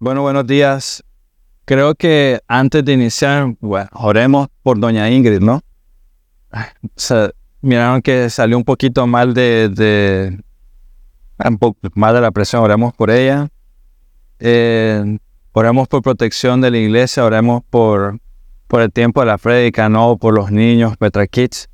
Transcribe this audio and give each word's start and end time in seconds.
Bueno, 0.00 0.22
buenos 0.22 0.46
días. 0.46 1.02
Creo 1.64 1.96
que 1.96 2.40
antes 2.46 2.84
de 2.84 2.92
iniciar, 2.92 3.56
oremos 3.92 4.46
por 4.62 4.78
doña 4.78 5.10
Ingrid, 5.10 5.40
¿no? 5.40 5.60
Miraron 7.62 8.00
que 8.00 8.30
salió 8.30 8.56
un 8.56 8.62
poquito 8.62 9.08
mal 9.08 9.34
de, 9.34 10.40
mal 11.94 12.14
de 12.14 12.20
la 12.20 12.30
presión, 12.30 12.62
oremos 12.62 12.94
por 12.94 13.10
ella. 13.10 13.48
Eh, 14.38 15.18
oremos 15.50 15.88
por 15.88 16.00
protección 16.02 16.60
de 16.60 16.70
la 16.70 16.78
iglesia, 16.78 17.24
oremos 17.24 17.64
por, 17.68 18.20
por 18.68 18.82
el 18.82 18.92
tiempo 18.92 19.18
de 19.18 19.26
la 19.26 19.38
prédica, 19.38 19.88
no 19.88 20.16
por 20.16 20.32
los 20.32 20.52
niños, 20.52 20.96
Petra 20.96 21.26
Kids. 21.26 21.68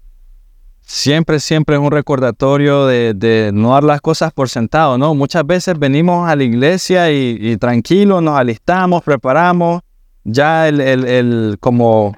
Siempre, 0.86 1.40
siempre 1.40 1.76
es 1.76 1.82
un 1.82 1.90
recordatorio 1.90 2.86
de, 2.86 3.50
no 3.54 3.72
dar 3.72 3.84
las 3.84 4.02
cosas 4.02 4.32
por 4.32 4.50
sentado, 4.50 4.98
¿no? 4.98 5.14
Muchas 5.14 5.46
veces 5.46 5.78
venimos 5.78 6.28
a 6.28 6.36
la 6.36 6.44
iglesia 6.44 7.10
y, 7.10 7.56
tranquilos, 7.56 8.22
nos 8.22 8.38
alistamos, 8.38 9.02
preparamos, 9.02 9.80
ya 10.24 10.68
el, 10.68 10.80
el, 10.80 11.06
el 11.06 11.56
como, 11.58 12.14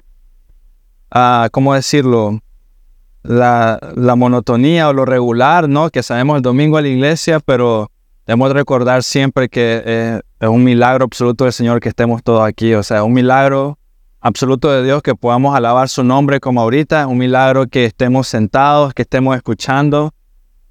ah, 1.11 1.47
¿cómo 1.51 1.73
decirlo? 1.73 2.39
La, 3.23 3.79
la, 3.95 4.15
monotonía 4.15 4.89
o 4.89 4.93
lo 4.93 5.05
regular, 5.05 5.67
¿no? 5.67 5.89
Que 5.89 6.03
sabemos 6.03 6.37
el 6.37 6.41
domingo 6.41 6.77
a 6.77 6.81
la 6.81 6.87
iglesia, 6.87 7.39
pero 7.39 7.89
debemos 8.25 8.51
recordar 8.51 9.03
siempre 9.03 9.49
que 9.49 9.81
eh, 9.85 10.21
es 10.39 10.47
un 10.47 10.63
milagro 10.63 11.05
absoluto 11.05 11.45
del 11.45 11.53
Señor 11.53 11.79
que 11.79 11.89
estemos 11.89 12.21
todos 12.21 12.45
aquí. 12.45 12.73
O 12.73 12.83
sea, 12.83 13.03
un 13.03 13.13
milagro 13.13 13.77
absoluto 14.19 14.71
de 14.71 14.83
Dios 14.83 15.01
que 15.01 15.15
podamos 15.15 15.55
alabar 15.55 15.89
su 15.89 16.03
nombre 16.03 16.39
como 16.39 16.61
ahorita. 16.61 17.07
Un 17.07 17.17
milagro 17.17 17.67
que 17.67 17.85
estemos 17.85 18.27
sentados, 18.27 18.93
que 18.93 19.03
estemos 19.03 19.35
escuchando. 19.35 20.13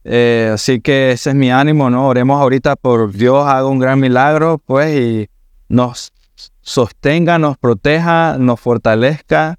Eh, 0.05 0.51
así 0.55 0.81
que 0.81 1.13
ese 1.13 1.31
es 1.31 1.37
mi 1.37 1.51
ánimo, 1.51 1.91
¿no? 1.91 2.07
Oremos 2.07 2.41
ahorita 2.41 2.77
por 2.77 3.13
Dios 3.13 3.47
haga 3.47 3.67
un 3.67 3.81
gran 3.81 3.99
milagro, 3.99 4.59
pues, 4.65 4.97
y 4.97 5.29
nos 5.69 6.13
sostenga, 6.61 7.39
nos 7.39 7.59
proteja, 7.59 8.37
nos 8.39 8.61
fortalezca, 8.61 9.59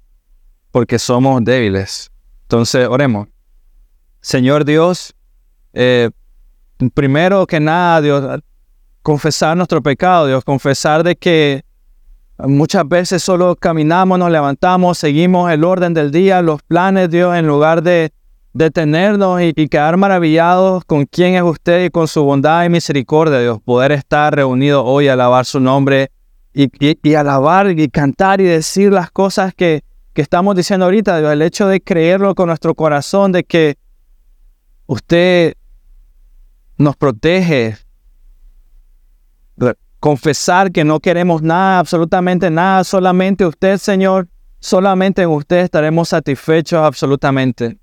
porque 0.70 0.98
somos 0.98 1.44
débiles. 1.44 2.10
Entonces, 2.42 2.88
oremos. 2.88 3.28
Señor 4.22 4.64
Dios, 4.64 5.14
eh, 5.74 6.10
primero 6.94 7.46
que 7.46 7.60
nada, 7.60 8.00
Dios, 8.00 8.40
confesar 9.02 9.56
nuestro 9.56 9.82
pecado, 9.82 10.26
Dios, 10.26 10.44
confesar 10.44 11.02
de 11.02 11.16
que 11.16 11.64
muchas 12.38 12.88
veces 12.88 13.22
solo 13.22 13.56
caminamos, 13.56 14.18
nos 14.18 14.30
levantamos, 14.30 14.98
seguimos 14.98 15.50
el 15.50 15.64
orden 15.64 15.94
del 15.94 16.10
día, 16.10 16.42
los 16.42 16.62
planes, 16.62 17.10
Dios, 17.10 17.36
en 17.36 17.46
lugar 17.46 17.82
de 17.82 18.12
detenernos 18.52 19.40
y, 19.40 19.52
y 19.54 19.68
quedar 19.68 19.96
maravillados 19.96 20.84
con 20.84 21.04
quién 21.04 21.34
es 21.34 21.42
usted 21.42 21.84
y 21.84 21.90
con 21.90 22.08
su 22.08 22.22
bondad 22.24 22.64
y 22.64 22.68
misericordia, 22.68 23.40
Dios, 23.40 23.60
poder 23.64 23.92
estar 23.92 24.34
reunidos 24.34 24.82
hoy 24.86 25.08
alabar 25.08 25.44
su 25.44 25.60
nombre 25.60 26.10
y, 26.52 27.14
alabar 27.14 27.70
y 27.78 27.88
cantar 27.88 28.40
y 28.40 28.44
decir 28.44 28.92
las 28.92 29.10
cosas 29.10 29.54
que, 29.54 29.82
que 30.12 30.22
estamos 30.22 30.56
diciendo 30.56 30.86
ahorita, 30.86 31.18
Dios, 31.18 31.32
el 31.32 31.42
hecho 31.42 31.68
de 31.68 31.80
creerlo 31.80 32.34
con 32.34 32.48
nuestro 32.48 32.74
corazón, 32.74 33.32
de 33.32 33.44
que 33.44 33.76
usted 34.86 35.54
nos 36.76 36.96
protege, 36.96 37.76
confesar 40.00 40.70
que 40.72 40.84
no 40.84 41.00
queremos 41.00 41.42
nada, 41.42 41.78
absolutamente 41.78 42.50
nada, 42.50 42.84
solamente 42.84 43.44
usted, 43.44 43.78
Señor, 43.78 44.28
solamente 44.60 45.22
en 45.22 45.30
usted 45.30 45.58
estaremos 45.58 46.08
satisfechos 46.10 46.80
absolutamente. 46.80 47.78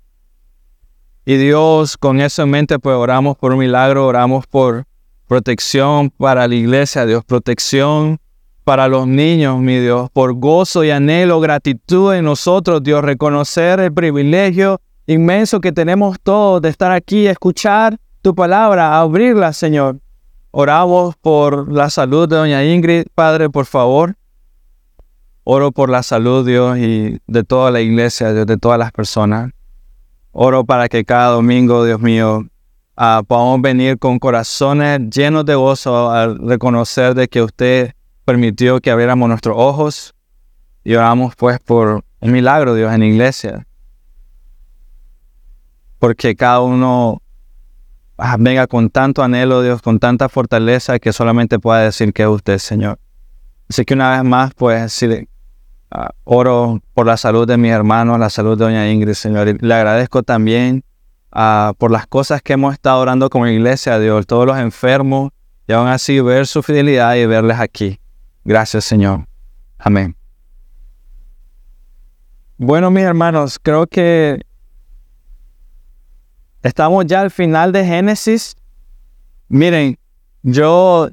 Y 1.24 1.36
Dios, 1.36 1.96
con 1.96 2.20
eso 2.20 2.42
en 2.42 2.50
mente, 2.50 2.78
pues 2.78 2.96
oramos 2.96 3.36
por 3.36 3.52
un 3.52 3.58
milagro, 3.58 4.06
oramos 4.06 4.46
por 4.46 4.84
protección 5.26 6.10
para 6.10 6.46
la 6.46 6.54
iglesia, 6.54 7.04
Dios, 7.04 7.24
protección 7.24 8.18
para 8.62 8.88
los 8.88 9.06
niños, 9.06 9.58
mi 9.58 9.78
Dios, 9.78 10.08
por 10.12 10.34
gozo 10.34 10.84
y 10.84 10.90
anhelo, 10.90 11.40
gratitud 11.40 12.14
en 12.14 12.24
nosotros, 12.24 12.82
Dios, 12.82 13.02
reconocer 13.02 13.80
el 13.80 13.92
privilegio 13.92 14.80
inmenso 15.06 15.60
que 15.60 15.72
tenemos 15.72 16.16
todos 16.22 16.62
de 16.62 16.68
estar 16.68 16.92
aquí, 16.92 17.26
escuchar 17.26 17.96
tu 18.22 18.34
palabra, 18.34 18.98
abrirla, 18.98 19.52
Señor. 19.52 20.00
Oramos 20.58 21.16
por 21.16 21.70
la 21.70 21.90
salud 21.90 22.26
de 22.26 22.36
doña 22.36 22.64
Ingrid, 22.64 23.08
Padre, 23.14 23.50
por 23.50 23.66
favor. 23.66 24.16
Oro 25.44 25.70
por 25.70 25.90
la 25.90 26.02
salud, 26.02 26.46
Dios, 26.46 26.78
y 26.78 27.20
de 27.26 27.44
toda 27.44 27.70
la 27.70 27.82
iglesia, 27.82 28.32
Dios, 28.32 28.46
de 28.46 28.56
todas 28.56 28.78
las 28.78 28.90
personas. 28.90 29.52
Oro 30.32 30.64
para 30.64 30.88
que 30.88 31.04
cada 31.04 31.32
domingo, 31.32 31.84
Dios 31.84 32.00
mío, 32.00 32.46
uh, 32.96 33.22
podamos 33.26 33.60
venir 33.60 33.98
con 33.98 34.18
corazones 34.18 35.10
llenos 35.10 35.44
de 35.44 35.56
gozo 35.56 36.10
al 36.10 36.38
reconocer 36.38 37.14
de 37.14 37.28
que 37.28 37.42
usted 37.42 37.92
permitió 38.24 38.80
que 38.80 38.90
abriéramos 38.90 39.28
nuestros 39.28 39.56
ojos 39.58 40.14
y 40.84 40.94
oramos 40.94 41.36
pues 41.36 41.60
por 41.60 42.02
un 42.20 42.32
milagro, 42.32 42.74
Dios, 42.74 42.90
en 42.94 43.00
la 43.00 43.06
iglesia. 43.06 43.66
Porque 45.98 46.34
cada 46.34 46.62
uno 46.62 47.20
ah, 48.18 48.36
venga 48.38 48.66
con 48.66 48.90
tanto 48.90 49.22
anhelo, 49.22 49.62
Dios, 49.62 49.82
con 49.82 49.98
tanta 49.98 50.28
fortaleza 50.28 50.98
que 50.98 51.12
solamente 51.12 51.58
pueda 51.58 51.80
decir 51.80 52.12
que 52.12 52.22
es 52.22 52.28
usted, 52.28 52.58
Señor. 52.58 52.98
Así 53.68 53.84
que 53.84 53.94
una 53.94 54.12
vez 54.12 54.24
más, 54.24 54.54
pues, 54.54 55.04
ah, 55.90 56.10
oro 56.24 56.80
por 56.94 57.06
la 57.06 57.16
salud 57.16 57.46
de 57.46 57.56
mis 57.56 57.72
hermanos, 57.72 58.18
la 58.18 58.30
salud 58.30 58.56
de 58.56 58.64
doña 58.64 58.90
Ingrid, 58.90 59.14
Señor. 59.14 59.48
Y 59.48 59.58
le 59.58 59.74
agradezco 59.74 60.22
también 60.22 60.84
ah, 61.32 61.72
por 61.78 61.90
las 61.90 62.06
cosas 62.06 62.42
que 62.42 62.54
hemos 62.54 62.72
estado 62.74 63.00
orando 63.00 63.28
como 63.30 63.46
iglesia, 63.46 63.98
Dios, 63.98 64.26
todos 64.26 64.46
los 64.46 64.58
enfermos, 64.58 65.30
y 65.68 65.72
aún 65.72 65.88
así 65.88 66.20
ver 66.20 66.46
su 66.46 66.62
fidelidad 66.62 67.16
y 67.16 67.26
verles 67.26 67.58
aquí. 67.58 67.98
Gracias, 68.44 68.84
Señor. 68.84 69.26
Amén. 69.78 70.16
Bueno, 72.58 72.90
mis 72.90 73.02
hermanos, 73.02 73.58
creo 73.60 73.86
que 73.86 74.40
estamos 76.66 77.06
ya 77.06 77.20
al 77.20 77.30
final 77.30 77.72
de 77.72 77.84
Génesis. 77.84 78.56
Miren, 79.48 79.98
yo 80.42 81.08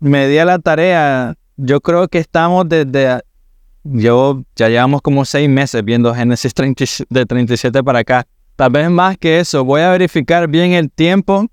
me 0.00 0.28
di 0.28 0.38
a 0.38 0.44
la 0.44 0.58
tarea, 0.58 1.34
yo 1.56 1.80
creo 1.80 2.08
que 2.08 2.18
estamos 2.18 2.68
desde, 2.68 3.20
yo 3.84 4.42
ya 4.56 4.68
llevamos 4.68 5.02
como 5.02 5.24
seis 5.24 5.48
meses 5.48 5.84
viendo 5.84 6.14
Génesis 6.14 6.52
de 7.08 7.26
37 7.26 7.82
para 7.82 8.00
acá. 8.00 8.26
Tal 8.56 8.70
vez 8.70 8.90
más 8.90 9.18
que 9.18 9.40
eso, 9.40 9.64
voy 9.64 9.82
a 9.82 9.90
verificar 9.90 10.48
bien 10.48 10.72
el 10.72 10.90
tiempo, 10.90 11.46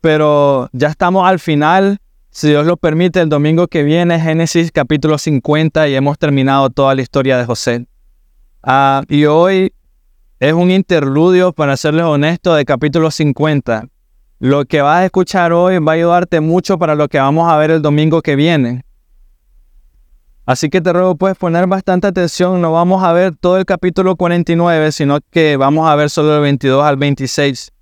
pero 0.00 0.68
ya 0.72 0.88
estamos 0.88 1.26
al 1.26 1.38
final 1.38 1.98
si 2.34 2.48
Dios 2.48 2.66
lo 2.66 2.76
permite, 2.76 3.20
el 3.20 3.28
domingo 3.28 3.68
que 3.68 3.84
viene, 3.84 4.18
Génesis 4.18 4.72
capítulo 4.72 5.18
50, 5.18 5.86
y 5.86 5.94
hemos 5.94 6.18
terminado 6.18 6.68
toda 6.68 6.92
la 6.96 7.00
historia 7.00 7.38
de 7.38 7.44
José. 7.44 7.86
Ah, 8.60 9.04
y 9.08 9.26
hoy 9.26 9.72
es 10.40 10.52
un 10.52 10.70
interludio, 10.70 11.52
para 11.52 11.76
serles 11.76 12.04
honesto, 12.04 12.54
de 12.54 12.64
capítulo 12.64 13.10
50. 13.10 13.86
Lo 14.40 14.64
que 14.64 14.82
vas 14.82 15.00
a 15.00 15.04
escuchar 15.06 15.52
hoy 15.52 15.78
va 15.78 15.92
a 15.92 15.94
ayudarte 15.94 16.40
mucho 16.40 16.78
para 16.78 16.94
lo 16.94 17.08
que 17.08 17.18
vamos 17.18 17.50
a 17.50 17.56
ver 17.56 17.70
el 17.70 17.82
domingo 17.82 18.20
que 18.20 18.36
viene. 18.36 18.84
Así 20.46 20.68
que 20.68 20.80
te 20.82 20.92
ruego 20.92 21.16
puedes 21.16 21.38
poner 21.38 21.66
bastante 21.66 22.06
atención, 22.06 22.60
no 22.60 22.72
vamos 22.72 23.02
a 23.02 23.12
ver 23.12 23.34
todo 23.34 23.56
el 23.56 23.64
capítulo 23.64 24.16
49, 24.16 24.92
sino 24.92 25.18
que 25.30 25.56
vamos 25.56 25.88
a 25.88 25.94
ver 25.94 26.10
solo 26.10 26.36
el 26.36 26.42
22 26.42 26.84
al 26.84 26.96
26. 26.96 27.72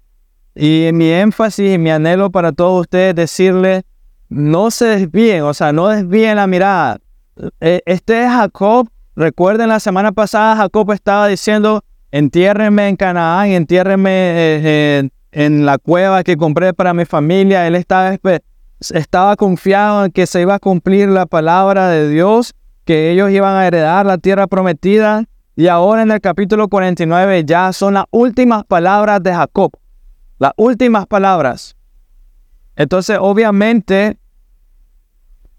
Y 0.54 0.90
mi 0.92 1.10
énfasis 1.10 1.74
y 1.74 1.78
mi 1.78 1.90
anhelo 1.90 2.30
para 2.30 2.52
todos 2.52 2.82
ustedes 2.82 3.10
es 3.10 3.16
decirles 3.16 3.82
no 4.28 4.70
se 4.70 4.84
desvíen, 4.86 5.42
o 5.42 5.54
sea, 5.54 5.72
no 5.72 5.88
desvíen 5.88 6.36
la 6.36 6.46
mirada. 6.46 6.98
E, 7.60 7.82
este 7.86 8.24
es 8.24 8.30
Jacob. 8.30 8.88
Recuerden 9.14 9.68
la 9.68 9.80
semana 9.80 10.12
pasada 10.12 10.56
Jacob 10.56 10.92
estaba 10.92 11.26
diciendo, 11.28 11.84
entiérrenme 12.12 12.88
en 12.88 12.96
Canaán, 12.96 13.48
entiérrenme 13.48 14.10
eh, 14.12 15.08
en, 15.32 15.66
la 15.66 15.78
cueva 15.78 16.22
que 16.22 16.36
compré 16.36 16.72
para 16.72 16.94
mi 16.94 17.04
familia. 17.04 17.66
Él 17.66 17.74
estaba, 17.74 18.16
estaba 18.78 19.36
confiado 19.36 20.04
en 20.04 20.12
que 20.12 20.26
se 20.26 20.42
iba 20.42 20.54
a 20.54 20.58
cumplir 20.60 21.08
la 21.08 21.26
palabra 21.26 21.88
de 21.88 22.08
Dios, 22.08 22.54
que 22.84 23.10
ellos 23.10 23.30
iban 23.30 23.56
a 23.56 23.66
heredar 23.66 24.06
la 24.06 24.18
tierra 24.18 24.46
prometida. 24.46 25.24
Y 25.56 25.66
ahora 25.66 26.02
en 26.02 26.10
el 26.10 26.20
capítulo 26.20 26.68
49 26.68 27.44
ya 27.44 27.72
son 27.72 27.94
las 27.94 28.04
últimas 28.10 28.64
palabras 28.64 29.22
de 29.22 29.34
Jacob. 29.34 29.72
Las 30.38 30.52
últimas 30.56 31.06
palabras. 31.06 31.76
Entonces, 32.76 33.18
obviamente, 33.20 34.18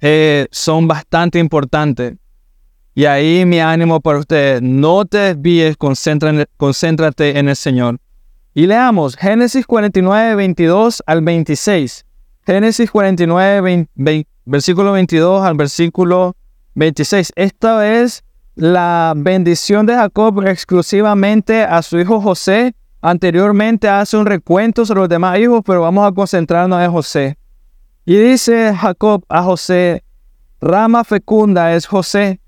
eh, 0.02 0.48
son 0.52 0.88
bastante 0.88 1.40
importantes. 1.40 2.16
Y 2.96 3.06
ahí 3.06 3.46
mi 3.46 3.60
ánimo 3.60 4.00
para 4.00 4.20
ustedes, 4.20 4.62
no 4.62 5.06
te 5.06 5.18
desvíes, 5.18 5.78
concéntrate 5.78 7.40
en 7.40 7.50
el 7.50 7.56
Señor. 7.56 8.00
Y 8.54 8.68
leamos 8.68 9.16
Génesis 9.16 9.66
49, 9.66 10.36
22 10.36 11.02
al 11.08 11.22
26. 11.22 12.06
Génesis 12.46 12.92
49, 12.92 13.88
versículo 14.46 14.92
22 14.92 15.44
al 15.44 15.56
versículo 15.56 16.36
26. 16.76 17.34
Esta 17.36 18.02
es 18.02 18.24
la 18.56 19.14
bendición 19.16 19.88
de 19.88 19.96
Jacob 19.96 20.46
exclusivamente 20.46 21.64
a 21.64 21.82
su 21.82 21.98
hijo 21.98 22.22
José. 22.22 22.76
Anteriormente 23.02 23.90
hace 23.90 24.18
un 24.18 24.28
recuento 24.28 24.86
sobre 24.86 25.00
los 25.02 25.10
demás 25.10 25.40
hijos, 25.40 25.64
pero 25.66 25.82
vamos 25.82 26.08
a 26.08 26.12
concentrarnos 26.12 26.80
en 26.80 26.92
José. 26.92 27.38
Y 28.06 28.18
dice 28.18 28.76
Jacob 28.76 29.24
a 29.30 29.42
José, 29.42 30.04
rama 30.62 31.04
fecunda 31.04 31.74
es 31.74 31.88
José, 31.88 32.40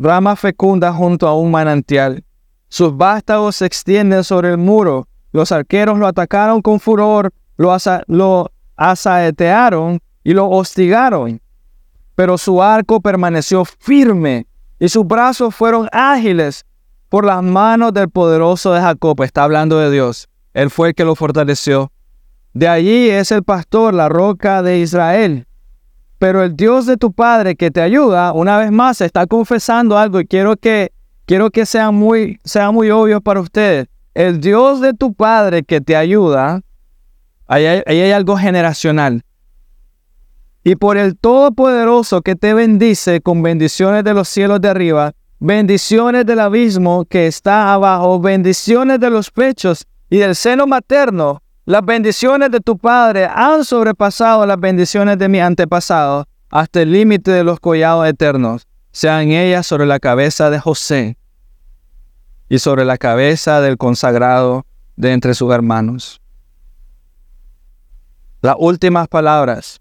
rama 0.00 0.34
fecunda 0.34 0.92
junto 0.92 1.28
a 1.28 1.36
un 1.36 1.50
manantial. 1.50 2.24
Sus 2.68 2.96
vástagos 2.96 3.56
se 3.56 3.66
extienden 3.66 4.24
sobre 4.24 4.50
el 4.50 4.58
muro. 4.58 5.06
Los 5.32 5.52
arqueros 5.52 5.98
lo 5.98 6.06
atacaron 6.06 6.62
con 6.62 6.80
furor, 6.80 7.32
lo, 7.56 7.76
lo 8.06 8.50
asaetearon 8.76 10.00
y 10.24 10.32
lo 10.32 10.48
hostigaron. 10.48 11.40
Pero 12.14 12.38
su 12.38 12.62
arco 12.62 13.00
permaneció 13.00 13.64
firme 13.64 14.46
y 14.78 14.88
sus 14.88 15.06
brazos 15.06 15.54
fueron 15.54 15.88
ágiles 15.92 16.64
por 17.10 17.26
las 17.26 17.42
manos 17.42 17.92
del 17.92 18.08
poderoso 18.08 18.72
de 18.72 18.80
Jacob. 18.80 19.22
Está 19.22 19.44
hablando 19.44 19.78
de 19.78 19.90
Dios. 19.90 20.28
Él 20.54 20.70
fue 20.70 20.88
el 20.88 20.94
que 20.94 21.04
lo 21.04 21.14
fortaleció. 21.14 21.92
De 22.54 22.66
allí 22.66 23.10
es 23.10 23.30
el 23.32 23.44
pastor, 23.44 23.94
la 23.94 24.08
roca 24.08 24.62
de 24.62 24.78
Israel. 24.78 25.46
Pero 26.20 26.44
el 26.44 26.54
Dios 26.54 26.84
de 26.84 26.98
tu 26.98 27.12
padre 27.12 27.56
que 27.56 27.70
te 27.70 27.80
ayuda, 27.80 28.34
una 28.34 28.58
vez 28.58 28.70
más, 28.70 29.00
está 29.00 29.26
confesando 29.26 29.96
algo 29.96 30.20
y 30.20 30.26
quiero 30.26 30.54
que, 30.54 30.92
quiero 31.24 31.50
que 31.50 31.64
sea 31.64 31.92
muy, 31.92 32.38
sea 32.44 32.70
muy 32.72 32.90
obvio 32.90 33.22
para 33.22 33.40
ustedes. 33.40 33.86
El 34.12 34.38
Dios 34.38 34.82
de 34.82 34.92
tu 34.92 35.14
padre 35.14 35.62
que 35.62 35.80
te 35.80 35.96
ayuda, 35.96 36.60
ahí 37.46 37.64
hay, 37.64 37.82
ahí 37.86 38.02
hay 38.02 38.12
algo 38.12 38.36
generacional. 38.36 39.22
Y 40.62 40.76
por 40.76 40.98
el 40.98 41.16
Todopoderoso 41.16 42.20
que 42.20 42.36
te 42.36 42.52
bendice 42.52 43.22
con 43.22 43.42
bendiciones 43.42 44.04
de 44.04 44.12
los 44.12 44.28
cielos 44.28 44.60
de 44.60 44.68
arriba, 44.68 45.14
bendiciones 45.38 46.26
del 46.26 46.40
abismo 46.40 47.06
que 47.06 47.28
está 47.28 47.72
abajo, 47.72 48.20
bendiciones 48.20 49.00
de 49.00 49.08
los 49.08 49.30
pechos 49.30 49.86
y 50.10 50.18
del 50.18 50.36
seno 50.36 50.66
materno, 50.66 51.42
las 51.70 51.84
bendiciones 51.84 52.50
de 52.50 52.58
tu 52.58 52.76
Padre 52.76 53.28
han 53.32 53.64
sobrepasado 53.64 54.44
las 54.44 54.58
bendiciones 54.58 55.16
de 55.18 55.28
mi 55.28 55.38
antepasado 55.38 56.26
hasta 56.50 56.82
el 56.82 56.90
límite 56.90 57.30
de 57.30 57.44
los 57.44 57.60
collados 57.60 58.08
eternos, 58.08 58.66
sean 58.90 59.28
ellas 59.30 59.68
sobre 59.68 59.86
la 59.86 60.00
cabeza 60.00 60.50
de 60.50 60.58
José 60.58 61.16
y 62.48 62.58
sobre 62.58 62.84
la 62.84 62.98
cabeza 62.98 63.60
del 63.60 63.76
consagrado 63.76 64.66
de 64.96 65.12
entre 65.12 65.32
sus 65.32 65.52
hermanos. 65.52 66.20
Las 68.42 68.56
últimas 68.58 69.06
palabras. 69.06 69.80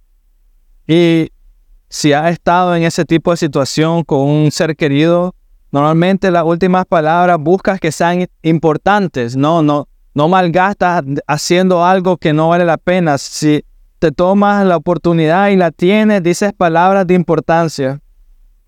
Y 0.86 1.32
si 1.90 2.14
has 2.14 2.32
estado 2.32 2.76
en 2.76 2.84
ese 2.84 3.04
tipo 3.04 3.32
de 3.32 3.38
situación 3.38 4.04
con 4.04 4.20
un 4.20 4.52
ser 4.52 4.76
querido, 4.76 5.34
Normalmente 5.72 6.32
las 6.32 6.46
últimas 6.46 6.86
palabras 6.88 7.38
buscas 7.40 7.80
que 7.80 7.92
sean 7.92 8.28
importantes, 8.42 9.36
no, 9.36 9.62
no, 9.62 9.88
no 10.20 10.28
malgastas 10.28 11.02
haciendo 11.28 11.86
algo 11.86 12.18
que 12.18 12.34
no 12.34 12.50
vale 12.50 12.66
la 12.66 12.76
pena. 12.76 13.18
Si 13.18 13.64
te 14.00 14.12
tomas 14.12 14.66
la 14.66 14.76
oportunidad 14.76 15.48
y 15.48 15.56
la 15.56 15.72
tienes, 15.72 16.22
dices 16.22 16.52
palabras 16.52 17.08
de 17.08 17.14
importancia. 17.14 18.02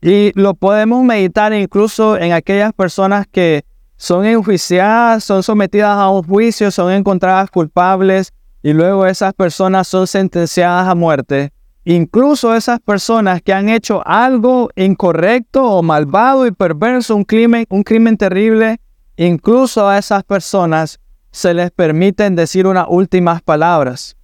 Y 0.01 0.31
lo 0.39 0.53
podemos 0.53 1.03
meditar 1.03 1.51
incluso 1.51 2.17
en 2.17 2.31
aquellas 2.31 2.71
personas 2.71 3.27
que 3.29 3.65
son 3.97 4.25
enjuiciadas, 4.25 5.25
son 5.25 5.43
sometidas 5.43 5.97
a 5.97 6.09
un 6.09 6.23
juicio, 6.23 6.71
son 6.71 6.89
encontradas 6.93 7.51
culpables 7.51 8.31
y 8.63 8.71
luego 8.71 9.05
esas 9.05 9.33
personas 9.33 9.89
son 9.89 10.07
sentenciadas 10.07 10.87
a 10.87 10.95
muerte. 10.95 11.51
Incluso 11.83 12.55
esas 12.55 12.79
personas 12.79 13.41
que 13.41 13.51
han 13.51 13.67
hecho 13.67 14.01
algo 14.07 14.69
incorrecto 14.77 15.65
o 15.65 15.83
malvado 15.83 16.47
y 16.47 16.51
perverso, 16.51 17.13
un 17.13 17.25
crimen, 17.25 17.65
un 17.69 17.83
crimen 17.83 18.15
terrible, 18.15 18.79
incluso 19.17 19.89
a 19.89 19.97
esas 19.97 20.23
personas 20.23 21.01
se 21.31 21.53
les 21.53 21.71
permiten 21.71 22.35
decir 22.35 22.67
unas 22.67 22.85
últimas 22.89 23.41
palabras. 23.41 24.15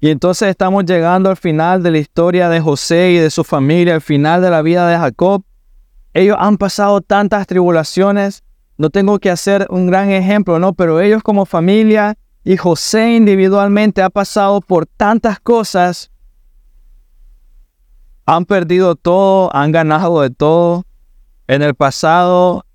Y 0.00 0.10
entonces 0.10 0.48
estamos 0.48 0.84
llegando 0.84 1.30
al 1.30 1.36
final 1.36 1.82
de 1.82 1.90
la 1.90 1.98
historia 1.98 2.48
de 2.50 2.60
José 2.60 3.12
y 3.12 3.16
de 3.16 3.30
su 3.30 3.42
familia, 3.42 3.94
al 3.94 4.02
final 4.02 4.42
de 4.42 4.50
la 4.50 4.60
vida 4.60 4.86
de 4.86 4.98
Jacob. 4.98 5.44
Ellos 6.12 6.36
han 6.38 6.58
pasado 6.58 7.00
tantas 7.00 7.46
tribulaciones, 7.46 8.44
no 8.76 8.90
tengo 8.90 9.18
que 9.18 9.30
hacer 9.30 9.66
un 9.70 9.86
gran 9.86 10.10
ejemplo, 10.10 10.58
¿no? 10.58 10.74
Pero 10.74 11.00
ellos 11.00 11.22
como 11.22 11.46
familia 11.46 12.18
y 12.44 12.56
José 12.56 13.14
individualmente 13.14 14.02
ha 14.02 14.10
pasado 14.10 14.60
por 14.60 14.84
tantas 14.84 15.40
cosas. 15.40 16.10
Han 18.26 18.44
perdido 18.44 18.96
todo, 18.96 19.54
han 19.56 19.72
ganado 19.72 20.20
de 20.20 20.30
todo. 20.30 20.84
En 21.46 21.62
el 21.62 21.74
pasado, 21.74 22.66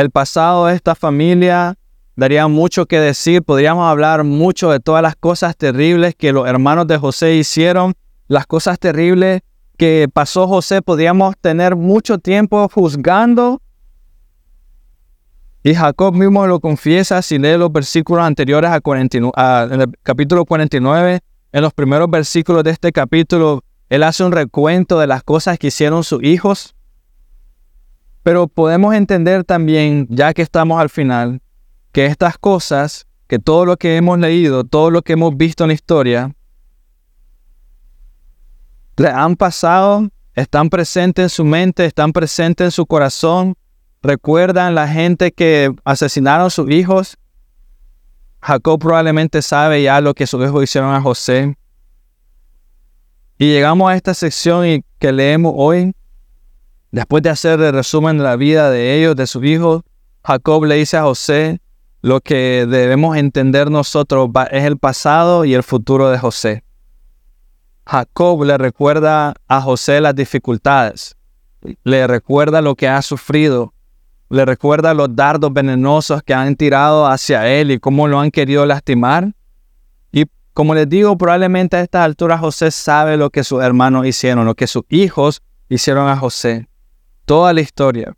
el 0.00 0.10
pasado 0.10 0.66
de 0.66 0.74
esta 0.74 0.94
familia 0.94 1.76
daría 2.16 2.48
mucho 2.48 2.86
que 2.86 3.00
decir. 3.00 3.42
Podríamos 3.42 3.88
hablar 3.88 4.24
mucho 4.24 4.70
de 4.70 4.80
todas 4.80 5.02
las 5.02 5.16
cosas 5.16 5.56
terribles 5.56 6.14
que 6.14 6.32
los 6.32 6.48
hermanos 6.48 6.86
de 6.86 6.98
José 6.98 7.36
hicieron, 7.36 7.94
las 8.28 8.46
cosas 8.46 8.78
terribles 8.78 9.42
que 9.76 10.08
pasó 10.12 10.46
José. 10.46 10.82
Podríamos 10.82 11.34
tener 11.40 11.76
mucho 11.76 12.18
tiempo 12.18 12.68
juzgando 12.72 13.60
y 15.62 15.74
Jacob 15.74 16.14
mismo 16.14 16.46
lo 16.46 16.58
confiesa 16.58 17.20
si 17.20 17.38
lee 17.38 17.58
los 17.58 17.70
versículos 17.70 18.24
anteriores 18.24 18.70
a, 18.70 18.80
49, 18.80 19.74
en 19.74 19.92
capítulo 20.02 20.46
49. 20.46 21.20
En 21.52 21.62
los 21.62 21.74
primeros 21.74 22.08
versículos 22.08 22.64
de 22.64 22.70
este 22.70 22.92
capítulo, 22.92 23.62
él 23.90 24.04
hace 24.04 24.24
un 24.24 24.32
recuento 24.32 24.98
de 24.98 25.06
las 25.06 25.22
cosas 25.22 25.58
que 25.58 25.66
hicieron 25.66 26.02
sus 26.04 26.22
hijos. 26.22 26.74
Pero 28.22 28.48
podemos 28.48 28.94
entender 28.94 29.44
también, 29.44 30.06
ya 30.10 30.34
que 30.34 30.42
estamos 30.42 30.80
al 30.80 30.90
final, 30.90 31.40
que 31.92 32.06
estas 32.06 32.38
cosas, 32.38 33.06
que 33.26 33.38
todo 33.38 33.64
lo 33.64 33.76
que 33.76 33.96
hemos 33.96 34.18
leído, 34.18 34.64
todo 34.64 34.90
lo 34.90 35.02
que 35.02 35.14
hemos 35.14 35.36
visto 35.36 35.64
en 35.64 35.68
la 35.68 35.74
historia, 35.74 36.34
le 38.96 39.08
han 39.08 39.36
pasado, 39.36 40.08
están 40.34 40.68
presentes 40.68 41.22
en 41.22 41.28
su 41.30 41.44
mente, 41.44 41.86
están 41.86 42.12
presentes 42.12 42.66
en 42.66 42.70
su 42.70 42.84
corazón, 42.86 43.56
recuerdan 44.02 44.74
la 44.74 44.86
gente 44.88 45.32
que 45.32 45.74
asesinaron 45.84 46.46
a 46.46 46.50
sus 46.50 46.70
hijos. 46.70 47.16
Jacob 48.42 48.78
probablemente 48.78 49.42
sabe 49.42 49.82
ya 49.82 50.00
lo 50.00 50.14
que 50.14 50.26
sus 50.26 50.44
hijos 50.44 50.62
hicieron 50.64 50.94
a 50.94 51.00
José. 51.00 51.56
Y 53.38 53.46
llegamos 53.46 53.90
a 53.90 53.96
esta 53.96 54.12
sección 54.12 54.66
y 54.66 54.84
que 54.98 55.12
leemos 55.12 55.54
hoy. 55.56 55.94
Después 56.92 57.22
de 57.22 57.30
hacer 57.30 57.60
el 57.60 57.72
resumen 57.72 58.18
de 58.18 58.24
la 58.24 58.36
vida 58.36 58.70
de 58.70 58.98
ellos, 58.98 59.14
de 59.14 59.26
sus 59.26 59.44
hijos, 59.44 59.82
Jacob 60.24 60.64
le 60.64 60.74
dice 60.76 60.96
a 60.96 61.02
José 61.02 61.60
lo 62.02 62.20
que 62.20 62.66
debemos 62.68 63.16
entender 63.16 63.70
nosotros 63.70 64.30
es 64.50 64.64
el 64.64 64.78
pasado 64.78 65.44
y 65.44 65.54
el 65.54 65.62
futuro 65.62 66.10
de 66.10 66.18
José. 66.18 66.64
Jacob 67.86 68.44
le 68.44 68.56
recuerda 68.56 69.34
a 69.48 69.60
José 69.60 70.00
las 70.00 70.14
dificultades, 70.14 71.16
le 71.84 72.06
recuerda 72.06 72.62
lo 72.62 72.74
que 72.74 72.88
ha 72.88 73.02
sufrido, 73.02 73.74
le 74.30 74.44
recuerda 74.44 74.94
los 74.94 75.14
dardos 75.14 75.52
venenosos 75.52 76.22
que 76.22 76.32
han 76.32 76.56
tirado 76.56 77.06
hacia 77.06 77.48
él 77.48 77.70
y 77.70 77.78
cómo 77.78 78.08
lo 78.08 78.18
han 78.20 78.30
querido 78.30 78.64
lastimar. 78.64 79.34
Y 80.10 80.24
como 80.54 80.74
les 80.74 80.88
digo, 80.88 81.18
probablemente 81.18 81.76
a 81.76 81.80
esta 81.82 82.04
altura 82.04 82.38
José 82.38 82.70
sabe 82.70 83.16
lo 83.16 83.30
que 83.30 83.44
sus 83.44 83.62
hermanos 83.62 84.06
hicieron, 84.06 84.46
lo 84.46 84.54
que 84.54 84.66
sus 84.66 84.84
hijos 84.88 85.42
hicieron 85.68 86.08
a 86.08 86.16
José. 86.16 86.69
Toda 87.30 87.52
la 87.52 87.60
historia. 87.60 88.12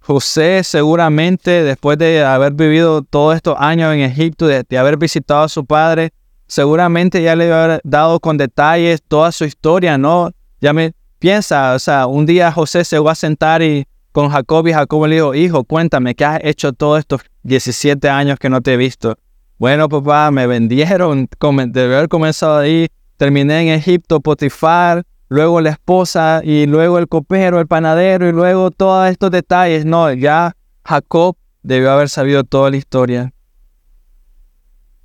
José 0.00 0.64
seguramente 0.64 1.62
después 1.62 1.98
de 1.98 2.24
haber 2.24 2.54
vivido 2.54 3.02
todos 3.02 3.36
estos 3.36 3.56
años 3.58 3.92
en 3.92 4.00
Egipto, 4.00 4.46
de, 4.46 4.64
haber 4.78 4.96
visitado 4.96 5.42
a 5.42 5.50
su 5.50 5.66
padre, 5.66 6.14
seguramente 6.46 7.22
ya 7.22 7.36
le 7.36 7.52
había 7.52 7.78
dado 7.84 8.20
con 8.20 8.38
detalles 8.38 9.02
toda 9.06 9.32
su 9.32 9.44
historia, 9.44 9.98
¿no? 9.98 10.30
Ya 10.62 10.72
me 10.72 10.94
piensa, 11.18 11.74
o 11.74 11.78
sea, 11.78 12.06
un 12.06 12.24
día 12.24 12.50
José 12.50 12.86
se 12.86 12.98
va 12.98 13.12
a 13.12 13.16
sentar 13.16 13.60
y 13.60 13.86
con 14.12 14.30
Jacob 14.30 14.66
y 14.66 14.72
Jacob 14.72 15.06
le 15.08 15.16
dijo, 15.16 15.34
hijo, 15.34 15.64
cuéntame, 15.64 16.14
¿qué 16.14 16.24
has 16.24 16.40
hecho 16.42 16.72
todos 16.72 17.00
estos 17.00 17.20
17 17.42 18.08
años 18.08 18.38
que 18.38 18.48
no 18.48 18.62
te 18.62 18.72
he 18.72 18.76
visto? 18.78 19.14
Bueno, 19.58 19.90
papá, 19.90 20.30
me 20.30 20.46
vendieron, 20.46 21.28
de 21.66 21.82
haber 21.84 22.08
comenzado 22.08 22.56
ahí, 22.56 22.88
terminé 23.18 23.60
en 23.60 23.78
Egipto, 23.78 24.20
Potifar, 24.20 25.02
luego 25.32 25.62
la 25.62 25.70
esposa 25.70 26.42
y 26.44 26.66
luego 26.66 26.98
el 26.98 27.08
copero, 27.08 27.58
el 27.58 27.66
panadero 27.66 28.28
y 28.28 28.32
luego 28.32 28.70
todos 28.70 29.10
estos 29.10 29.30
detalles. 29.30 29.86
No, 29.86 30.12
ya 30.12 30.54
Jacob 30.84 31.36
debió 31.62 31.90
haber 31.90 32.10
sabido 32.10 32.44
toda 32.44 32.70
la 32.70 32.76
historia. 32.76 33.32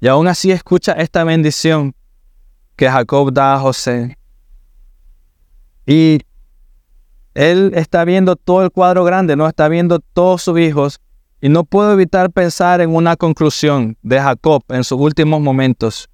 Y 0.01 0.07
aún 0.07 0.27
así 0.27 0.51
escucha 0.51 0.91
esta 0.91 1.23
bendición 1.23 1.95
que 2.75 2.89
Jacob 2.89 3.31
da 3.31 3.55
a 3.55 3.59
José. 3.59 4.17
Y 5.85 6.19
él 7.33 7.71
está 7.75 8.03
viendo 8.03 8.35
todo 8.35 8.63
el 8.63 8.71
cuadro 8.71 9.05
grande, 9.05 9.37
no 9.37 9.47
está 9.47 9.69
viendo 9.69 9.99
todos 9.99 10.41
sus 10.41 10.59
hijos 10.59 10.99
y 11.39 11.47
no 11.47 11.63
puedo 11.63 11.93
evitar 11.93 12.31
pensar 12.31 12.81
en 12.81 12.93
una 12.93 13.15
conclusión 13.15 13.97
de 14.01 14.19
Jacob 14.19 14.61
en 14.67 14.83
sus 14.83 14.99
últimos 14.99 15.39
momentos. 15.39 16.09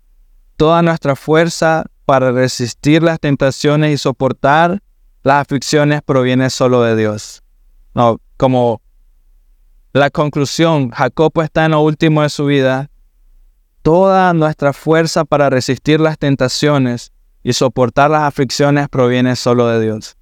Toda 0.56 0.84
nuestra 0.84 1.16
fuerza 1.16 1.86
para 2.06 2.32
resistir 2.32 3.04
las 3.04 3.20
tentaciones 3.20 3.94
y 3.94 3.98
soportar 3.98 4.82
las 5.24 5.42
aflicciones 5.42 6.02
proviene 6.02 6.50
solo 6.50 6.82
de 6.82 6.96
Dios. 6.96 7.42
No, 7.94 8.20
como 8.38 8.82
la 9.94 10.10
conclusión, 10.10 10.90
Jacob 10.90 11.32
está 11.42 11.66
en 11.66 11.72
lo 11.72 11.82
último 11.82 12.24
de 12.24 12.30
su 12.30 12.46
vida. 12.46 12.90
Toda 13.84 14.34
nuestra 14.34 14.74
fuerza 14.74 15.24
para 15.24 15.50
resistir 15.50 16.00
las 16.00 16.18
tentaciones 16.18 17.12
y 17.44 17.54
soportar 17.54 18.10
las 18.10 18.24
aflicciones 18.24 18.90
proviene 18.90 19.36
solo 19.36 19.68
de 19.68 19.82
Dios. 19.82 20.18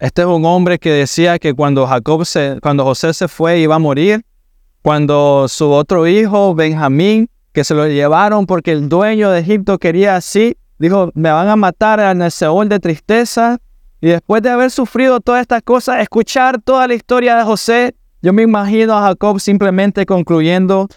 Este 0.00 0.22
es 0.22 0.28
un 0.28 0.44
hombre 0.46 0.78
que 0.78 0.90
decía 0.90 1.38
que 1.38 1.54
cuando 1.54 1.86
Jacob 1.86 2.24
se, 2.24 2.58
cuando 2.60 2.84
José 2.84 3.14
se 3.14 3.28
fue 3.28 3.60
iba 3.60 3.76
a 3.76 3.78
morir, 3.78 4.24
cuando 4.82 5.46
su 5.46 5.70
otro 5.70 6.06
hijo 6.08 6.54
Benjamín, 6.54 7.29
que 7.52 7.64
se 7.64 7.74
lo 7.74 7.86
llevaron 7.86 8.46
porque 8.46 8.72
el 8.72 8.88
dueño 8.88 9.30
de 9.30 9.40
Egipto 9.40 9.78
quería 9.78 10.16
así, 10.16 10.56
dijo, 10.78 11.10
me 11.14 11.30
van 11.30 11.48
a 11.48 11.56
matar 11.56 12.00
en 12.00 12.22
el 12.22 12.30
Seol 12.30 12.68
de 12.68 12.80
tristeza. 12.80 13.58
Y 14.00 14.08
después 14.08 14.42
de 14.42 14.48
haber 14.48 14.70
sufrido 14.70 15.20
todas 15.20 15.42
estas 15.42 15.62
cosas, 15.62 16.00
escuchar 16.00 16.60
toda 16.62 16.88
la 16.88 16.94
historia 16.94 17.36
de 17.36 17.44
José, 17.44 17.94
yo 18.22 18.32
me 18.32 18.42
imagino 18.42 18.96
a 18.96 19.02
Jacob 19.02 19.40
simplemente 19.40 20.06
concluyendo, 20.06 20.88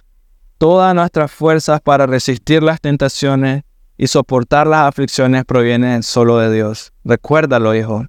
todas 0.58 0.96
nuestras 0.96 1.30
fuerzas 1.32 1.82
para 1.82 2.06
resistir 2.06 2.64
las 2.64 2.80
tentaciones 2.80 3.64
y 3.98 4.08
soportar 4.08 4.68
las 4.68 4.88
aflicciones 4.88 5.44
provienen 5.44 6.04
solo 6.04 6.38
de 6.38 6.54
Dios. 6.54 6.94
Recuérdalo, 7.04 7.76
hijo. 7.76 8.06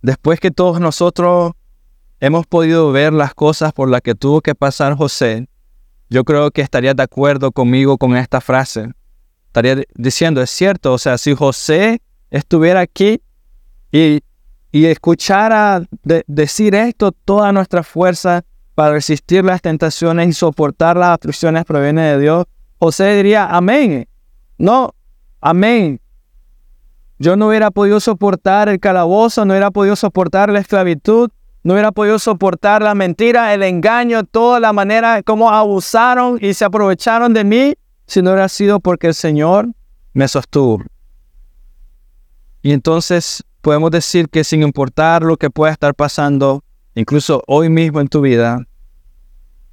Después 0.00 0.40
que 0.40 0.50
todos 0.50 0.80
nosotros 0.80 1.52
hemos 2.20 2.46
podido 2.46 2.92
ver 2.92 3.12
las 3.12 3.34
cosas 3.34 3.72
por 3.72 3.90
las 3.90 4.00
que 4.00 4.14
tuvo 4.14 4.40
que 4.40 4.54
pasar 4.54 4.94
José, 4.94 5.48
yo 6.10 6.24
creo 6.24 6.50
que 6.50 6.62
estaría 6.62 6.94
de 6.94 7.02
acuerdo 7.02 7.52
conmigo 7.52 7.98
con 7.98 8.16
esta 8.16 8.40
frase. 8.40 8.90
Estaría 9.46 9.82
diciendo, 9.94 10.40
es 10.40 10.50
cierto, 10.50 10.92
o 10.92 10.98
sea, 10.98 11.18
si 11.18 11.34
José 11.34 12.00
estuviera 12.30 12.80
aquí 12.80 13.22
y, 13.92 14.20
y 14.72 14.86
escuchara 14.86 15.82
decir 16.26 16.74
esto, 16.74 17.12
toda 17.12 17.52
nuestra 17.52 17.82
fuerza 17.82 18.44
para 18.74 18.92
resistir 18.92 19.44
las 19.44 19.60
tentaciones 19.60 20.28
y 20.28 20.32
soportar 20.32 20.96
las 20.96 21.10
aflicciones 21.10 21.64
proviene 21.64 22.02
de 22.02 22.20
Dios, 22.20 22.46
José 22.78 23.16
diría, 23.16 23.46
amén. 23.46 24.08
No, 24.56 24.94
amén. 25.40 26.00
Yo 27.18 27.36
no 27.36 27.48
hubiera 27.48 27.70
podido 27.72 27.98
soportar 27.98 28.68
el 28.68 28.78
calabozo, 28.78 29.44
no 29.44 29.52
hubiera 29.52 29.72
podido 29.72 29.96
soportar 29.96 30.50
la 30.50 30.60
esclavitud, 30.60 31.30
no 31.62 31.74
hubiera 31.74 31.92
podido 31.92 32.18
soportar 32.18 32.82
la 32.82 32.94
mentira, 32.94 33.52
el 33.52 33.62
engaño, 33.62 34.24
toda 34.24 34.60
la 34.60 34.72
manera 34.72 35.22
como 35.22 35.50
abusaron 35.50 36.38
y 36.40 36.54
se 36.54 36.64
aprovecharon 36.64 37.34
de 37.34 37.44
mí, 37.44 37.74
si 38.06 38.22
no 38.22 38.30
hubiera 38.30 38.48
sido 38.48 38.80
porque 38.80 39.08
el 39.08 39.14
Señor 39.14 39.68
me 40.12 40.28
sostuvo. 40.28 40.82
Y 42.62 42.72
entonces 42.72 43.44
podemos 43.60 43.90
decir 43.90 44.28
que 44.28 44.44
sin 44.44 44.62
importar 44.62 45.22
lo 45.22 45.36
que 45.36 45.50
pueda 45.50 45.72
estar 45.72 45.94
pasando, 45.94 46.64
incluso 46.94 47.42
hoy 47.46 47.68
mismo 47.68 48.00
en 48.00 48.08
tu 48.08 48.20
vida, 48.20 48.64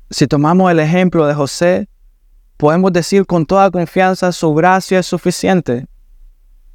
si 0.10 0.28
tomamos 0.28 0.72
el 0.72 0.80
ejemplo 0.80 1.26
de 1.26 1.34
José, 1.34 1.90
podemos 2.58 2.94
decir 2.94 3.26
con 3.26 3.46
toda 3.46 3.72
confianza, 3.72 4.32
su 4.32 4.54
gracia 4.54 5.00
es 5.00 5.06
suficiente. 5.06 5.88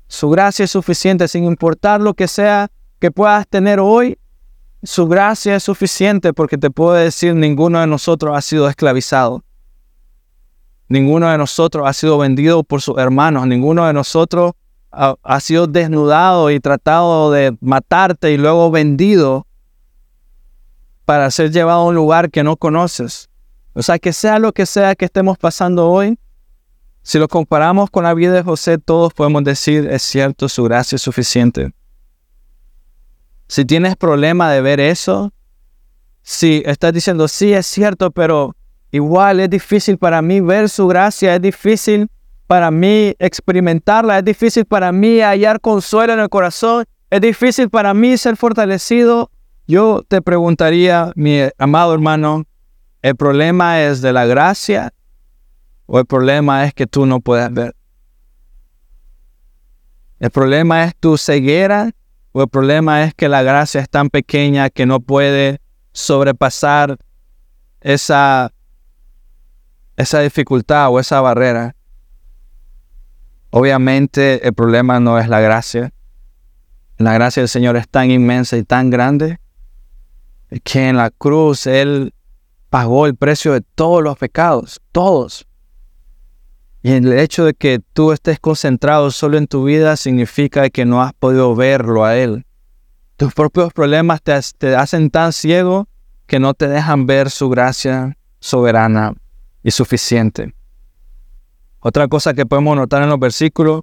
Su 0.09 0.29
gracia 0.31 0.65
es 0.65 0.71
suficiente 0.73 1.29
sin 1.29 1.45
importar 1.45 2.01
lo 2.01 2.15
que 2.15 2.27
sea 2.27 2.71
que 2.99 3.11
puedas 3.11 3.47
tener 3.47 3.79
hoy. 3.79 4.19
Su 4.83 5.07
gracia 5.07 5.57
es 5.57 5.63
suficiente 5.63 6.33
porque 6.33 6.57
te 6.57 6.71
puedo 6.71 6.93
decir, 6.93 7.35
ninguno 7.35 7.81
de 7.81 7.87
nosotros 7.87 8.37
ha 8.37 8.41
sido 8.41 8.69
esclavizado. 8.69 9.45
Ninguno 10.89 11.31
de 11.31 11.39
nosotros 11.39 11.87
ha 11.87 11.93
sido 11.93 12.19
vendido 12.19 12.65
por 12.65 12.81
sus 12.81 12.99
hermanos. 12.99 13.47
Ninguno 13.47 13.87
de 13.87 13.93
nosotros 13.93 14.53
ha, 14.91 15.15
ha 15.23 15.41
sido 15.41 15.67
desnudado 15.67 16.51
y 16.51 16.59
tratado 16.61 17.31
de 17.31 17.57
matarte 17.61 18.33
y 18.33 18.39
luego 18.39 18.71
vendido 18.71 19.47
para 21.05 21.31
ser 21.31 21.51
llevado 21.51 21.81
a 21.81 21.85
un 21.87 21.95
lugar 21.95 22.31
que 22.31 22.43
no 22.43 22.57
conoces. 22.57 23.29
O 23.75 23.83
sea, 23.83 23.99
que 23.99 24.13
sea 24.13 24.39
lo 24.39 24.53
que 24.53 24.67
sea 24.67 24.95
que 24.95 25.05
estemos 25.05 25.39
pasando 25.39 25.89
hoy, 25.89 26.19
si 27.03 27.19
lo 27.19 27.29
comparamos 27.29 27.91
con 27.91 28.05
la 28.05 28.15
vida 28.15 28.33
de 28.33 28.43
José, 28.43 28.79
todos 28.79 29.15
podemos 29.15 29.43
decir, 29.45 29.89
es 29.91 30.03
cierto, 30.03 30.49
su 30.49 30.65
gracia 30.65 30.97
es 30.97 31.03
suficiente. 31.03 31.73
Si 33.51 33.65
tienes 33.65 33.97
problema 33.97 34.49
de 34.53 34.61
ver 34.61 34.79
eso, 34.79 35.33
si 36.23 36.63
estás 36.65 36.93
diciendo, 36.93 37.27
sí, 37.27 37.53
es 37.53 37.67
cierto, 37.67 38.13
pero 38.13 38.55
igual 38.93 39.41
es 39.41 39.51
difícil 39.51 39.99
para 39.99 40.23
mí 40.23 40.41
ver 40.41 40.69
su 40.69 40.87
gracia, 40.87 41.35
es 41.35 41.43
difícil 41.43 42.09
para 42.47 42.71
mí 42.71 43.13
experimentarla, 43.19 44.21
es 44.21 44.25
difícil 44.25 44.67
para 44.67 44.93
mí 44.93 45.19
hallar 45.19 45.61
consuelo 45.61 46.13
en 46.13 46.21
el 46.21 46.29
corazón, 46.29 46.85
es 47.11 47.21
difícil 47.21 47.69
para 47.69 47.93
mí 47.93 48.17
ser 48.17 48.37
fortalecido, 48.37 49.33
yo 49.67 50.05
te 50.07 50.23
preguntaría, 50.23 51.11
mi 51.17 51.41
amado 51.59 51.93
hermano, 51.93 52.45
¿el 53.03 53.17
problema 53.17 53.83
es 53.83 54.01
de 54.01 54.13
la 54.13 54.27
gracia 54.27 54.93
o 55.87 55.99
el 55.99 56.07
problema 56.07 56.67
es 56.67 56.73
que 56.73 56.87
tú 56.87 57.05
no 57.05 57.19
puedes 57.19 57.53
ver? 57.53 57.75
¿El 60.21 60.31
problema 60.31 60.85
es 60.85 60.95
tu 60.95 61.19
ceguera 61.19 61.91
o 62.33 62.43
el 62.43 62.49
problema 62.49 63.05
es 63.05 63.15
que 63.15 63.29
la 63.29 63.43
gracia 63.43 63.81
es 63.81 63.89
tan 63.89 64.11
pequeña 64.11 64.71
que 64.71 64.87
no 64.87 65.01
puede 65.01 65.61
sobrepasar 65.93 66.97
esa, 67.81 68.53
esa 69.97 70.21
dificultad 70.21 70.91
o 70.91 71.01
esa 71.01 71.21
barrera? 71.21 71.75
Obviamente 73.51 74.47
el 74.47 74.55
problema 74.55 75.01
no 75.01 75.19
es 75.19 75.29
la 75.29 75.41
gracia. 75.41 75.93
La 76.99 77.15
gracia 77.15 77.43
del 77.43 77.49
Señor 77.49 77.77
es 77.77 77.89
tan 77.89 78.11
inmensa 78.11 78.57
y 78.57 78.63
tan 78.63 78.91
grande 78.91 79.41
que 80.65 80.89
en 80.89 80.97
la 80.97 81.11
cruz 81.11 81.67
Él 81.67 82.15
pagó 82.69 83.07
el 83.07 83.17
precio 83.17 83.53
de 83.53 83.63
todos 83.63 84.03
los 84.03 84.17
pecados, 84.19 84.81
todos. 84.93 85.47
Y 86.83 86.93
el 86.93 87.13
hecho 87.13 87.45
de 87.45 87.55
que 87.55 87.81
tú 87.93 88.13
estés 88.13 88.41
concentrado 88.41 89.11
solo 89.11 89.37
en 89.37 89.47
tu 89.47 89.65
vida 89.65 89.97
significa 89.97 90.71
que 90.71 90.87
no 90.87 91.03
has 91.03 91.13
podido 91.13 91.55
verlo 91.55 92.05
a 92.05 92.17
Él. 92.17 92.47
Tus 93.17 93.35
propios 93.35 93.73
problemas 93.75 94.23
te, 94.23 94.75
hacen 94.75 95.11
tan 95.11 95.33
ciego 95.35 95.89
que 96.27 96.41
no 96.41 96.55
te 96.55 96.69
dejan 96.69 97.07
ver 97.07 97.29
su 97.29 97.51
gracia 97.51 98.17
soberana 98.39 99.15
y 99.63 99.73
suficiente. 99.73 100.55
Otra 101.81 102.09
cosa 102.09 102.33
que 102.33 102.47
podemos 102.47 102.77
notar 102.77 103.03
en 103.03 103.11
los 103.11 103.19
versículos 103.19 103.83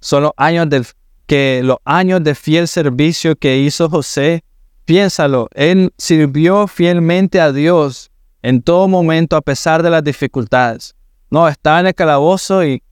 son 0.00 0.24
los 0.24 0.32
años 0.36 0.68
de, 0.68 0.84
que 1.26 1.60
los 1.62 1.78
años 1.84 2.24
de 2.24 2.34
fiel 2.34 2.66
servicio 2.66 3.36
que 3.36 3.58
hizo 3.58 3.88
José. 3.88 4.42
Piénsalo, 4.84 5.48
él 5.54 5.92
sirvió 5.96 6.66
fielmente 6.66 7.40
a 7.40 7.52
Dios 7.52 8.10
en 8.42 8.62
todo 8.62 8.88
momento 8.88 9.36
a 9.36 9.42
pesar 9.42 9.84
de 9.84 9.90
las 9.90 10.02
dificultades. 10.02 10.96
No, 11.32 11.48
estaba 11.48 11.80
en 11.80 11.86
el 11.86 11.94
calabozo 11.94 12.62
y 12.62 12.82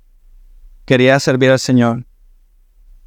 quería 0.87 1.21
servir 1.21 1.51
al 1.51 1.59
Señor. 1.59 2.07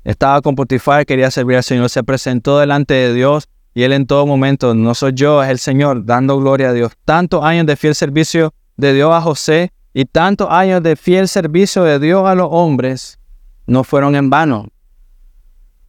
Estaba 0.03 0.39
con 0.43 0.53
Potifar, 0.53 1.07
quería 1.07 1.31
servir 1.31 1.57
al 1.57 1.63
Señor. 1.63 1.89
Se 1.89 2.03
presentó 2.03 2.59
delante 2.59 2.93
de 2.93 3.15
Dios 3.15 3.49
y 3.73 3.81
él 3.81 3.93
en 3.93 4.05
todo 4.05 4.27
momento, 4.27 4.75
no 4.75 4.93
soy 4.93 5.13
yo, 5.15 5.41
es 5.41 5.49
el 5.49 5.57
Señor, 5.57 6.05
dando 6.05 6.37
gloria 6.37 6.69
a 6.69 6.73
Dios. 6.73 6.91
Tantos 7.03 7.43
años 7.43 7.65
de 7.65 7.75
fiel 7.75 7.95
servicio 7.95 8.53
de 8.77 8.93
Dios 8.93 9.11
a 9.11 9.21
José 9.21 9.73
y 9.91 10.05
tantos 10.05 10.49
años 10.51 10.83
de 10.83 10.95
fiel 10.95 11.27
servicio 11.27 11.83
de 11.83 11.97
Dios 11.97 12.27
a 12.27 12.35
los 12.35 12.49
hombres 12.51 13.17
no 13.65 13.83
fueron 13.83 14.15
en 14.15 14.29
vano. 14.29 14.67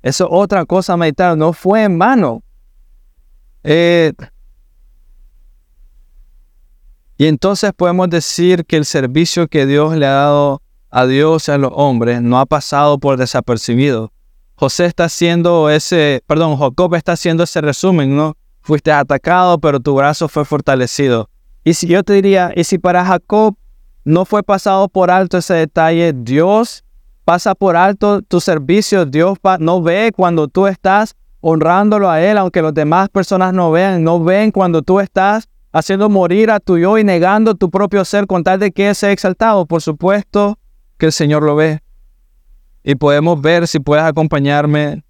Eso 0.00 0.24
es 0.24 0.30
otra 0.32 0.64
cosa 0.64 0.96
meditar, 0.96 1.36
no 1.36 1.52
fue 1.52 1.82
en 1.82 1.98
vano. 1.98 2.42
Eh, 3.62 4.14
y 7.16 7.26
entonces 7.26 7.72
podemos 7.76 8.10
decir 8.10 8.64
que 8.64 8.76
el 8.76 8.84
servicio 8.84 9.46
que 9.46 9.66
Dios 9.66 9.96
le 9.96 10.06
ha 10.06 10.12
dado 10.12 10.62
a 10.90 11.06
Dios 11.06 11.48
y 11.48 11.52
a 11.52 11.58
los 11.58 11.72
hombres 11.74 12.22
no 12.22 12.38
ha 12.38 12.46
pasado 12.46 12.98
por 12.98 13.16
desapercibido. 13.16 14.12
José 14.56 14.86
está 14.86 15.04
haciendo 15.04 15.68
ese, 15.70 16.22
perdón, 16.26 16.56
Jacob 16.56 16.94
está 16.94 17.12
haciendo 17.12 17.42
ese 17.44 17.60
resumen, 17.60 18.16
¿no? 18.16 18.36
Fuiste 18.62 18.92
atacado, 18.92 19.58
pero 19.58 19.80
tu 19.80 19.94
brazo 19.94 20.28
fue 20.28 20.44
fortalecido. 20.44 21.28
Y 21.64 21.74
si 21.74 21.86
yo 21.86 22.02
te 22.02 22.14
diría, 22.14 22.52
y 22.54 22.64
si 22.64 22.78
para 22.78 23.04
Jacob 23.04 23.56
no 24.04 24.24
fue 24.24 24.42
pasado 24.42 24.88
por 24.88 25.10
alto 25.10 25.38
ese 25.38 25.54
detalle, 25.54 26.12
Dios 26.14 26.84
pasa 27.24 27.54
por 27.54 27.76
alto 27.76 28.22
tu 28.22 28.40
servicio, 28.40 29.06
Dios 29.06 29.38
no 29.58 29.82
ve 29.82 30.12
cuando 30.14 30.46
tú 30.46 30.66
estás 30.66 31.14
honrándolo 31.40 32.08
a 32.10 32.22
Él, 32.22 32.38
aunque 32.38 32.62
las 32.62 32.74
demás 32.74 33.08
personas 33.08 33.52
no 33.52 33.70
vean, 33.70 34.02
no 34.02 34.22
ven 34.22 34.50
cuando 34.50 34.82
tú 34.82 35.00
estás 35.00 35.48
haciendo 35.74 36.08
morir 36.08 36.52
a 36.52 36.60
tu 36.60 36.78
yo 36.78 36.98
y 36.98 37.04
negando 37.04 37.56
tu 37.56 37.68
propio 37.68 38.04
ser 38.04 38.28
con 38.28 38.44
tal 38.44 38.60
de 38.60 38.70
que 38.70 38.94
sea 38.94 39.10
exaltado. 39.10 39.66
Por 39.66 39.82
supuesto 39.82 40.56
que 40.96 41.06
el 41.06 41.12
Señor 41.12 41.42
lo 41.42 41.56
ve. 41.56 41.80
Y 42.84 42.94
podemos 42.94 43.40
ver 43.42 43.66
si 43.66 43.80
puedes 43.80 44.04
acompañarme. 44.04 45.02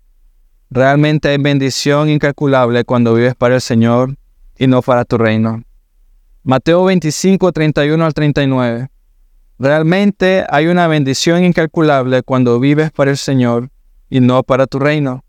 Realmente 0.71 1.29
hay 1.29 1.37
bendición 1.37 2.09
incalculable 2.09 2.85
cuando 2.85 3.13
vives 3.13 3.35
para 3.35 3.57
el 3.57 3.61
Señor 3.61 4.17
y 4.59 4.67
no 4.67 4.81
para 4.81 5.05
tu 5.05 5.19
reino. 5.19 5.63
Mateo 6.43 6.85
25, 6.85 7.53
31 7.53 8.05
al 8.05 8.15
39. 8.15 8.89
Realmente 9.59 10.47
hay 10.49 10.69
una 10.69 10.89
bendición 10.89 11.45
incalculable 11.45 12.23
cuando 12.23 12.59
vives 12.59 12.91
para 12.91 13.11
el 13.11 13.19
Señor 13.19 13.71
y 14.09 14.21
no 14.21 14.43
para 14.43 14.67
tu 14.67 14.79
reino. 14.79 15.24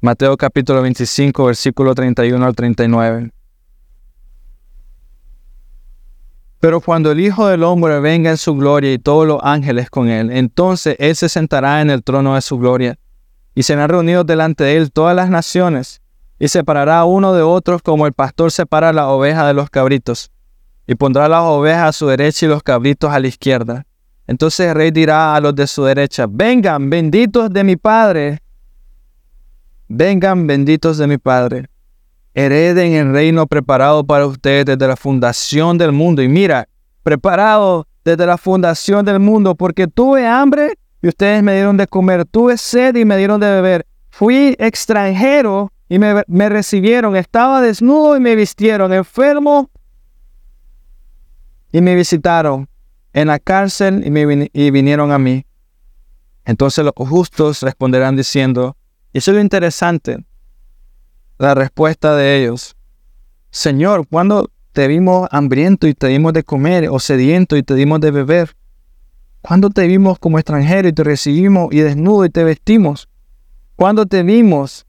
Mateo 0.00 0.36
capítulo 0.36 0.80
25, 0.82 1.46
versículo 1.46 1.92
31 1.92 2.46
al 2.46 2.54
39. 2.54 3.32
Pero 6.60 6.80
cuando 6.80 7.10
el 7.10 7.18
Hijo 7.18 7.48
del 7.48 7.64
Hombre 7.64 7.98
venga 7.98 8.30
en 8.30 8.36
su 8.36 8.54
gloria 8.54 8.92
y 8.92 9.00
todos 9.00 9.26
los 9.26 9.40
ángeles 9.42 9.90
con 9.90 10.08
él, 10.08 10.30
entonces 10.30 10.94
él 11.00 11.16
se 11.16 11.28
sentará 11.28 11.80
en 11.80 11.90
el 11.90 12.04
trono 12.04 12.36
de 12.36 12.42
su 12.42 12.58
gloria 12.58 12.96
y 13.56 13.64
serán 13.64 13.88
reunidos 13.88 14.24
delante 14.24 14.62
de 14.62 14.76
él 14.76 14.92
todas 14.92 15.16
las 15.16 15.30
naciones 15.30 16.00
y 16.38 16.46
separará 16.46 17.04
uno 17.04 17.32
de 17.34 17.42
otros 17.42 17.82
como 17.82 18.06
el 18.06 18.12
pastor 18.12 18.52
separa 18.52 18.92
la 18.92 19.08
oveja 19.08 19.48
de 19.48 19.54
los 19.54 19.68
cabritos 19.68 20.30
y 20.86 20.94
pondrá 20.94 21.28
las 21.28 21.42
ovejas 21.42 21.88
a 21.88 21.92
su 21.92 22.06
derecha 22.06 22.46
y 22.46 22.48
los 22.48 22.62
cabritos 22.62 23.10
a 23.10 23.18
la 23.18 23.26
izquierda. 23.26 23.84
Entonces 24.28 24.68
el 24.68 24.76
rey 24.76 24.92
dirá 24.92 25.34
a 25.34 25.40
los 25.40 25.56
de 25.56 25.66
su 25.66 25.82
derecha, 25.82 26.26
vengan 26.30 26.88
benditos 26.88 27.50
de 27.50 27.64
mi 27.64 27.74
Padre, 27.74 28.42
vengan 29.88 30.46
benditos 30.46 30.98
de 30.98 31.06
mi 31.06 31.18
Padre. 31.18 31.68
Hereden 32.34 32.92
el 32.92 33.12
reino 33.12 33.46
preparado 33.46 34.04
para 34.04 34.26
ustedes 34.26 34.66
desde 34.66 34.86
la 34.86 34.96
fundación 34.96 35.76
del 35.78 35.92
mundo. 35.92 36.22
Y 36.22 36.28
mira, 36.28 36.68
preparado 37.02 37.86
desde 38.04 38.26
la 38.26 38.38
fundación 38.38 39.04
del 39.04 39.18
mundo, 39.18 39.54
porque 39.54 39.88
tuve 39.88 40.26
hambre 40.26 40.78
y 41.02 41.08
ustedes 41.08 41.42
me 41.42 41.54
dieron 41.54 41.76
de 41.76 41.86
comer, 41.86 42.24
tuve 42.24 42.56
sed 42.56 42.96
y 42.96 43.04
me 43.04 43.16
dieron 43.16 43.40
de 43.40 43.50
beber, 43.50 43.86
fui 44.10 44.56
extranjero 44.58 45.72
y 45.88 45.98
me, 45.98 46.48
recibieron, 46.48 47.16
estaba 47.16 47.60
desnudo 47.62 48.16
y 48.16 48.20
me 48.20 48.34
vistieron, 48.34 48.92
enfermo 48.92 49.70
y 51.72 51.80
me 51.80 51.94
visitaron, 51.94 52.68
en 53.12 53.28
la 53.28 53.38
cárcel 53.38 54.04
y, 54.04 54.50
y 54.52 54.70
vinieron 54.70 55.12
a 55.12 55.18
mí. 55.18 55.44
Entonces 56.44 56.84
los 56.84 56.94
justos 56.96 57.62
responderán 57.62 58.16
diciendo, 58.16 58.76
eso 59.12 59.30
es 59.30 59.34
lo 59.36 59.40
interesante, 59.40 60.24
la 61.38 61.54
respuesta 61.54 62.16
de 62.16 62.42
ellos, 62.42 62.76
Señor, 63.50 64.06
¿cuándo 64.06 64.50
te 64.72 64.86
vimos 64.88 65.28
hambriento 65.32 65.86
y 65.86 65.94
te 65.94 66.08
dimos 66.08 66.32
de 66.32 66.44
comer 66.44 66.88
o 66.90 67.00
sediento 67.00 67.56
y 67.56 67.62
te 67.62 67.74
dimos 67.74 68.00
de 68.00 68.10
beber? 68.10 68.54
¿Cuándo 69.40 69.70
te 69.70 69.86
vimos 69.86 70.18
como 70.18 70.38
extranjero 70.38 70.88
y 70.88 70.92
te 70.92 71.04
recibimos 71.04 71.72
y 71.72 71.80
desnudo 71.80 72.24
y 72.24 72.30
te 72.30 72.44
vestimos? 72.44 73.08
¿Cuándo 73.76 74.06
te 74.06 74.22
vimos 74.22 74.86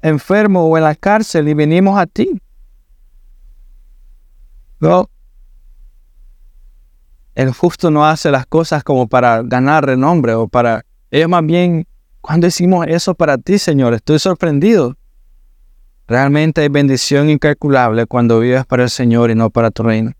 enfermo 0.00 0.64
o 0.66 0.76
en 0.78 0.84
la 0.84 0.94
cárcel 0.94 1.48
y 1.48 1.54
venimos 1.54 1.98
a 1.98 2.06
ti? 2.06 2.40
No. 4.80 5.10
El 7.34 7.52
justo 7.52 7.90
no 7.90 8.06
hace 8.06 8.30
las 8.30 8.46
cosas 8.46 8.82
como 8.82 9.06
para 9.06 9.42
ganar 9.42 9.84
renombre 9.84 10.34
o 10.34 10.48
para... 10.48 10.84
Ellos 11.10 11.28
más 11.28 11.44
bien, 11.44 11.86
¿cuándo 12.26 12.48
hicimos 12.48 12.84
eso 12.88 13.14
para 13.14 13.38
ti, 13.38 13.56
Señor? 13.56 13.94
Estoy 13.94 14.18
sorprendido. 14.18 14.96
Realmente 16.08 16.60
hay 16.60 16.68
bendición 16.68 17.30
incalculable 17.30 18.06
cuando 18.06 18.40
vives 18.40 18.66
para 18.66 18.82
el 18.82 18.90
Señor 18.90 19.30
y 19.30 19.36
no 19.36 19.48
para 19.50 19.70
tu 19.70 19.84
reino. 19.84 20.12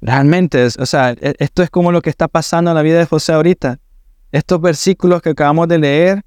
Realmente, 0.00 0.66
o 0.66 0.86
sea, 0.86 1.12
e, 1.12 1.34
esto 1.38 1.62
es 1.62 1.70
como 1.70 1.92
lo 1.92 2.02
que 2.02 2.10
está 2.10 2.26
pasando 2.26 2.72
en 2.72 2.74
la 2.74 2.82
vida 2.82 2.98
de 2.98 3.06
José 3.06 3.32
ahorita. 3.32 3.78
Estos 4.32 4.60
versículos 4.60 5.22
que 5.22 5.30
acabamos 5.30 5.68
de 5.68 5.78
leer 5.78 6.22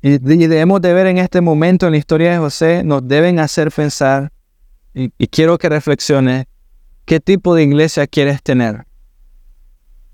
y, 0.00 0.16
debemos 0.18 0.80
de 0.80 0.92
ver 0.94 1.06
en 1.06 1.18
este 1.18 1.42
momento 1.42 1.86
en 1.86 1.92
la 1.92 1.98
historia 1.98 2.32
de 2.32 2.38
José 2.38 2.84
nos 2.84 3.06
deben 3.06 3.38
hacer 3.38 3.70
pensar 3.70 4.32
y, 4.94 5.10
quiero 5.26 5.58
que 5.58 5.68
reflexiones 5.68 6.46
qué 7.04 7.20
tipo 7.20 7.54
de 7.54 7.64
iglesia 7.64 8.06
quieres 8.06 8.42
tener. 8.42 8.86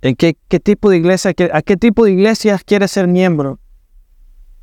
¿En 0.02 0.16
qué, 0.16 0.34
tipo 0.62 0.90
de 0.90 0.96
iglesia, 0.96 1.32
a 1.52 1.62
qué 1.62 1.76
tipo 1.76 2.04
de 2.04 2.12
iglesias 2.12 2.62
quieres 2.64 2.90
ser 2.90 3.06
miembro? 3.06 3.58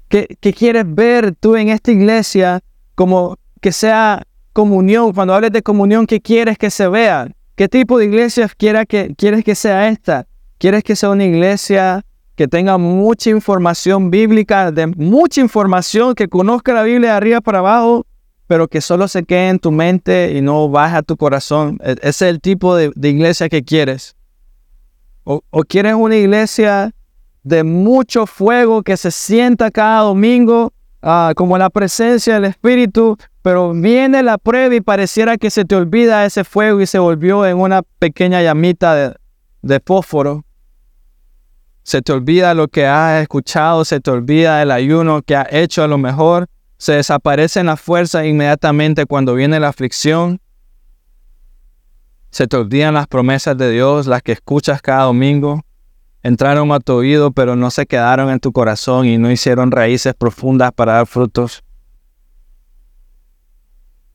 ¿Qué, 0.10 0.38
¿Qué, 0.40 0.54
quieres 0.54 0.86
ver 0.88 1.36
tú 1.36 1.56
en 1.56 1.70
esta 1.70 1.92
iglesia 1.92 2.62
como 2.96 3.38
que 3.62 3.72
sea 3.72 4.24
comunión. 4.58 5.14
Cuando 5.14 5.36
hables 5.36 5.52
de 5.52 5.62
comunión, 5.62 6.08
¿qué 6.08 6.20
quieres 6.20 6.58
que 6.58 6.72
se 6.72 6.88
vea? 6.88 7.30
¿Qué 7.56 7.68
tipo 7.68 8.00
de 8.00 8.06
iglesia 8.06 8.50
quiera 8.58 8.88
que, 8.88 9.14
quieres 9.16 9.44
que 9.44 9.54
sea 9.54 9.88
esta? 9.88 10.26
¿Quieres 10.58 10.84
que 10.84 10.96
sea 10.96 11.12
una 11.12 11.26
iglesia 11.26 12.04
que 12.36 12.48
tenga 12.48 12.80
mucha 12.80 13.30
información 13.30 14.10
bíblica, 14.10 14.72
de 14.72 14.88
mucha 14.88 15.42
información, 15.42 16.16
que 16.16 16.28
conozca 16.28 16.74
la 16.74 16.82
Biblia 16.82 17.12
de 17.12 17.18
arriba 17.18 17.40
para 17.40 17.60
abajo, 17.60 18.08
pero 18.48 18.68
que 18.68 18.82
solo 18.82 19.08
se 19.08 19.26
quede 19.26 19.50
en 19.50 19.60
tu 19.60 19.72
mente 19.72 20.34
y 20.36 20.42
no 20.42 20.70
baja 20.70 21.04
tu 21.04 21.18
corazón? 21.18 21.78
E, 21.84 21.92
ese 22.02 22.08
es 22.08 22.22
el 22.24 22.42
tipo 22.42 22.76
de, 22.76 22.92
iglesia 22.96 23.50
que 23.50 23.64
quieres. 23.64 24.16
O, 25.30 25.42
quieres 25.68 25.94
una 25.94 26.16
iglesia 26.16 26.94
de 27.44 27.64
mucho 27.64 28.26
fuego 28.26 28.82
que 28.82 28.96
se 28.96 29.12
sienta 29.12 29.72
cada 29.72 30.02
domingo 30.02 30.72
Ah, 31.02 31.34
como 31.36 31.58
la 31.58 31.70
presencia 31.70 32.34
del 32.34 32.46
Espíritu, 32.46 33.18
pero 33.44 33.72
viene 33.72 34.24
la 34.24 34.38
prueba 34.38 34.74
y 34.74 34.82
pareciera 34.82 35.38
que 35.38 35.52
se 35.52 35.64
te 35.64 35.76
olvida 35.76 36.26
ese 36.26 36.44
fuego 36.44 36.82
y 36.82 36.88
se 36.88 36.98
volvió 36.98 37.46
en 37.46 37.58
una 37.60 37.84
pequeña 38.00 38.42
llamita 38.42 38.96
de, 38.96 39.16
de 39.62 39.80
fósforo. 39.80 40.44
Se 41.84 42.02
te 42.02 42.12
olvida 42.12 42.54
lo 42.56 42.68
que 42.68 42.88
has 42.88 43.22
escuchado, 43.22 43.86
se 43.86 44.00
te 44.00 44.10
olvida 44.10 44.62
el 44.62 44.72
ayuno 44.72 45.22
que 45.22 45.36
has 45.36 45.48
hecho 45.52 45.84
a 45.84 45.88
lo 45.88 45.98
mejor, 45.98 46.48
se 46.78 46.94
desaparece 46.94 47.60
en 47.60 47.68
la 47.68 47.78
fuerza 47.78 48.26
inmediatamente 48.26 49.06
cuando 49.06 49.36
viene 49.36 49.60
la 49.60 49.70
aflicción. 49.70 50.42
Se 52.30 52.48
te 52.48 52.58
olvidan 52.58 52.94
las 52.94 53.08
promesas 53.08 53.58
de 53.58 53.72
Dios, 53.72 54.08
las 54.08 54.22
que 54.22 54.34
escuchas 54.34 54.82
cada 54.82 55.04
domingo 55.04 55.64
entraron 56.28 56.72
a 56.72 56.80
tu 56.80 56.94
oído, 56.94 57.32
pero 57.32 57.56
no 57.56 57.72
se 57.72 57.86
quedaron 57.86 58.30
en 58.30 58.40
tu 58.40 58.52
corazón 58.52 59.06
y 59.06 59.18
no 59.18 59.32
hicieron 59.32 59.72
raíces 59.72 60.14
profundas 60.14 60.74
para 60.74 60.94
dar 60.94 61.08
frutos. 61.08 61.64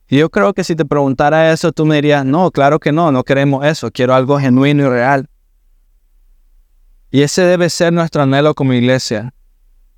Y 0.07 0.17
yo 0.17 0.29
creo 0.29 0.53
que 0.53 0.63
si 0.63 0.75
te 0.75 0.85
preguntara 0.85 1.51
eso, 1.51 1.71
tú 1.71 1.87
me 1.87 1.95
dirías, 1.95 2.23
no, 2.23 2.51
claro 2.51 2.79
que 2.79 2.91
no, 2.91 3.11
no 3.11 3.23
queremos 3.23 3.65
eso, 3.65 3.89
quiero 3.89 4.13
algo 4.13 4.37
genuino 4.37 4.83
y 4.83 4.89
real. 4.89 5.27
Y 7.09 7.21
ese 7.21 7.41
debe 7.43 7.69
ser 7.69 7.93
nuestro 7.93 8.21
anhelo 8.21 8.53
como 8.53 8.73
iglesia. 8.73 9.33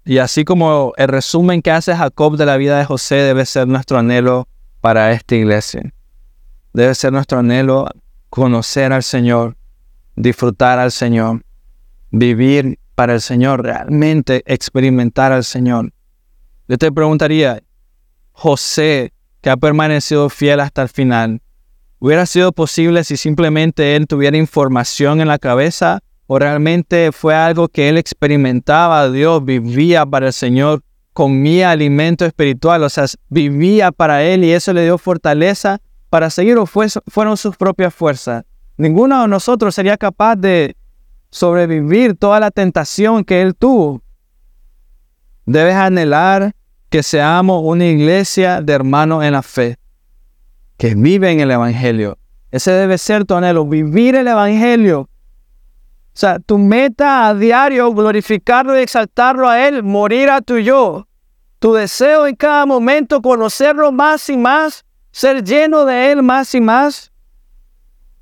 Y 0.06 0.20
así 0.20 0.46
como 0.46 0.94
el 0.96 1.08
resumen 1.08 1.62
que 1.62 1.72
hace 1.72 1.96
Jacob 1.96 2.38
de 2.38 2.46
la 2.46 2.56
vida 2.56 2.78
de 2.78 2.86
José 2.86 3.16
debe 3.16 3.46
ser 3.46 3.68
nuestro 3.68 3.98
anhelo 3.98 4.48
para 4.80 5.12
esta 5.12 5.36
iglesia. 5.36 5.94
Debe 6.74 6.94
ser 6.94 7.12
nuestro 7.12 7.40
anhelo 7.40 7.90
conocer 8.36 8.92
al 8.92 9.02
Señor, 9.02 9.56
disfrutar 10.18 10.78
al 10.78 10.92
Señor 10.92 11.42
vivir 12.12 12.80
para 12.96 13.14
el 13.14 13.22
Señor, 13.22 13.64
realmente 13.64 14.44
experimentar 14.46 15.32
al 15.32 15.46
Señor. 15.46 15.94
Yo 16.68 16.78
te 16.78 16.92
preguntaría, 16.92 17.64
José, 18.34 19.14
que 19.40 19.50
ha 19.50 19.56
permanecido 19.56 20.30
fiel 20.30 20.60
hasta 20.60 20.82
el 20.82 20.90
final, 20.90 21.42
¿hubiera 22.00 22.26
sido 22.26 22.52
posible 22.52 23.06
si 23.06 23.16
simplemente 23.16 23.96
él 23.96 24.06
tuviera 24.06 24.36
información 24.36 25.22
en 25.22 25.30
la 25.30 25.40
cabeza 25.40 26.02
o 26.28 26.38
realmente 26.38 27.14
fue 27.14 27.36
algo 27.36 27.70
que 27.70 27.88
él 27.88 27.98
experimentaba 27.98 29.10
Dios, 29.10 29.46
vivía 29.46 30.06
para 30.06 30.28
el 30.28 30.34
Señor, 30.34 30.84
comía 31.14 31.72
alimento 31.72 32.26
espiritual, 32.26 32.84
o 32.84 32.90
sea, 32.90 33.06
vivía 33.30 33.94
para 33.94 34.24
él 34.24 34.44
y 34.44 34.52
eso 34.52 34.74
le 34.74 34.84
dio 34.84 34.98
fortaleza 34.98 35.80
para 36.16 36.30
seguir 36.30 36.58
o 36.58 36.66
fueron 36.66 37.36
sus 37.36 37.58
propias 37.58 37.94
fuerzas? 37.94 38.46
Ninguno 38.78 39.24
de 39.24 39.28
nosotros 39.28 39.76
sería 39.76 39.98
capaz 39.98 40.38
de 40.38 40.78
sobrevivir 41.30 42.16
toda 42.16 42.40
la 42.40 42.52
tentación 42.52 43.26
que 43.26 43.42
él 43.42 43.54
tuvo. 43.54 44.02
Debes 45.46 45.76
anhelar 45.76 46.56
que 46.90 47.04
seamos 47.04 47.64
una 47.66 47.86
iglesia 47.88 48.62
de 48.62 48.72
hermanos 48.72 49.26
en 49.26 49.34
la 49.34 49.42
fe, 49.42 49.76
que 50.78 50.96
viven 50.96 51.42
el 51.42 51.52
Evangelio. 51.52 52.18
Ese 52.50 52.72
debe 52.72 52.98
ser 52.98 53.26
tu 53.26 53.36
anhelo, 53.36 53.66
vivir 53.66 54.16
el 54.16 54.30
Evangelio. 54.30 55.02
O 55.02 55.10
sea, 56.14 56.40
tu 56.40 56.58
meta 56.58 57.28
a 57.28 57.34
diario, 57.34 57.94
glorificarlo 57.94 58.80
y 58.80 58.84
exaltarlo 58.84 59.50
a 59.50 59.68
Él, 59.68 59.84
morir 59.84 60.30
a 60.30 60.40
tu 60.40 60.60
yo. 60.60 61.10
Tu 61.60 61.74
deseo 61.74 62.26
en 62.26 62.38
cada 62.38 62.66
momento, 62.66 63.22
conocerlo 63.22 63.92
más 63.92 64.30
y 64.30 64.38
más, 64.38 64.86
ser 65.16 65.46
lleno 65.46 65.86
de 65.86 66.12
Él 66.12 66.24
más 66.24 66.54
y 66.56 66.60
más 66.60 67.10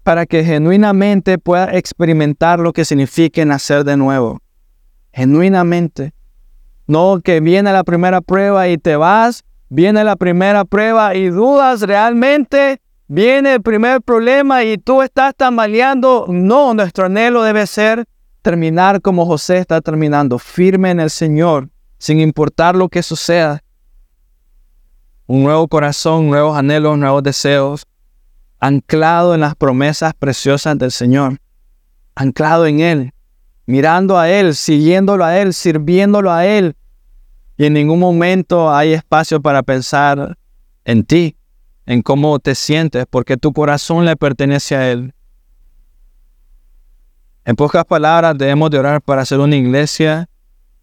para 0.04 0.28
que 0.28 0.44
genuinamente 0.44 1.40
pueda 1.40 1.76
experimentar 1.76 2.60
lo 2.60 2.72
que 2.72 2.86
significa 2.86 3.44
nacer 3.44 3.84
de 3.84 3.98
nuevo. 3.98 4.44
Genuinamente. 5.12 6.14
No 6.86 7.20
que 7.24 7.40
viene 7.40 7.74
la 7.74 7.84
primera 7.84 8.22
prueba 8.22 8.68
y 8.68 8.78
te 8.78 8.96
vas, 8.96 9.44
viene 9.70 10.04
la 10.04 10.16
primera 10.16 10.66
prueba 10.66 11.16
y 11.16 11.30
dudas 11.30 11.82
realmente, 11.82 12.80
viene 13.08 13.56
el 13.56 13.64
primer 13.64 14.04
problema 14.04 14.64
y 14.64 14.78
tú 14.78 15.02
estás 15.02 15.34
tambaleando. 15.36 16.28
No, 16.30 16.76
nuestro 16.76 17.08
anhelo 17.08 17.42
debe 17.42 17.66
ser 17.66 18.06
terminar 18.44 19.02
como 19.02 19.26
José 19.26 19.58
está 19.58 19.82
terminando, 19.82 20.38
firme 20.38 20.92
en 20.92 21.00
el 21.00 21.10
Señor, 21.10 21.70
sin 21.98 22.20
importar 22.20 22.76
lo 22.76 22.88
que 22.88 23.02
suceda. 23.02 23.64
Un 25.26 25.44
nuevo 25.44 25.68
corazón, 25.68 26.30
nuevos 26.30 26.58
anhelos, 26.58 26.98
nuevos 26.98 27.24
deseos, 27.24 27.88
anclado 28.60 29.34
en 29.34 29.42
las 29.42 29.56
promesas 29.56 30.14
preciosas 30.14 30.78
del 30.78 30.92
Señor, 30.92 31.40
anclado 32.16 32.66
en 32.66 32.82
Él, 32.82 33.14
mirando 33.66 34.18
a 34.18 34.30
Él, 34.30 34.56
siguiéndolo 34.56 35.24
a 35.24 35.38
Él, 35.40 35.54
sirviéndolo 35.54 36.32
a 36.32 36.46
Él. 36.46 36.76
Y 37.58 37.66
en 37.66 37.74
ningún 37.74 38.00
momento 38.00 38.74
hay 38.74 38.94
espacio 38.94 39.42
para 39.42 39.64
pensar 39.64 40.38
en 40.86 41.04
ti, 41.04 41.38
en 41.86 42.02
cómo 42.02 42.40
te 42.40 42.56
sientes, 42.56 43.06
porque 43.10 43.38
tu 43.38 43.54
corazón 43.54 44.06
le 44.06 44.16
pertenece 44.16 44.76
a 44.76 44.92
Él. 44.92 45.14
En 47.46 47.56
pocas 47.56 47.86
palabras, 47.86 48.38
debemos 48.38 48.70
de 48.72 48.80
orar 48.80 49.02
para 49.02 49.22
hacer 49.22 49.40
una 49.40 49.56
iglesia 49.56 50.30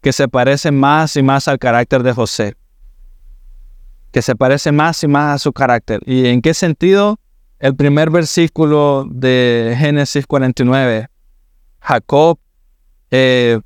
que 0.01 0.13
se 0.13 0.29
parece 0.29 0.71
más 0.71 1.17
y 1.17 1.23
más 1.23 1.49
al 1.49 1.59
carácter 1.59 2.03
de 2.03 2.13
José. 2.13 2.57
Que 4.11 4.23
se 4.23 4.35
parece 4.35 4.73
más 4.73 5.03
y 5.05 5.09
más 5.09 5.35
a 5.35 5.39
su 5.39 5.53
carácter. 5.53 6.01
¿Y 6.05 6.27
en 6.27 6.43
qué 6.43 6.55
sentido? 6.55 7.19
El 7.59 7.77
primer 7.77 8.11
versículo 8.11 9.07
de 9.11 9.77
Génesis 9.79 10.27
49. 10.27 11.09
Jacob 11.81 12.39
eh, 13.11 13.61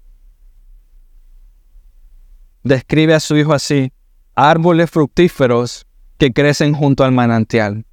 describe 2.63 3.15
a 3.15 3.21
su 3.21 3.37
hijo 3.37 3.53
así, 3.53 3.93
árboles 4.35 4.91
fructíferos 4.91 5.87
que 6.19 6.33
crecen 6.33 6.75
junto 6.75 7.05
al 7.05 7.13
manantial, 7.13 7.85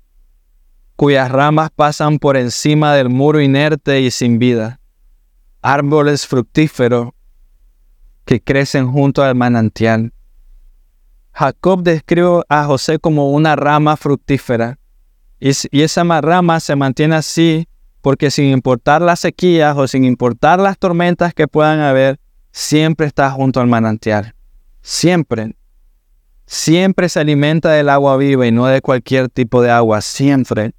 cuyas 0.95 1.31
ramas 1.31 1.69
pasan 1.71 2.19
por 2.19 2.37
encima 2.37 2.93
del 2.95 3.09
muro 3.09 3.41
inerte 3.41 4.01
y 4.01 4.11
sin 4.11 4.39
vida. 4.39 4.79
Árboles 5.61 6.25
fructíferos 6.25 7.09
que 8.25 8.41
crecen 8.41 8.91
junto 8.91 9.23
al 9.23 9.35
manantial. 9.35 10.13
Jacob 11.33 11.83
describe 11.83 12.43
a 12.49 12.65
José 12.65 12.99
como 12.99 13.31
una 13.31 13.55
rama 13.55 13.97
fructífera, 13.97 14.77
y, 15.41 15.81
esa 15.81 16.03
rama 16.21 16.59
se 16.59 16.75
mantiene 16.75 17.15
así 17.15 17.67
porque 18.01 18.29
sin 18.29 18.45
importar 18.45 19.01
las 19.01 19.19
sequías 19.19 19.75
o 19.75 19.87
sin 19.87 20.03
importar 20.03 20.59
las 20.59 20.77
tormentas 20.77 21.33
que 21.33 21.47
puedan 21.47 21.79
haber, 21.79 22.19
siempre 22.51 23.07
está 23.07 23.31
junto 23.31 23.59
al 23.59 23.67
manantial. 23.67 24.35
Siempre. 24.81 25.55
Siempre 26.45 27.09
se 27.09 27.19
alimenta 27.19 27.71
del 27.71 27.89
agua 27.89 28.17
viva 28.17 28.45
y 28.45 28.51
no 28.51 28.67
de 28.67 28.81
cualquier 28.81 29.29
tipo 29.29 29.61
de 29.61 29.71
agua. 29.71 30.01
Siempre. 30.01 30.73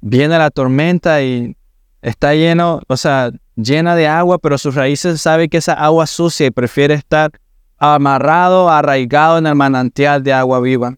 Viene 0.00 0.38
la 0.38 0.50
tormenta 0.50 1.22
y 1.22 1.56
está 2.02 2.34
lleno, 2.34 2.80
o 2.86 2.96
sea, 2.96 3.32
llena 3.56 3.96
de 3.96 4.06
agua, 4.06 4.38
pero 4.38 4.58
sus 4.58 4.76
raíces 4.76 5.20
sabe 5.20 5.48
que 5.48 5.56
esa 5.56 5.72
agua 5.72 6.06
sucia 6.06 6.46
y 6.46 6.50
prefiere 6.50 6.94
estar 6.94 7.32
amarrado, 7.78 8.70
arraigado 8.70 9.38
en 9.38 9.46
el 9.46 9.54
manantial 9.54 10.22
de 10.22 10.32
agua 10.32 10.60
viva. 10.60 10.96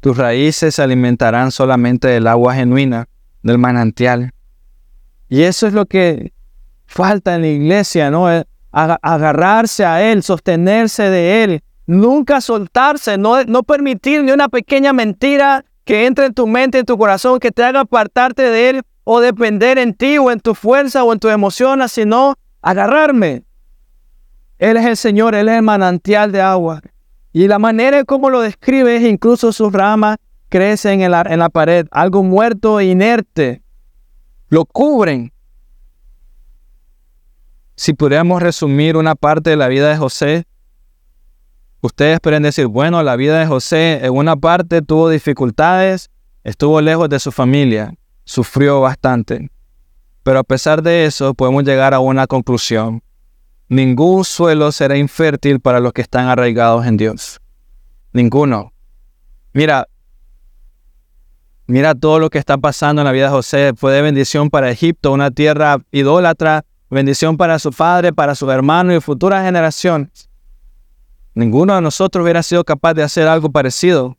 Tus 0.00 0.16
raíces 0.16 0.74
se 0.74 0.82
alimentarán 0.82 1.52
solamente 1.52 2.08
del 2.08 2.26
agua 2.26 2.54
genuina, 2.54 3.08
del 3.42 3.58
manantial. 3.58 4.32
Y 5.28 5.42
eso 5.42 5.66
es 5.66 5.72
lo 5.72 5.86
que 5.86 6.32
falta 6.86 7.36
en 7.36 7.42
la 7.42 7.48
iglesia, 7.48 8.10
¿no? 8.10 8.26
agarrarse 8.72 9.84
a 9.84 10.02
Él, 10.10 10.22
sostenerse 10.22 11.04
de 11.04 11.44
Él, 11.44 11.62
nunca 11.86 12.40
soltarse, 12.40 13.18
no, 13.18 13.44
no 13.44 13.62
permitir 13.62 14.24
ni 14.24 14.32
una 14.32 14.48
pequeña 14.48 14.92
mentira 14.92 15.64
que 15.84 16.06
entre 16.06 16.26
en 16.26 16.34
tu 16.34 16.46
mente, 16.46 16.78
en 16.78 16.86
tu 16.86 16.96
corazón, 16.96 17.38
que 17.38 17.50
te 17.50 17.62
haga 17.62 17.80
apartarte 17.80 18.42
de 18.42 18.70
Él 18.70 18.82
o 19.04 19.20
depender 19.20 19.78
en 19.78 19.94
ti 19.94 20.18
o 20.18 20.30
en 20.30 20.40
tu 20.40 20.54
fuerza 20.54 21.04
o 21.04 21.12
en 21.12 21.18
tus 21.18 21.30
emociones, 21.32 21.92
sino 21.92 22.34
agarrarme. 22.62 23.42
Él 24.62 24.76
es 24.76 24.86
el 24.86 24.96
Señor, 24.96 25.34
Él 25.34 25.48
es 25.48 25.56
el 25.56 25.62
manantial 25.62 26.30
de 26.30 26.40
agua. 26.40 26.80
Y 27.32 27.48
la 27.48 27.58
manera 27.58 27.98
en 27.98 28.04
cómo 28.04 28.30
lo 28.30 28.40
describe 28.40 28.94
es 28.94 29.02
incluso 29.02 29.52
sus 29.52 29.72
ramas 29.72 30.18
crecen 30.48 31.00
en 31.00 31.10
la, 31.10 31.24
en 31.28 31.40
la 31.40 31.48
pared, 31.48 31.88
algo 31.90 32.22
muerto 32.22 32.78
e 32.78 32.84
inerte. 32.84 33.60
Lo 34.48 34.64
cubren 34.64 35.32
si 37.74 37.92
pudiéramos 37.92 38.40
resumir 38.40 38.96
una 38.96 39.16
parte 39.16 39.50
de 39.50 39.56
la 39.56 39.66
vida 39.66 39.88
de 39.88 39.96
José, 39.96 40.46
ustedes 41.80 42.20
pueden 42.20 42.44
decir, 42.44 42.68
bueno, 42.68 43.02
la 43.02 43.16
vida 43.16 43.40
de 43.40 43.46
José 43.48 43.98
en 44.04 44.12
una 44.12 44.36
parte 44.36 44.80
tuvo 44.80 45.08
dificultades, 45.08 46.08
estuvo 46.44 46.80
lejos 46.80 47.08
de 47.08 47.18
su 47.18 47.32
familia, 47.32 47.94
sufrió 48.24 48.80
bastante. 48.80 49.50
Pero 50.22 50.38
a 50.38 50.44
pesar 50.44 50.84
de 50.84 51.06
eso, 51.06 51.34
podemos 51.34 51.64
llegar 51.64 51.94
a 51.94 51.98
una 51.98 52.28
conclusión. 52.28 53.02
Ningún 53.72 54.22
suelo 54.26 54.70
será 54.70 54.98
infértil 54.98 55.58
para 55.58 55.80
los 55.80 55.94
que 55.94 56.02
están 56.02 56.26
arraigados 56.26 56.84
en 56.84 56.98
Dios. 56.98 57.40
Ninguno. 58.12 58.70
Mira, 59.54 59.88
mira 61.66 61.94
todo 61.94 62.18
lo 62.18 62.28
que 62.28 62.36
está 62.36 62.58
pasando 62.58 63.00
en 63.00 63.06
la 63.06 63.12
vida 63.12 63.24
de 63.24 63.30
José. 63.30 63.72
Fue 63.74 63.94
de 63.94 64.02
bendición 64.02 64.50
para 64.50 64.70
Egipto, 64.70 65.10
una 65.10 65.30
tierra 65.30 65.78
idólatra, 65.90 66.66
bendición 66.90 67.38
para 67.38 67.58
su 67.58 67.70
padre, 67.70 68.12
para 68.12 68.34
su 68.34 68.50
hermano 68.50 68.94
y 68.94 69.00
futuras 69.00 69.42
generaciones. 69.42 70.28
Ninguno 71.32 71.74
de 71.74 71.80
nosotros 71.80 72.24
hubiera 72.24 72.42
sido 72.42 72.64
capaz 72.64 72.92
de 72.92 73.04
hacer 73.04 73.26
algo 73.26 73.50
parecido, 73.50 74.18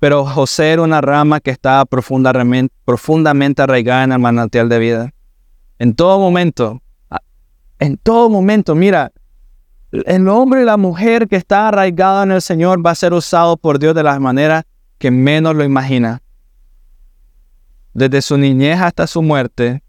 pero 0.00 0.26
José 0.26 0.72
era 0.72 0.82
una 0.82 1.00
rama 1.00 1.38
que 1.38 1.52
estaba 1.52 1.84
profundamente, 1.84 2.74
profundamente 2.84 3.62
arraigada 3.62 4.02
en 4.02 4.10
el 4.10 4.18
manantial 4.18 4.68
de 4.68 4.78
vida. 4.80 5.14
En 5.78 5.94
todo 5.94 6.18
momento, 6.18 6.82
en 7.82 7.96
todo 7.96 8.30
momento, 8.30 8.76
mira, 8.76 9.10
el 9.90 10.28
hombre 10.28 10.62
y 10.62 10.64
la 10.64 10.76
mujer 10.76 11.26
que 11.26 11.34
está 11.34 11.66
arraigado 11.66 12.22
en 12.22 12.30
el 12.30 12.40
Señor 12.40 12.84
va 12.84 12.92
a 12.92 12.94
ser 12.94 13.12
usado 13.12 13.56
por 13.56 13.80
Dios 13.80 13.92
de 13.96 14.04
las 14.04 14.20
maneras 14.20 14.62
que 14.98 15.10
menos 15.10 15.56
lo 15.56 15.64
imagina. 15.64 16.22
Desde 17.92 18.22
su 18.22 18.38
niñez 18.38 18.80
hasta 18.80 19.08
su 19.08 19.20
muerte, 19.20 19.82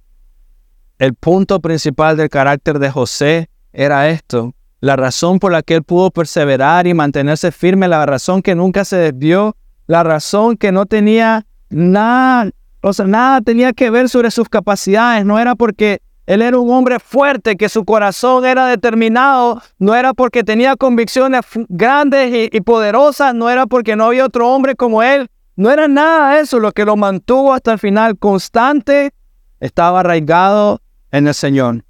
el 0.98 1.14
punto 1.14 1.60
principal 1.60 2.18
del 2.18 2.30
carácter 2.30 2.80
de 2.80 2.90
José 2.90 3.50
era 3.72 4.10
esto. 4.10 4.56
La 4.80 4.96
razón 4.96 5.38
por 5.38 5.52
la 5.52 5.62
que 5.62 5.76
él 5.76 5.84
pudo 5.84 6.10
perseverar 6.10 6.88
y 6.88 6.96
mantenerse 6.96 7.52
firme, 7.52 7.88
la 7.88 8.08
razón 8.08 8.42
que 8.42 8.56
nunca 8.56 8.86
se 8.86 8.98
desvió, 8.98 9.56
la 9.86 10.02
razón 10.02 10.58
que 10.58 10.72
no 10.72 10.88
tenía 10.88 11.46
nada, 11.70 12.50
o 12.82 12.92
sea, 12.92 13.06
nada 13.06 13.42
tenía 13.42 13.72
que 13.72 13.92
ver 13.92 14.10
sobre 14.10 14.32
sus 14.32 14.50
capacidades, 14.50 15.26
no 15.26 15.38
era 15.38 15.54
porque 15.54 16.02
él 16.26 16.42
era 16.42 16.58
un 16.58 16.72
hombre 16.72 17.00
fuerte, 17.00 17.58
que 17.58 17.68
su 17.68 17.84
corazón 17.84 18.46
era 18.46 18.68
determinado, 18.68 19.62
no 19.78 19.94
era 19.94 20.14
porque 20.14 20.44
tenía 20.44 20.78
convicciones 20.78 21.42
grandes 21.68 22.50
y, 22.52 22.62
poderosas, 22.62 23.36
no 23.36 23.50
era 23.50 23.68
porque 23.68 23.96
no 23.96 24.06
había 24.06 24.26
otro 24.26 24.50
hombre 24.50 24.76
como 24.76 25.04
él, 25.04 25.30
no 25.56 25.70
era 25.70 25.88
nada 25.88 26.40
eso 26.40 26.60
lo 26.60 26.72
que 26.72 26.86
lo 26.86 26.96
mantuvo 26.96 27.54
hasta 27.54 27.74
el 27.74 27.80
final 27.80 28.18
constante, 28.18 29.14
estaba 29.60 30.00
arraigado 30.00 30.82
en 31.12 31.28
el 31.28 31.34
Señor. 31.34 31.84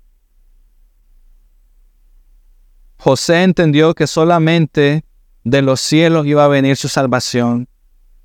José 2.98 3.44
entendió 3.44 3.94
que 3.94 4.08
solamente 4.08 5.04
de 5.44 5.62
los 5.62 5.80
cielos 5.80 6.26
iba 6.26 6.46
a 6.46 6.48
venir 6.48 6.76
su 6.76 6.88
salvación, 6.88 7.68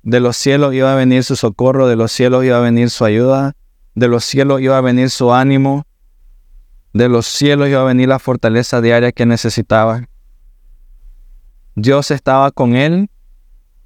de 0.01 0.19
los 0.19 0.37
cielos 0.37 0.73
iba 0.73 0.91
a 0.91 0.95
venir 0.95 1.23
su 1.23 1.35
socorro, 1.35 1.87
de 1.87 1.95
los 1.95 2.11
cielos 2.11 2.45
iba 2.45 2.57
a 2.57 2.61
venir 2.61 2.89
su 2.89 3.05
ayuda, 3.05 3.55
de 3.93 4.07
los 4.07 4.23
cielos 4.23 4.61
iba 4.61 4.77
a 4.77 4.81
venir 4.81 5.09
su 5.09 5.33
ánimo, 5.33 5.85
de 6.99 7.09
los 7.09 7.25
cielos 7.25 7.69
iba 7.69 7.81
a 7.81 7.85
venir 7.85 8.07
la 8.09 8.19
fortaleza 8.19 8.81
diaria 8.81 9.11
que 9.11 9.25
necesitaba. 9.25 10.03
Dios 11.75 12.11
estaba 12.11 12.51
con 12.51 12.75
él 12.75 13.09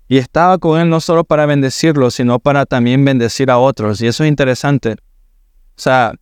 y 0.07 0.17
estaba 0.17 0.57
con 0.57 0.79
él 0.81 0.89
no 0.89 0.99
solo 0.99 1.23
para 1.23 1.45
bendecirlo, 1.45 2.11
sino 2.11 2.39
para 2.39 2.65
también 2.65 3.05
bendecir 3.05 3.49
a 3.51 3.57
otros. 3.59 4.01
Y 4.01 4.07
eso 4.07 4.23
es 4.23 4.29
interesante. 4.29 4.93
O 4.93 5.81
sea, 5.81 6.13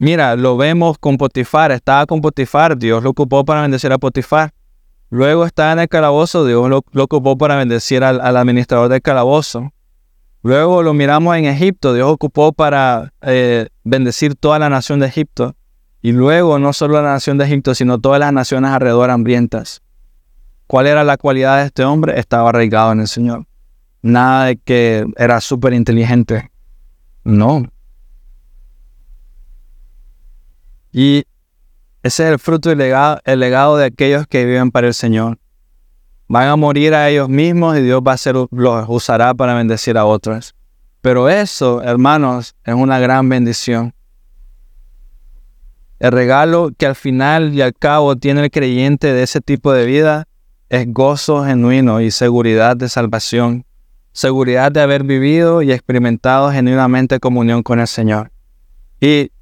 Mira, 0.00 0.36
lo 0.36 0.56
vemos 0.56 0.96
con 0.96 1.16
Potifar, 1.16 1.72
estaba 1.72 2.06
con 2.06 2.20
Potifar, 2.20 2.78
Dios 2.78 3.02
lo 3.02 3.10
ocupó 3.10 3.44
para 3.44 3.62
bendecir 3.62 3.90
a 3.92 3.98
Potifar. 3.98 4.54
Luego 5.10 5.44
está 5.44 5.72
en 5.72 5.80
el 5.80 5.88
calabozo, 5.88 6.46
Dios 6.46 6.68
lo, 6.68 6.84
ocupó 7.02 7.36
para 7.36 7.56
bendecir 7.56 8.04
al, 8.04 8.20
administrador 8.36 8.88
del 8.88 9.02
calabozo. 9.02 9.72
Luego 10.44 10.84
lo 10.84 10.94
miramos 10.94 11.36
en 11.36 11.46
Egipto, 11.46 11.94
Dios 11.94 12.08
ocupó 12.08 12.52
para 12.52 13.12
eh, 13.22 13.66
bendecir 13.82 14.36
toda 14.36 14.60
la 14.60 14.68
nación 14.68 15.00
de 15.00 15.06
Egipto. 15.06 15.56
Y 16.00 16.12
luego 16.12 16.58
no 16.58 16.72
solo 16.72 17.02
la 17.02 17.12
nación 17.12 17.38
de 17.38 17.44
Egipto, 17.44 17.74
sino 17.74 17.98
todas 17.98 18.20
las 18.20 18.32
naciones 18.32 18.70
alrededor 18.70 19.10
hambrientas. 19.10 19.82
¿Cuál 20.66 20.86
era 20.86 21.02
la 21.02 21.16
cualidad 21.16 21.58
de 21.58 21.66
este 21.66 21.84
hombre? 21.84 22.18
Estaba 22.18 22.50
arraigado 22.50 22.92
en 22.92 23.00
el 23.00 23.08
Señor. 23.08 23.46
Nada 24.02 24.46
de 24.46 24.56
que 24.58 25.06
era 25.16 25.40
súper 25.40 25.72
inteligente. 25.72 26.50
No, 27.24 27.64
Y 30.92 31.24
ese 32.02 32.24
es 32.24 32.32
el 32.32 32.38
fruto 32.38 32.70
y 32.70 32.72
el 32.72 33.40
legado 33.40 33.76
de 33.76 33.84
aquellos 33.84 34.26
que 34.26 34.44
viven 34.44 34.70
para 34.70 34.86
el 34.86 34.94
Señor. 34.94 35.38
Van 36.26 36.48
a 36.48 36.56
morir 36.56 36.94
a 36.94 37.08
ellos 37.08 37.28
mismos 37.28 37.76
y 37.76 37.82
Dios 37.82 38.02
va 38.06 38.12
a 38.12 38.16
ser, 38.16 38.34
los 38.34 38.84
usará 38.88 39.34
para 39.34 39.54
bendecir 39.54 39.96
a 39.96 40.04
otros. 40.04 40.54
Pero 41.00 41.28
eso, 41.28 41.82
hermanos, 41.82 42.54
es 42.64 42.74
una 42.74 42.98
gran 42.98 43.28
bendición. 43.28 43.94
El 45.98 46.12
regalo 46.12 46.70
que 46.76 46.86
al 46.86 46.94
final 46.94 47.54
y 47.54 47.62
al 47.62 47.74
cabo 47.74 48.16
tiene 48.16 48.42
el 48.42 48.50
creyente 48.50 49.12
de 49.12 49.24
ese 49.24 49.40
tipo 49.40 49.72
de 49.72 49.84
vida 49.84 50.28
es 50.68 50.86
gozo 50.92 51.44
genuino 51.44 52.00
y 52.00 52.10
seguridad 52.10 52.76
de 52.76 52.88
salvación, 52.88 53.64
seguridad 54.12 54.70
de 54.70 54.80
haber 54.80 55.02
vivido 55.02 55.62
y 55.62 55.72
experimentado 55.72 56.52
genuinamente 56.52 57.18
comunión 57.18 57.62
con 57.62 57.80
el 57.80 57.88
Señor. 57.88 58.30
Y 59.00 59.32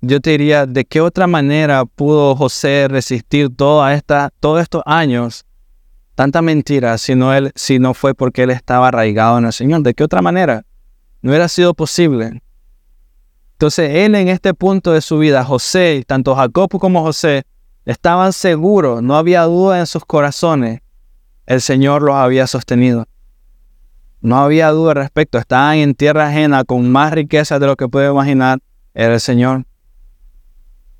yo 0.00 0.20
te 0.20 0.30
diría, 0.30 0.66
¿de 0.66 0.84
qué 0.84 1.00
otra 1.00 1.26
manera 1.26 1.84
pudo 1.84 2.34
José 2.34 2.88
resistir 2.88 3.54
toda 3.54 3.94
esta, 3.94 4.30
todos 4.40 4.62
estos 4.62 4.82
años, 4.84 5.44
tanta 6.14 6.42
mentira, 6.42 6.98
si 6.98 7.14
no, 7.14 7.32
él, 7.32 7.52
si 7.54 7.78
no 7.78 7.94
fue 7.94 8.14
porque 8.14 8.42
él 8.42 8.50
estaba 8.50 8.88
arraigado 8.88 9.38
en 9.38 9.46
el 9.46 9.52
Señor? 9.52 9.82
¿De 9.82 9.94
qué 9.94 10.04
otra 10.04 10.22
manera? 10.22 10.64
No 11.22 11.30
hubiera 11.30 11.48
sido 11.48 11.72
posible. 11.74 12.42
Entonces 13.54 13.90
él 13.94 14.16
en 14.16 14.28
este 14.28 14.52
punto 14.52 14.92
de 14.92 15.00
su 15.00 15.18
vida, 15.18 15.44
José, 15.44 16.02
tanto 16.06 16.34
Jacob 16.34 16.68
como 16.80 17.02
José, 17.02 17.44
estaban 17.84 18.32
seguros, 18.32 19.00
no 19.00 19.16
había 19.16 19.42
duda 19.44 19.78
en 19.78 19.86
sus 19.86 20.04
corazones, 20.04 20.80
el 21.46 21.60
Señor 21.60 22.02
los 22.02 22.16
había 22.16 22.48
sostenido. 22.48 23.06
No 24.20 24.38
había 24.38 24.70
duda 24.70 24.92
al 24.92 24.96
respecto, 24.96 25.38
estaban 25.38 25.76
en 25.76 25.94
tierra 25.94 26.28
ajena 26.28 26.64
con 26.64 26.90
más 26.90 27.12
riqueza 27.12 27.60
de 27.60 27.66
lo 27.66 27.76
que 27.76 27.88
puede 27.88 28.10
imaginar, 28.10 28.58
era 28.92 29.14
el 29.14 29.20
Señor. 29.20 29.64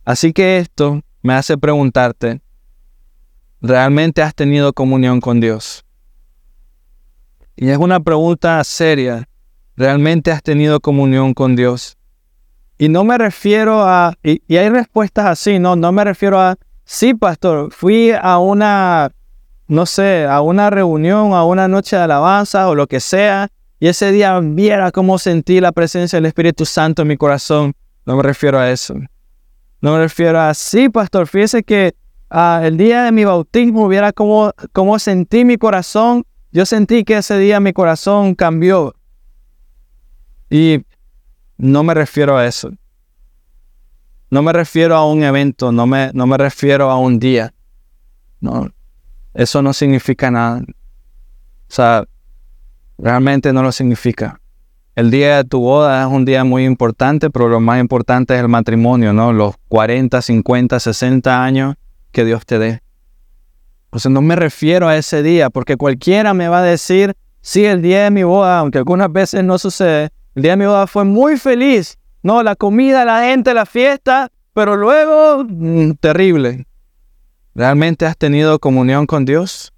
Así 0.04 0.32
que 0.32 0.58
esto 0.58 1.00
me 1.22 1.34
hace 1.34 1.58
preguntarte, 1.58 2.40
¿realmente 3.62 4.22
has 4.22 4.34
tenido 4.34 4.72
comunión 4.72 5.20
con 5.20 5.40
Dios? 5.40 5.84
Y 7.56 7.70
es 7.70 7.78
una 7.78 7.98
pregunta 7.98 8.62
seria, 8.62 9.28
¿realmente 9.74 10.30
has 10.30 10.42
tenido 10.42 10.78
comunión 10.78 11.34
con 11.34 11.56
Dios? 11.56 11.96
Y 12.78 12.88
no 12.88 13.04
me 13.04 13.18
refiero 13.18 13.82
a, 13.82 14.14
y, 14.22 14.40
hay 14.56 14.68
respuestas 14.68 15.26
así, 15.26 15.58
no, 15.58 15.76
no 15.76 15.92
me 15.92 16.04
refiero 16.04 16.40
a, 16.40 16.56
sí, 16.84 17.14
pastor, 17.14 17.72
fui 17.72 18.10
a 18.10 18.38
una, 18.38 19.12
no 19.68 19.86
sé, 19.86 20.24
a 20.24 20.40
una 20.40 20.70
reunión, 20.70 21.32
a 21.32 21.44
una 21.44 21.68
noche 21.68 21.96
de 21.96 22.02
alabanza 22.02 22.68
o 22.68 22.74
lo 22.74 22.86
que 22.86 22.98
sea, 22.98 23.48
y 23.78 23.88
ese 23.88 24.10
día 24.10 24.38
viera 24.40 24.90
cómo 24.90 25.18
sentí 25.18 25.60
la 25.60 25.70
presencia 25.70 26.16
del 26.16 26.26
Espíritu 26.26 26.64
Santo 26.64 27.02
en 27.02 27.08
mi 27.08 27.16
corazón. 27.16 27.74
No 28.06 28.16
me 28.16 28.22
refiero 28.22 28.58
a 28.58 28.70
eso. 28.70 28.94
No 29.80 29.92
me 29.92 29.98
refiero 29.98 30.40
a, 30.40 30.54
sí, 30.54 30.88
pastor, 30.88 31.26
fíjese 31.26 31.62
que 31.62 31.94
ah, 32.30 32.62
el 32.64 32.76
día 32.76 33.04
de 33.04 33.12
mi 33.12 33.24
bautismo 33.24 33.86
viera 33.86 34.12
cómo, 34.12 34.52
cómo 34.72 34.98
sentí 34.98 35.44
mi 35.44 35.58
corazón. 35.58 36.24
Yo 36.50 36.64
sentí 36.64 37.04
que 37.04 37.18
ese 37.18 37.38
día 37.38 37.60
mi 37.60 37.72
corazón 37.72 38.34
cambió. 38.34 38.94
Y 40.48 40.84
no 41.56 41.82
me 41.82 41.94
refiero 41.94 42.36
a 42.36 42.46
eso. 42.46 42.72
No 44.30 44.42
me 44.42 44.52
refiero 44.52 44.96
a 44.96 45.08
un 45.10 45.22
evento, 45.22 45.70
no 45.70 45.86
me, 45.86 46.10
no 46.12 46.26
me 46.26 46.36
refiero 46.36 46.90
a 46.90 46.98
un 46.98 47.18
día. 47.18 47.54
No, 48.40 48.68
eso 49.32 49.62
no 49.62 49.72
significa 49.72 50.30
nada. 50.30 50.62
O 51.68 51.72
sea, 51.72 52.04
realmente 52.98 53.52
no 53.52 53.62
lo 53.62 53.72
significa. 53.72 54.40
El 54.96 55.10
día 55.10 55.38
de 55.38 55.44
tu 55.44 55.60
boda 55.60 56.02
es 56.02 56.12
un 56.12 56.24
día 56.24 56.44
muy 56.44 56.64
importante, 56.64 57.30
pero 57.30 57.48
lo 57.48 57.60
más 57.60 57.80
importante 57.80 58.34
es 58.34 58.40
el 58.40 58.48
matrimonio, 58.48 59.12
¿no? 59.12 59.32
Los 59.32 59.56
40, 59.68 60.22
50, 60.22 60.78
60 60.78 61.44
años 61.44 61.74
que 62.12 62.24
Dios 62.24 62.46
te 62.46 62.60
dé. 62.60 62.82
sea, 63.98 64.10
no 64.10 64.22
me 64.22 64.36
refiero 64.36 64.86
a 64.86 64.96
ese 64.96 65.22
día, 65.22 65.50
porque 65.50 65.76
cualquiera 65.76 66.32
me 66.32 66.48
va 66.48 66.60
a 66.60 66.62
decir, 66.62 67.14
sí, 67.40 67.64
el 67.64 67.82
día 67.82 68.04
de 68.04 68.10
mi 68.12 68.22
boda, 68.22 68.60
aunque 68.60 68.78
algunas 68.78 69.12
veces 69.12 69.42
no 69.42 69.58
sucede, 69.58 70.10
el 70.34 70.42
día 70.42 70.52
de 70.52 70.56
mi 70.56 70.66
boda 70.66 70.86
fue 70.86 71.04
muy 71.04 71.36
feliz. 71.38 71.98
No, 72.22 72.42
la 72.42 72.56
comida, 72.56 73.04
la 73.04 73.22
gente, 73.22 73.54
la 73.54 73.66
fiesta, 73.66 74.30
pero 74.52 74.76
luego, 74.76 75.44
mm, 75.48 75.92
terrible. 76.00 76.66
¿Realmente 77.54 78.06
has 78.06 78.16
tenido 78.16 78.58
comunión 78.58 79.06
con 79.06 79.24
Dios? 79.24 79.72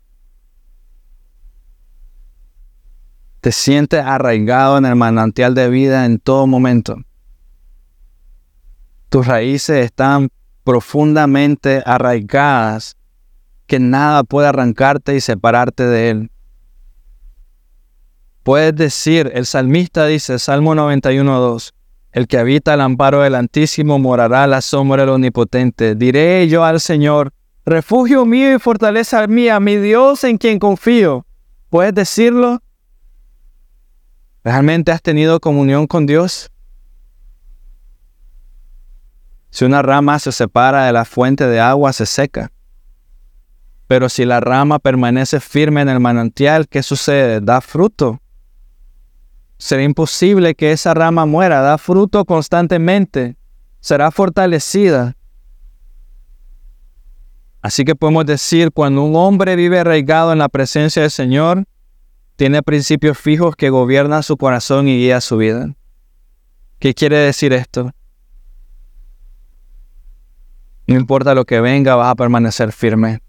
¿Te 3.41 3.53
sientes 3.53 4.01
arraigado 4.01 4.79
en 4.79 4.87
el 4.87 4.97
manantial 4.97 5.55
de 5.55 5.69
vida 5.69 6.07
en 6.07 6.19
todo 6.19 6.47
momento? 6.47 6.97
Tus 9.09 9.27
raíces 9.27 9.85
están 9.85 10.31
profundamente 10.65 11.83
arraigadas 11.87 12.97
que 13.67 13.79
nada 13.79 14.25
puede 14.25 14.49
arrancarte 14.49 15.15
y 15.15 15.21
separarte 15.21 15.85
de 15.87 16.11
Él. 16.11 16.31
Puedes 18.47 18.77
decir, 18.77 19.33
el 19.35 19.45
salmista 19.45 20.07
dice, 20.07 20.39
Salmo 20.39 20.73
91.2, 20.77 21.73
el 22.13 22.29
que 22.29 22.39
habita 22.39 22.75
el 22.75 22.81
amparo 22.81 23.23
del 23.23 23.35
Altísimo 23.35 23.99
morará 23.99 24.45
a 24.45 24.47
la 24.47 24.61
sombra 24.61 25.03
del 25.03 25.09
Omnipotente. 25.09 25.97
Diré 25.97 26.47
yo 26.47 26.63
al 26.63 26.79
Señor, 26.79 27.33
refugio 27.65 28.25
mío 28.25 28.55
y 28.55 28.61
fortaleza 28.61 29.27
mía, 29.27 29.59
mi 29.59 29.75
Dios 29.75 30.23
en 30.23 30.39
quien 30.39 30.61
confío. 30.61 31.27
¿Puedes 31.71 31.93
decirlo? 31.93 32.63
¿Realmente 34.45 34.93
has 34.93 35.03
tenido 35.03 35.41
comunión 35.41 35.89
con 35.89 36.07
Dios? 36.07 36.49
Si 39.51 39.65
una 39.65 39.83
rama 39.83 40.21
se 40.21 40.31
separa 40.31 40.87
de 40.87 40.93
la 40.93 41.05
fuente 41.05 41.49
de 41.49 41.59
agua, 41.59 41.93
se 41.93 42.07
seca. 42.07 42.53
Pero 43.89 44.09
si 44.09 44.25
la 44.25 44.39
rama 44.39 44.79
permanece 44.79 45.41
firme 45.41 45.81
en 45.81 45.89
el 45.89 45.99
manantial, 45.99 46.69
¿qué 46.69 46.85
sucede? 46.85 47.41
Da 47.41 47.61
fruto 47.61 48.21
será 49.59 49.83
imposible 49.83 50.55
que 50.55 50.73
esa 50.73 50.95
rama 50.95 51.27
muera, 51.27 51.61
da 51.61 51.79
fruto 51.79 52.25
constantemente, 52.25 53.37
será 53.81 54.11
fortalecida. 54.11 55.17
Así 57.63 57.85
que 57.85 57.97
podemos 57.97 58.27
decir, 58.27 58.71
cuando 58.71 59.03
un 59.03 59.17
hombre 59.17 59.57
vive 59.57 59.81
arraigado 59.81 60.33
en 60.33 60.39
la 60.39 60.49
presencia 60.49 61.03
del 61.03 61.11
Señor, 61.11 61.65
tiene 62.37 62.63
principios 62.63 63.19
fijos 63.19 63.57
que 63.57 63.71
gobiernan 63.71 64.23
su 64.23 64.37
corazón 64.37 64.89
y 64.89 64.99
guía 64.99 65.21
su 65.21 65.39
vida. 65.39 65.75
¿Qué 66.79 66.95
quiere 66.95 67.17
decir 67.17 67.53
esto? 67.53 67.91
No 70.87 70.95
importa 70.95 71.35
lo 71.35 71.45
que 71.45 71.61
venga, 71.61 71.97
vas 71.97 72.13
a 72.13 72.15
permanecer 72.15 72.71
firme. 72.71 73.21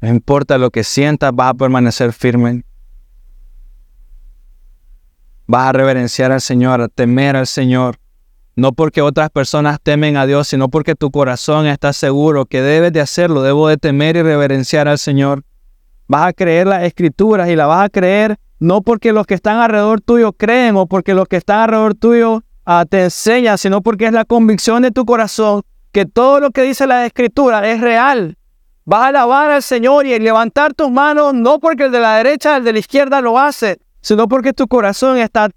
No 0.00 0.08
importa 0.08 0.58
lo 0.58 0.70
que 0.70 0.82
sientas, 0.82 1.32
vas 1.34 1.50
a 1.50 1.54
permanecer 1.54 2.12
firme. 2.12 2.64
Vas 5.46 5.68
a 5.68 5.72
reverenciar 5.72 6.32
al 6.32 6.40
Señor, 6.40 6.80
a 6.80 6.88
temer 6.88 7.36
al 7.36 7.46
Señor. 7.46 7.98
No 8.56 8.72
porque 8.72 9.02
otras 9.02 9.30
personas 9.30 9.78
temen 9.82 10.16
a 10.16 10.26
Dios, 10.26 10.48
sino 10.48 10.68
porque 10.68 10.94
tu 10.94 11.10
corazón 11.10 11.66
está 11.66 11.92
seguro 11.92 12.46
que 12.46 12.62
debes 12.62 12.92
de 12.92 13.00
hacerlo. 13.00 13.42
Debo 13.42 13.68
de 13.68 13.76
temer 13.76 14.16
y 14.16 14.22
reverenciar 14.22 14.88
al 14.88 14.98
Señor. 14.98 15.44
Vas 16.08 16.28
a 16.28 16.32
creer 16.32 16.66
las 16.66 16.82
escrituras 16.84 17.48
y 17.48 17.56
la 17.56 17.66
vas 17.66 17.84
a 17.84 17.88
creer 17.90 18.38
no 18.58 18.80
porque 18.80 19.12
los 19.12 19.26
que 19.26 19.34
están 19.34 19.58
alrededor 19.58 20.00
tuyo 20.00 20.32
creen 20.32 20.76
o 20.76 20.86
porque 20.86 21.14
los 21.14 21.28
que 21.28 21.36
están 21.36 21.60
alrededor 21.60 21.94
tuyo 21.94 22.42
ah, 22.64 22.86
te 22.88 23.04
enseñan, 23.04 23.58
sino 23.58 23.82
porque 23.82 24.06
es 24.06 24.12
la 24.12 24.24
convicción 24.24 24.82
de 24.82 24.90
tu 24.90 25.04
corazón 25.04 25.62
que 25.92 26.06
todo 26.06 26.40
lo 26.40 26.50
que 26.50 26.62
dice 26.62 26.86
la 26.86 27.06
escritura 27.06 27.70
es 27.70 27.80
real. 27.80 28.36
Vas 28.84 29.02
a 29.02 29.06
alabar 29.08 29.50
al 29.50 29.62
Señor 29.62 30.06
y 30.06 30.18
levantar 30.18 30.72
tus 30.72 30.90
manos 30.90 31.34
no 31.34 31.58
porque 31.58 31.84
el 31.84 31.92
de 31.92 32.00
la 32.00 32.16
derecha, 32.16 32.56
el 32.56 32.64
de 32.64 32.72
la 32.72 32.78
izquierda 32.78 33.20
lo 33.20 33.38
hace, 33.38 33.78
sino 34.06 34.28
porque 34.28 34.52
tu 34.52 34.68
corazón 34.68 35.18
está 35.18 35.50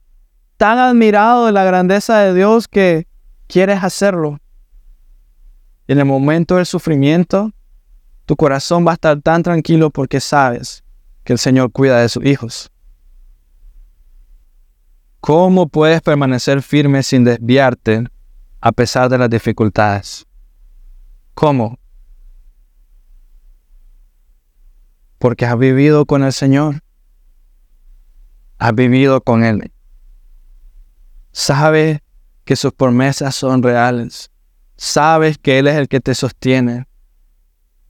tan 0.58 0.80
admirado 0.80 1.46
de 1.46 1.52
la 1.52 1.64
grandeza 1.64 2.18
de 2.18 2.34
Dios 2.34 2.68
que 2.68 3.06
quieres 3.46 3.84
hacerlo. 3.84 4.40
en 5.88 6.00
el 6.00 6.06
momento 6.06 6.56
del 6.56 6.66
sufrimiento, 6.66 7.52
tu 8.26 8.36
corazón 8.36 8.88
va 8.88 8.92
a 8.92 8.94
estar 8.96 9.22
tan 9.22 9.44
tranquilo 9.44 9.92
porque 9.92 10.20
sabes 10.20 10.84
que 11.24 11.34
el 11.34 11.38
Señor 11.38 11.72
cuida 11.72 12.00
de 12.02 12.10
sus 12.10 12.26
hijos. 12.26 12.72
¿Cómo 15.20 15.68
puedes 15.68 16.02
permanecer 16.02 16.64
firme 16.64 17.04
sin 17.04 17.24
desviarte 17.24 18.06
a 18.62 18.72
pesar 18.72 19.10
de 19.10 19.20
las 19.20 19.30
dificultades? 19.30 20.26
¿Cómo? 21.36 21.78
Porque 25.20 25.46
has 25.46 25.58
vivido 25.60 26.08
con 26.08 26.24
el 26.24 26.34
Señor 26.34 26.82
has 28.60 28.76
vivido 28.76 29.22
con 29.22 29.44
Él. 29.44 29.72
Sabes 31.32 32.00
que 32.44 32.56
sus 32.56 32.74
promesas 32.74 33.36
son 33.36 33.64
reales. 33.64 34.30
Sabes 34.76 35.38
que 35.38 35.60
Él 35.60 35.68
es 35.68 35.76
el 35.76 35.88
que 35.88 36.02
te 36.02 36.14
sostiene. 36.14 36.86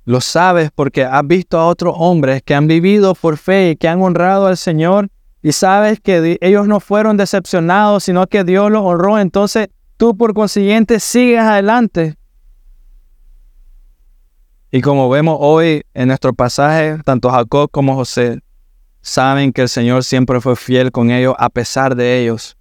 Lo 0.06 0.22
sabes 0.22 0.72
porque 0.74 1.04
has 1.04 1.26
visto 1.26 1.60
a 1.60 1.68
otros 1.68 1.94
hombres 1.98 2.42
que 2.44 2.56
han 2.56 2.68
vivido 2.68 3.14
por 3.16 3.38
fe 3.38 3.72
y 3.72 3.76
que 3.76 3.88
han 3.88 4.02
honrado 4.02 4.48
al 4.48 4.58
Señor 4.58 5.10
y 5.42 5.52
sabes 5.52 6.00
que 6.00 6.38
ellos 6.42 6.68
no 6.68 6.80
fueron 6.80 7.16
decepcionados, 7.18 8.04
sino 8.04 8.28
que 8.28 8.44
Dios 8.44 8.72
los 8.72 8.82
honró. 8.84 9.20
Entonces 9.20 9.70
tú 9.98 10.18
por 10.18 10.34
consiguiente 10.34 11.00
sigues 11.00 11.42
adelante. 11.42 12.16
Y 14.72 14.82
como 14.82 15.10
vemos 15.10 15.38
hoy 15.40 15.84
en 15.94 16.10
nuestro 16.10 16.34
pasaje, 16.34 17.00
tanto 17.04 17.30
Jacob 17.30 17.70
como 17.72 17.96
José 17.96 18.40
saben 19.02 19.54
que 19.54 19.62
el 19.62 19.70
Señor 19.70 20.04
siempre 20.04 20.42
fue 20.42 20.56
fiel 20.56 20.92
con 20.92 21.12
ellos 21.12 21.36
a 21.38 21.50
pesar 21.50 21.96
de 21.96 22.20
ellos. 22.20 22.58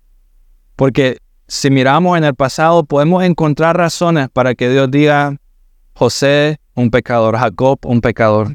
Porque 0.77 1.19
si 1.47 1.71
miramos 1.71 2.17
en 2.17 2.25
el 2.25 2.35
pasado 2.35 2.85
podemos 2.85 3.25
encontrar 3.25 3.77
razones 3.77 4.29
para 4.29 4.55
que 4.55 4.69
Dios 4.69 4.91
diga, 4.91 5.37
José, 5.95 6.61
un 6.75 6.91
pecador, 6.91 7.37
Jacob, 7.37 7.79
un 7.85 8.01
pecador. 8.01 8.55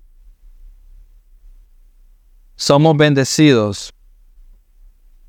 Somos 2.56 2.96
bendecidos 2.96 3.94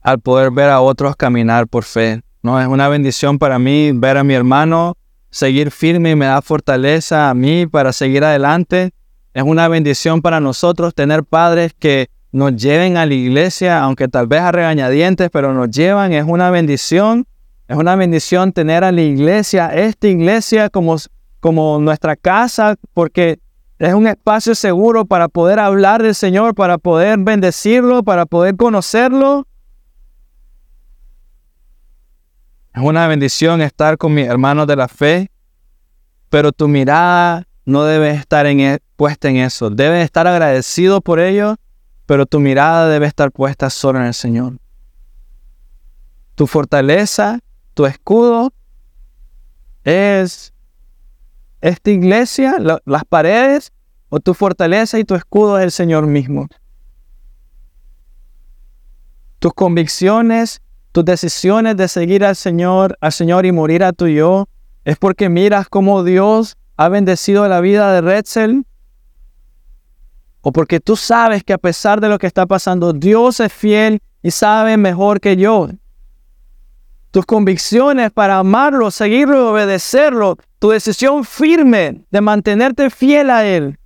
al 0.01 0.21
poder 0.21 0.51
ver 0.51 0.69
a 0.69 0.81
otros 0.81 1.17
caminar 1.17 1.67
por 1.67 1.83
fe. 1.83 2.23
No 2.43 2.61
es 2.61 2.69
una 2.69 2.89
bendición 2.89 3.39
para 3.39 3.59
mí 3.59 3.91
ver 3.93 4.19
a 4.19 4.23
mi 4.23 4.35
hermano 4.35 4.97
seguir 5.31 5.73
firme 5.73 6.11
y 6.11 6.15
me 6.15 6.27
da 6.27 6.41
fortaleza 6.43 7.29
a 7.29 7.35
mí 7.35 7.67
para 7.67 7.93
seguir 7.93 8.23
adelante. 8.23 8.93
Es 9.33 9.43
una 9.43 9.67
bendición 9.67 10.23
para 10.23 10.39
nosotros 10.39 10.95
tener 10.95 11.25
padres 11.25 11.73
que 11.77 12.09
nos 12.35 12.57
lleven 12.57 12.97
a 12.97 13.07
la 13.07 13.15
iglesia, 13.15 13.81
aunque 13.81 14.09
tal 14.09 14.27
vez 14.27 14.41
a 14.41 14.51
regañadientes, 14.51 15.31
pero 15.31 15.55
nos 15.55 15.71
llevan, 15.71 16.13
es 16.13 16.25
una 16.27 16.51
bendición 16.51 17.27
Es 17.69 17.77
una 17.77 17.95
bendición 17.95 18.53
tener 18.53 18.83
a 18.83 18.91
la 18.91 19.01
iglesia, 19.01 19.69
esta 19.69 20.09
iglesia 20.09 20.69
como, 20.69 20.97
como 21.41 21.79
nuestra 21.79 22.17
casa, 22.17 22.75
porque 22.93 23.39
es 23.79 23.95
un 23.95 24.07
espacio 24.09 24.55
seguro 24.55 25.05
para 25.07 25.29
poder 25.29 25.61
hablar 25.61 26.03
del 26.03 26.15
Señor, 26.15 26.55
para 26.55 26.77
poder 26.77 27.21
bendecirlo, 27.21 28.03
para 28.03 28.27
poder 28.27 28.57
conocerlo. 28.57 29.47
Es 32.75 32.83
una 32.83 33.07
bendición 33.07 33.63
estar 33.63 33.97
con 33.97 34.13
mis 34.13 34.27
hermanos 34.27 34.67
de 34.67 34.77
la 34.77 34.89
fe, 34.89 35.31
pero 36.29 36.51
tu 36.51 36.67
mirada 36.67 37.47
no 37.65 37.85
debe 37.85 38.11
estar 38.11 38.45
en, 38.47 38.61
e, 38.61 38.79
puesta 38.97 39.31
en 39.31 39.37
eso. 39.37 39.71
Debes 39.71 40.05
estar 40.05 40.27
agradecido 40.27 41.01
por 41.01 41.21
ello, 41.21 41.57
pero 42.07 42.27
tu 42.27 42.41
mirada 42.41 42.89
debe 42.89 43.07
estar 43.07 43.33
puesta 43.33 43.71
solo 43.71 43.99
en 43.99 44.07
el 44.07 44.15
Señor. 44.15 44.59
Tu 46.35 46.47
fortaleza, 46.47 47.41
tu 47.75 47.87
escudo 47.87 48.53
es 49.85 50.53
esta 51.61 51.91
iglesia, 51.91 52.57
las 52.85 53.05
paredes, 53.05 53.73
o 54.09 54.21
tu 54.21 54.35
fortaleza 54.35 54.99
y 54.99 55.05
tu 55.05 55.15
escudo 55.15 55.59
es 55.59 55.65
el 55.65 55.71
Señor 55.71 56.07
mismo. 56.07 56.47
Tus 59.39 59.53
convicciones, 59.55 60.63
tus 60.93 61.05
decisiones 61.05 61.77
de 61.77 61.89
seguir 61.89 62.25
al 62.25 62.37
Señor, 62.37 62.97
al 63.01 63.13
Señor 63.13 63.47
y 63.47 63.53
morir 63.53 63.83
a 63.83 63.93
tu 63.93 64.07
yo, 64.07 64.47
es 64.85 64.99
porque 64.99 65.29
miras 65.29 65.69
cómo 65.69 66.05
Dios 66.05 66.57
ha 66.77 66.89
bendecido 66.89 67.49
la 67.49 67.61
vida 67.61 67.93
de 67.93 68.01
Retzel 68.03 68.67
o 70.47 70.53
porque 70.53 70.79
tú 70.79 70.95
sabes 70.95 71.43
que 71.43 71.55
a 71.55 71.59
pesar 71.59 72.03
de 72.03 72.09
lo 72.11 72.19
que 72.19 72.27
está 72.27 72.45
pasando, 72.45 72.93
Dios 72.93 73.41
es 73.41 73.51
fiel 73.51 74.03
y 74.23 74.31
sabe 74.31 74.77
mejor 74.77 75.19
que 75.19 75.39
yo. 75.39 75.71
Tus 77.11 77.25
convicciones 77.25 78.13
para 78.13 78.39
amarlo, 78.39 78.91
seguirlo, 78.91 79.53
obedecerlo, 79.53 80.37
tu 80.59 80.69
decisión 80.69 81.25
firme 81.25 82.05
de 82.11 82.21
mantenerte 82.21 82.91
fiel 82.91 83.31
a 83.31 83.47
Él, 83.47 83.79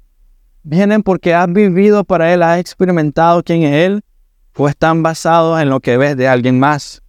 vienen 0.64 1.04
porque 1.04 1.32
has 1.32 1.46
vivido 1.52 2.02
para 2.02 2.34
Él, 2.34 2.42
has 2.42 2.58
experimentado 2.58 3.40
quién 3.44 3.62
es 3.62 3.74
Él, 3.86 4.04
o 4.56 4.68
están 4.68 5.04
basados 5.04 5.60
en 5.62 5.68
lo 5.68 5.78
que 5.78 5.96
ves 5.96 6.16
de 6.16 6.26
alguien 6.26 6.58
más. 6.58 7.00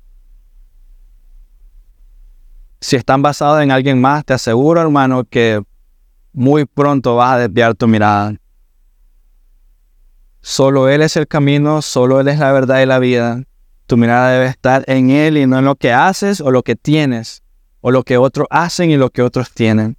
Si 2.82 2.98
están 2.98 3.24
basados 3.24 3.64
en 3.64 3.72
alguien 3.72 4.00
más, 4.00 4.24
te 4.26 4.34
aseguro, 4.34 4.80
hermano, 4.80 5.24
que 5.24 5.64
muy 6.34 6.66
pronto 6.66 7.16
vas 7.16 7.34
a 7.34 7.40
desviar 7.40 7.74
tu 7.74 7.88
mirada. 7.88 8.36
Solo 10.42 10.90
Él 10.90 11.02
es 11.02 11.18
el 11.18 11.28
camino, 11.28 11.82
solo 11.82 12.20
Él 12.20 12.28
es 12.28 12.40
la 12.40 12.52
verdad 12.52 12.82
y 12.82 12.86
la 12.86 13.00
vida. 13.00 13.44
Tu 13.86 13.98
mirada 13.98 14.32
debe 14.32 14.48
estar 14.48 14.84
en 14.88 15.10
Él 15.10 15.38
y 15.38 15.48
no 15.48 15.60
en 15.60 15.66
lo 15.66 15.76
que 15.76 15.92
haces 15.92 16.42
o 16.42 16.52
lo 16.52 16.64
que 16.64 16.76
tienes, 16.76 17.44
o 17.82 17.92
lo 17.92 18.04
que 18.04 18.18
otros 18.18 18.48
hacen 18.50 18.92
y 18.92 18.98
lo 18.98 19.10
que 19.10 19.22
otros 19.22 19.52
tienen. 19.52 19.98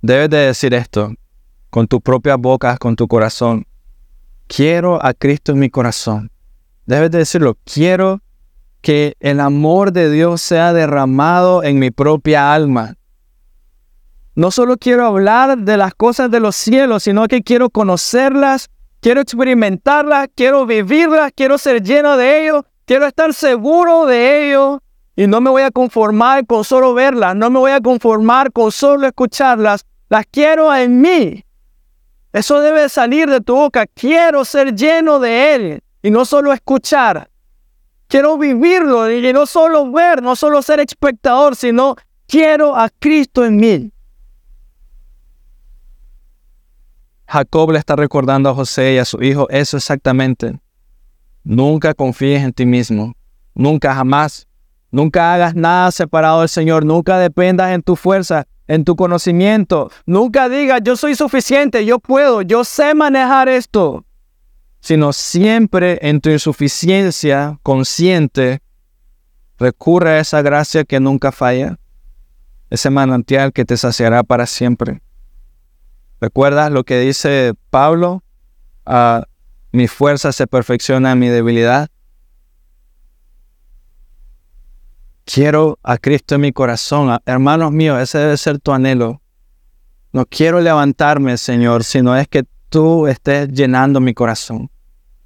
Debes 0.00 0.30
de 0.30 0.38
decir 0.38 0.74
esto 0.74 1.12
con 1.70 1.86
tu 1.86 2.00
propia 2.00 2.36
boca, 2.36 2.76
con 2.78 2.96
tu 2.96 3.08
corazón. 3.08 3.66
Quiero 4.46 5.04
a 5.04 5.12
Cristo 5.12 5.52
en 5.52 5.58
mi 5.58 5.70
corazón. 5.70 6.30
Debes 6.86 7.10
de 7.10 7.18
decirlo, 7.18 7.58
quiero 7.64 8.22
que 8.80 9.16
el 9.20 9.40
amor 9.40 9.92
de 9.92 10.10
Dios 10.10 10.40
sea 10.40 10.72
derramado 10.72 11.62
en 11.62 11.78
mi 11.78 11.90
propia 11.90 12.54
alma. 12.54 12.94
No 14.38 14.52
solo 14.52 14.76
quiero 14.76 15.04
hablar 15.04 15.58
de 15.58 15.76
las 15.76 15.96
cosas 15.96 16.30
de 16.30 16.38
los 16.38 16.54
cielos, 16.54 17.02
sino 17.02 17.26
que 17.26 17.42
quiero 17.42 17.70
conocerlas, 17.70 18.70
quiero 19.00 19.20
experimentarlas, 19.20 20.28
quiero 20.32 20.64
vivirlas, 20.64 21.32
quiero 21.34 21.58
ser 21.58 21.82
lleno 21.82 22.16
de 22.16 22.44
ello, 22.44 22.64
quiero 22.84 23.06
estar 23.06 23.34
seguro 23.34 24.06
de 24.06 24.46
ello. 24.46 24.80
Y 25.16 25.26
no 25.26 25.40
me 25.40 25.50
voy 25.50 25.62
a 25.62 25.72
conformar 25.72 26.46
con 26.46 26.62
solo 26.62 26.94
verlas, 26.94 27.34
no 27.34 27.50
me 27.50 27.58
voy 27.58 27.72
a 27.72 27.80
conformar 27.80 28.52
con 28.52 28.70
solo 28.70 29.08
escucharlas, 29.08 29.84
las 30.08 30.24
quiero 30.30 30.72
en 30.72 31.00
mí. 31.00 31.44
Eso 32.32 32.60
debe 32.60 32.88
salir 32.88 33.28
de 33.28 33.40
tu 33.40 33.56
boca. 33.56 33.86
Quiero 33.92 34.44
ser 34.44 34.72
lleno 34.72 35.18
de 35.18 35.54
Él 35.56 35.82
y 36.00 36.12
no 36.12 36.24
solo 36.24 36.52
escuchar. 36.52 37.28
Quiero 38.06 38.38
vivirlo 38.38 39.10
y 39.10 39.32
no 39.32 39.46
solo 39.46 39.90
ver, 39.90 40.22
no 40.22 40.36
solo 40.36 40.62
ser 40.62 40.78
espectador, 40.78 41.56
sino 41.56 41.96
quiero 42.28 42.76
a 42.76 42.88
Cristo 43.00 43.44
en 43.44 43.56
mí. 43.56 43.92
Jacob 47.28 47.72
le 47.72 47.78
está 47.78 47.94
recordando 47.94 48.48
a 48.48 48.54
José 48.54 48.94
y 48.94 48.98
a 48.98 49.04
su 49.04 49.22
hijo 49.22 49.48
eso 49.50 49.76
exactamente. 49.76 50.58
Nunca 51.44 51.92
confíes 51.92 52.42
en 52.42 52.54
ti 52.54 52.64
mismo. 52.64 53.14
Nunca 53.54 53.94
jamás. 53.94 54.48
Nunca 54.90 55.34
hagas 55.34 55.54
nada 55.54 55.90
separado 55.90 56.40
del 56.40 56.48
Señor. 56.48 56.86
Nunca 56.86 57.18
dependas 57.18 57.72
en 57.72 57.82
tu 57.82 57.96
fuerza, 57.96 58.46
en 58.66 58.82
tu 58.82 58.96
conocimiento. 58.96 59.90
Nunca 60.06 60.48
digas, 60.48 60.80
yo 60.82 60.96
soy 60.96 61.14
suficiente, 61.14 61.84
yo 61.84 61.98
puedo, 61.98 62.40
yo 62.40 62.64
sé 62.64 62.94
manejar 62.94 63.50
esto. 63.50 64.06
Sino 64.80 65.12
siempre 65.12 65.98
en 66.00 66.22
tu 66.22 66.30
insuficiencia 66.30 67.58
consciente, 67.62 68.62
recurre 69.58 70.12
a 70.12 70.20
esa 70.20 70.40
gracia 70.40 70.84
que 70.84 70.98
nunca 70.98 71.30
falla. 71.30 71.78
Ese 72.70 72.88
manantial 72.88 73.52
que 73.52 73.66
te 73.66 73.76
saciará 73.76 74.22
para 74.22 74.46
siempre. 74.46 75.02
¿Recuerdas 76.20 76.72
lo 76.72 76.84
que 76.84 76.98
dice 76.98 77.54
Pablo? 77.70 78.22
Ah, 78.84 79.24
mi 79.70 79.86
fuerza 79.86 80.32
se 80.32 80.46
perfecciona 80.46 81.12
en 81.12 81.18
mi 81.18 81.28
debilidad. 81.28 81.88
Quiero 85.24 85.78
a 85.82 85.98
Cristo 85.98 86.34
en 86.34 86.40
mi 86.40 86.52
corazón. 86.52 87.10
Ah, 87.10 87.22
hermanos 87.24 87.70
míos, 87.70 88.00
ese 88.00 88.18
debe 88.18 88.36
ser 88.36 88.58
tu 88.58 88.72
anhelo. 88.72 89.20
No 90.12 90.24
quiero 90.26 90.60
levantarme, 90.60 91.36
Señor, 91.36 91.84
sino 91.84 92.16
es 92.16 92.26
que 92.26 92.44
tú 92.68 93.06
estés 93.06 93.48
llenando 93.48 94.00
mi 94.00 94.14
corazón. 94.14 94.70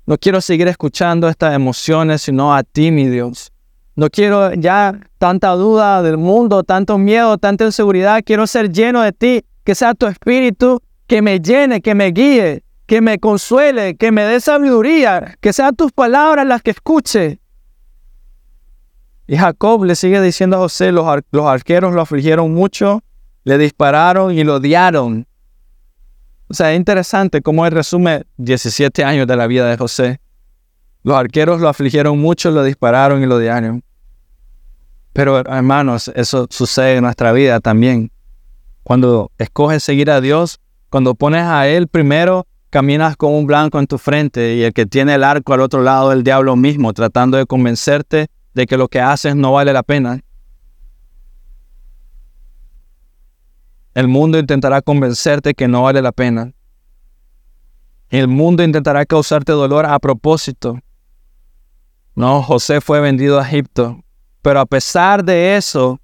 No 0.05 0.19
quiero 0.19 0.41
seguir 0.41 0.69
escuchando 0.69 1.29
estas 1.29 1.55
emociones, 1.55 2.23
sino 2.23 2.55
a 2.55 2.65
ti, 2.65 2.91
mi 2.91 3.09
Dios. 3.09 3.53
No 3.95 4.11
quiero 4.11 4.53
ya 4.55 4.99
tanta 5.19 5.51
duda 5.51 6.03
del 6.03 6.19
mundo, 6.19 6.65
tanto 6.65 6.99
miedo, 6.99 7.39
tanta 7.39 7.65
inseguridad. 7.65 8.23
Quiero 8.25 8.47
ser 8.47 8.71
lleno 8.71 9.03
de 9.03 9.13
ti 9.13 9.45
que 9.64 9.75
sea 9.75 9.94
tu 9.94 10.07
espíritu 10.07 10.81
que 11.07 11.22
me 11.22 11.40
llene, 11.40 11.81
que 11.81 11.94
me 11.94 12.11
guíe, 12.11 12.64
que 12.87 13.01
me 13.01 13.18
consuele, 13.18 13.96
que 13.96 14.12
me 14.12 14.25
dé 14.25 14.40
sabiduría, 14.40 15.37
que 15.40 15.53
sean 15.53 15.77
tus 15.77 15.92
palabras 15.92 16.46
las 16.46 16.62
que 16.62 16.70
escuche. 16.70 17.40
Y 19.27 19.37
Jacob 19.37 19.85
le 19.85 19.94
sigue 19.94 20.20
diciendo 20.20 20.57
a 20.57 20.61
José, 20.61 20.92
los, 20.92 21.07
los 21.31 21.46
arqueros 21.46 21.94
lo 21.94 22.01
afligieron 22.03 22.53
mucho, 22.53 23.03
le 23.44 23.59
dispararon 23.59 24.33
y 24.33 24.44
lo 24.44 24.57
odiaron. 24.57 25.27
O 26.48 26.55
sea, 26.55 26.72
es 26.72 26.77
interesante 26.77 27.40
cómo 27.40 27.64
él 27.64 27.72
resume 27.72 28.25
17 28.37 29.05
años 29.05 29.27
de 29.27 29.37
la 29.37 29.46
vida 29.46 29.68
de 29.68 29.77
José. 29.77 30.20
Los 31.03 31.16
arqueros 31.16 31.61
lo 31.61 31.68
afligieron 31.68 32.18
mucho, 32.18 32.51
lo 32.51 32.62
dispararon 32.62 33.22
y 33.22 33.27
lo 33.27 33.37
odiaron. 33.37 33.83
Pero 35.12 35.38
hermanos, 35.38 36.11
eso 36.14 36.46
sucede 36.51 36.96
en 36.96 37.05
nuestra 37.05 37.33
vida 37.33 37.61
también. 37.61 38.11
Cuando 38.83 39.31
escoges 39.38 39.83
seguir 39.83 40.11
a 40.11 40.21
Dios, 40.21 40.61
cuando 40.90 41.14
pones 41.14 41.42
a 41.42 41.68
Él 41.68 41.88
primero, 41.88 42.47
caminas 42.71 43.16
con 43.16 43.33
un 43.33 43.47
blanco 43.47 43.79
en 43.79 43.87
tu 43.87 43.99
frente 43.99 44.55
y 44.55 44.62
el 44.62 44.73
que 44.73 44.87
tiene 44.87 45.14
el 45.14 45.25
arco 45.25 45.53
al 45.53 45.61
otro 45.61 45.83
lado 45.83 46.11
del 46.11 46.25
diablo 46.25 46.57
mismo, 46.57 46.92
tratando 46.92 47.37
de 47.37 47.47
convencerte 47.47 48.29
de 48.55 48.66
que 48.66 48.77
lo 48.77 48.88
que 48.88 49.01
haces 49.01 49.37
no 49.37 49.52
vale 49.52 49.73
la 49.73 49.83
pena. 49.83 50.21
El 53.94 54.09
mundo 54.09 54.38
intentará 54.38 54.81
convencerte 54.81 55.54
que 55.54 55.69
no 55.69 55.83
vale 55.83 56.00
la 56.00 56.13
pena. 56.13 56.52
El 58.09 58.29
mundo 58.29 58.63
intentará 58.63 59.04
causarte 59.07 59.52
dolor 59.52 59.87
a 59.87 59.98
propósito. 59.98 60.79
No, 62.15 62.42
José 62.42 62.81
fue 62.81 63.00
vendido 63.00 63.38
a 63.38 63.46
Egipto. 63.46 64.02
Pero 64.42 64.61
a 64.61 64.67
pesar 64.67 65.25
de 65.25 65.57
eso, 65.57 66.00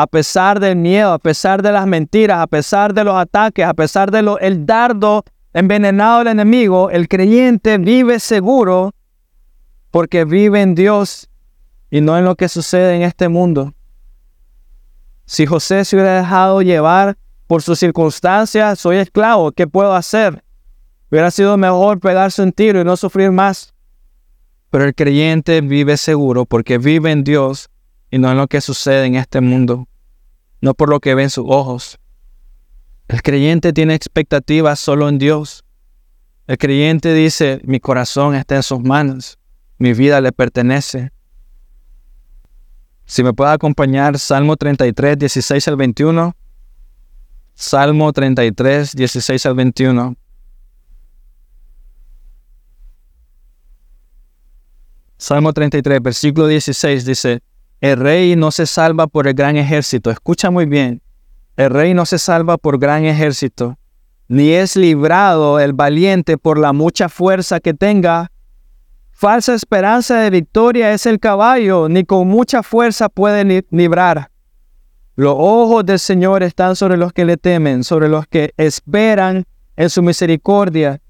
a 0.00 0.06
pesar 0.06 0.60
del 0.60 0.76
miedo, 0.76 1.12
a 1.12 1.18
pesar 1.18 1.60
de 1.60 1.72
las 1.72 1.84
mentiras, 1.84 2.38
a 2.38 2.46
pesar 2.46 2.94
de 2.94 3.02
los 3.02 3.16
ataques, 3.16 3.66
a 3.66 3.74
pesar 3.74 4.12
del 4.12 4.30
el 4.40 4.64
dardo 4.64 5.24
envenenado 5.52 6.20
del 6.20 6.28
enemigo, 6.28 6.88
el 6.90 7.08
creyente 7.08 7.78
vive 7.78 8.20
seguro 8.20 8.94
porque 9.90 10.24
vive 10.24 10.62
en 10.62 10.76
Dios 10.76 11.28
y 11.90 12.00
no 12.00 12.16
en 12.16 12.24
lo 12.24 12.36
que 12.36 12.48
sucede 12.48 12.94
en 12.94 13.02
este 13.02 13.28
mundo. 13.28 13.74
Si 15.24 15.46
José 15.46 15.84
se 15.84 15.96
hubiera 15.96 16.18
dejado 16.18 16.62
llevar 16.62 17.18
por 17.48 17.62
sus 17.62 17.80
circunstancias, 17.80 18.78
soy 18.78 18.98
esclavo, 18.98 19.50
¿qué 19.50 19.66
puedo 19.66 19.94
hacer? 19.94 20.44
Hubiera 21.10 21.32
sido 21.32 21.56
mejor 21.56 21.98
pegarse 21.98 22.40
un 22.40 22.52
tiro 22.52 22.80
y 22.80 22.84
no 22.84 22.96
sufrir 22.96 23.32
más. 23.32 23.74
Pero 24.70 24.84
el 24.84 24.94
creyente 24.94 25.60
vive 25.60 25.96
seguro 25.96 26.44
porque 26.44 26.78
vive 26.78 27.10
en 27.10 27.24
Dios 27.24 27.68
y 28.10 28.18
no 28.18 28.30
en 28.30 28.38
lo 28.38 28.46
que 28.46 28.60
sucede 28.60 29.06
en 29.06 29.16
este 29.16 29.40
mundo, 29.40 29.88
no 30.60 30.74
por 30.74 30.88
lo 30.88 31.00
que 31.00 31.14
ven 31.14 31.30
sus 31.30 31.44
ojos. 31.46 31.98
El 33.08 33.22
creyente 33.22 33.72
tiene 33.72 33.94
expectativas 33.94 34.78
solo 34.78 35.08
en 35.08 35.18
Dios. 35.18 35.64
El 36.46 36.58
creyente 36.58 37.14
dice, 37.14 37.60
mi 37.64 37.80
corazón 37.80 38.34
está 38.34 38.56
en 38.56 38.62
sus 38.62 38.80
manos, 38.80 39.38
mi 39.78 39.92
vida 39.92 40.20
le 40.20 40.32
pertenece. 40.32 41.10
Si 43.04 43.22
me 43.22 43.32
puede 43.32 43.52
acompañar, 43.52 44.18
Salmo 44.18 44.56
33, 44.56 45.18
16 45.18 45.68
al 45.68 45.76
21. 45.76 46.36
Salmo 47.54 48.12
33, 48.12 48.94
16 48.94 49.46
al 49.46 49.54
21. 49.54 50.16
Salmo 55.16 55.52
33, 55.52 56.02
versículo 56.02 56.46
16 56.46 57.04
dice, 57.04 57.40
el 57.80 57.96
rey 57.96 58.34
no 58.34 58.50
se 58.50 58.66
salva 58.66 59.06
por 59.06 59.28
el 59.28 59.34
gran 59.34 59.56
ejército. 59.56 60.10
Escucha 60.10 60.50
muy 60.50 60.66
bien. 60.66 61.00
El 61.56 61.70
rey 61.70 61.94
no 61.94 62.06
se 62.06 62.18
salva 62.18 62.56
por 62.56 62.78
gran 62.78 63.04
ejército, 63.04 63.78
ni 64.28 64.50
es 64.50 64.76
librado 64.76 65.58
el 65.58 65.72
valiente 65.72 66.38
por 66.38 66.58
la 66.58 66.72
mucha 66.72 67.08
fuerza 67.08 67.58
que 67.60 67.74
tenga. 67.74 68.30
Falsa 69.10 69.54
esperanza 69.54 70.20
de 70.20 70.30
victoria 70.30 70.92
es 70.92 71.06
el 71.06 71.18
caballo, 71.18 71.88
ni 71.88 72.04
con 72.04 72.28
mucha 72.28 72.62
fuerza 72.62 73.08
puede 73.08 73.64
librar. 73.70 74.30
Los 75.16 75.34
ojos 75.36 75.84
del 75.84 75.98
Señor 75.98 76.44
están 76.44 76.76
sobre 76.76 76.96
los 76.96 77.12
que 77.12 77.24
le 77.24 77.36
temen, 77.36 77.82
sobre 77.82 78.08
los 78.08 78.24
que 78.28 78.54
esperan 78.56 79.44
en 79.74 79.90
su 79.90 80.00
misericordia. 80.00 81.00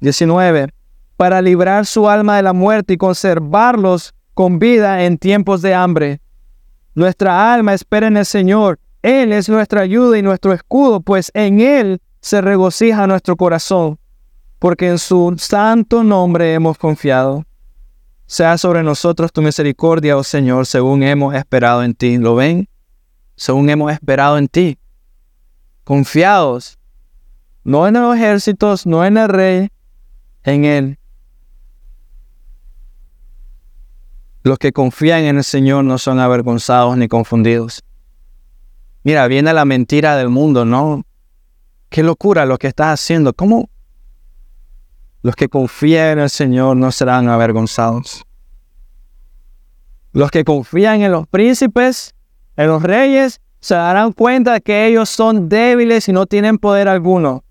19. 0.00 0.72
Para 1.18 1.42
librar 1.42 1.84
su 1.84 2.08
alma 2.08 2.36
de 2.36 2.42
la 2.42 2.54
muerte 2.54 2.94
y 2.94 2.96
conservarlos 2.96 4.14
con 4.36 4.58
vida 4.58 5.04
en 5.04 5.16
tiempos 5.16 5.62
de 5.62 5.74
hambre. 5.74 6.20
Nuestra 6.94 7.54
alma 7.54 7.72
espera 7.72 8.06
en 8.06 8.18
el 8.18 8.26
Señor. 8.26 8.78
Él 9.00 9.32
es 9.32 9.48
nuestra 9.48 9.80
ayuda 9.80 10.18
y 10.18 10.22
nuestro 10.22 10.52
escudo, 10.52 11.00
pues 11.00 11.32
en 11.32 11.60
Él 11.60 12.02
se 12.20 12.42
regocija 12.42 13.06
nuestro 13.06 13.36
corazón, 13.36 13.98
porque 14.58 14.88
en 14.88 14.98
su 14.98 15.34
santo 15.38 16.04
nombre 16.04 16.52
hemos 16.52 16.76
confiado. 16.76 17.46
Sea 18.26 18.58
sobre 18.58 18.82
nosotros 18.82 19.32
tu 19.32 19.40
misericordia, 19.40 20.18
oh 20.18 20.22
Señor, 20.22 20.66
según 20.66 21.02
hemos 21.02 21.34
esperado 21.34 21.82
en 21.82 21.94
ti. 21.94 22.18
¿Lo 22.18 22.34
ven? 22.34 22.68
según 23.36 23.70
hemos 23.70 23.90
esperado 23.90 24.36
en 24.36 24.48
ti. 24.48 24.78
Confiados, 25.84 26.78
no 27.64 27.88
en 27.88 27.94
los 27.94 28.14
ejércitos, 28.14 28.84
no 28.86 29.02
en 29.02 29.16
el 29.16 29.28
rey, 29.28 29.68
en 30.42 30.64
Él. 30.66 30.98
Los 34.46 34.60
que 34.60 34.72
confían 34.72 35.24
en 35.24 35.38
el 35.38 35.42
Señor 35.42 35.82
no 35.82 35.98
son 35.98 36.20
avergonzados 36.20 36.96
ni 36.96 37.08
confundidos. 37.08 37.82
Mira, 39.02 39.26
viene 39.26 39.52
la 39.52 39.64
mentira 39.64 40.14
del 40.14 40.28
mundo, 40.28 40.64
¿no? 40.64 41.04
Qué 41.88 42.04
locura 42.04 42.46
lo 42.46 42.56
que 42.56 42.68
estás 42.68 43.00
haciendo. 43.00 43.32
¿Cómo? 43.32 43.68
Los 45.22 45.34
que 45.34 45.48
confían 45.48 46.10
en 46.10 46.18
el 46.20 46.30
Señor 46.30 46.76
no 46.76 46.92
serán 46.92 47.28
avergonzados. 47.28 48.24
Los 50.12 50.30
que 50.30 50.44
confían 50.44 51.02
en 51.02 51.10
los 51.10 51.26
príncipes 51.26 52.14
en 52.56 52.68
los 52.68 52.84
reyes 52.84 53.40
se 53.58 53.74
darán 53.74 54.12
cuenta 54.12 54.60
que 54.60 54.86
ellos 54.86 55.10
son 55.10 55.48
débiles 55.48 56.08
y 56.08 56.12
no 56.12 56.26
tienen 56.26 56.58
poder 56.58 56.86
alguno. 56.86 57.42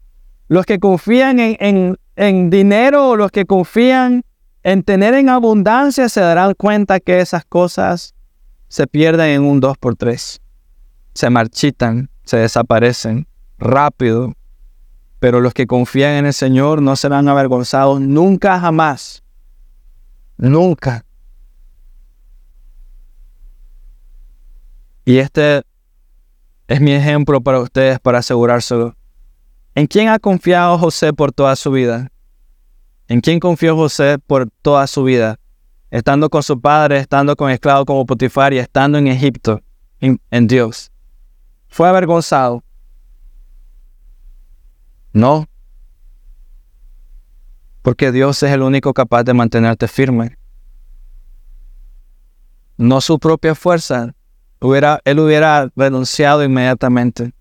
Los 0.48 0.66
que 0.66 0.80
confían 0.80 1.40
en, 1.40 1.98
en 2.16 2.50
dinero 2.50 3.10
o 3.10 3.16
los 3.18 3.32
que 3.32 3.44
confían 3.44 4.24
en 4.66 4.82
tener 4.82 5.14
en 5.14 5.30
abundancia 5.30 6.10
se 6.10 6.22
darán 6.22 6.56
cuenta 6.56 7.00
que 7.00 7.20
esas 7.20 7.46
cosas 7.46 8.16
se 8.68 8.88
pierden 8.88 9.28
en 9.28 9.44
un 9.44 9.60
2 9.60 9.78
por 9.78 9.96
3 9.96 10.42
Se 11.14 11.30
marchitan, 11.30 12.10
se 12.24 12.38
desaparecen 12.38 13.28
rápido. 13.60 14.34
Pero 15.20 15.40
los 15.40 15.54
que 15.54 15.68
confían 15.68 16.14
en 16.14 16.26
el 16.26 16.34
Señor 16.34 16.82
no 16.82 16.96
serán 16.96 17.28
avergonzados 17.28 18.02
nunca 18.02 18.60
jamás. 18.60 19.24
Nunca. 20.36 21.06
Y 25.06 25.20
este 25.20 25.62
es 26.68 26.82
mi 26.82 26.94
ejemplo 26.94 27.40
para 27.40 27.60
ustedes 27.60 28.00
para 28.00 28.18
asegurárselo. 28.18 28.96
¿En 29.76 29.86
quién 29.86 30.10
ha 30.10 30.18
confiado 30.18 30.80
José 30.80 31.14
por 31.14 31.32
toda 31.32 31.56
su 31.56 31.70
vida? 31.70 32.10
¿En 33.08 33.22
quién 33.22 33.40
confió 33.40 33.76
José 33.76 34.18
por 34.18 34.50
toda 34.62 34.88
su 34.88 35.04
vida? 35.04 35.40
Estando 35.92 36.30
con 36.30 36.42
su 36.42 36.60
padre, 36.60 36.98
estando 36.98 37.36
con 37.36 37.52
esclavo 37.52 37.86
como 37.86 38.06
Potifar 38.06 38.52
y 38.54 38.58
estando 38.58 38.98
en 38.98 39.08
Egipto, 39.08 39.62
en, 40.00 40.48
Dios. 40.48 40.92
¿Fue 41.68 41.88
avergonzado? 41.88 42.64
No. 45.14 45.48
Porque 47.84 48.12
Dios 48.12 48.42
es 48.42 48.52
el 48.52 48.64
único 48.64 48.94
capaz 48.94 49.24
de 49.24 49.34
mantenerte 49.36 49.88
firme. 49.88 50.38
No 52.78 53.00
su 53.02 53.20
propia 53.20 53.54
fuerza, 53.54 54.16
él 54.60 55.20
hubiera 55.20 55.70
renunciado 55.76 56.44
inmediatamente. 56.44 57.35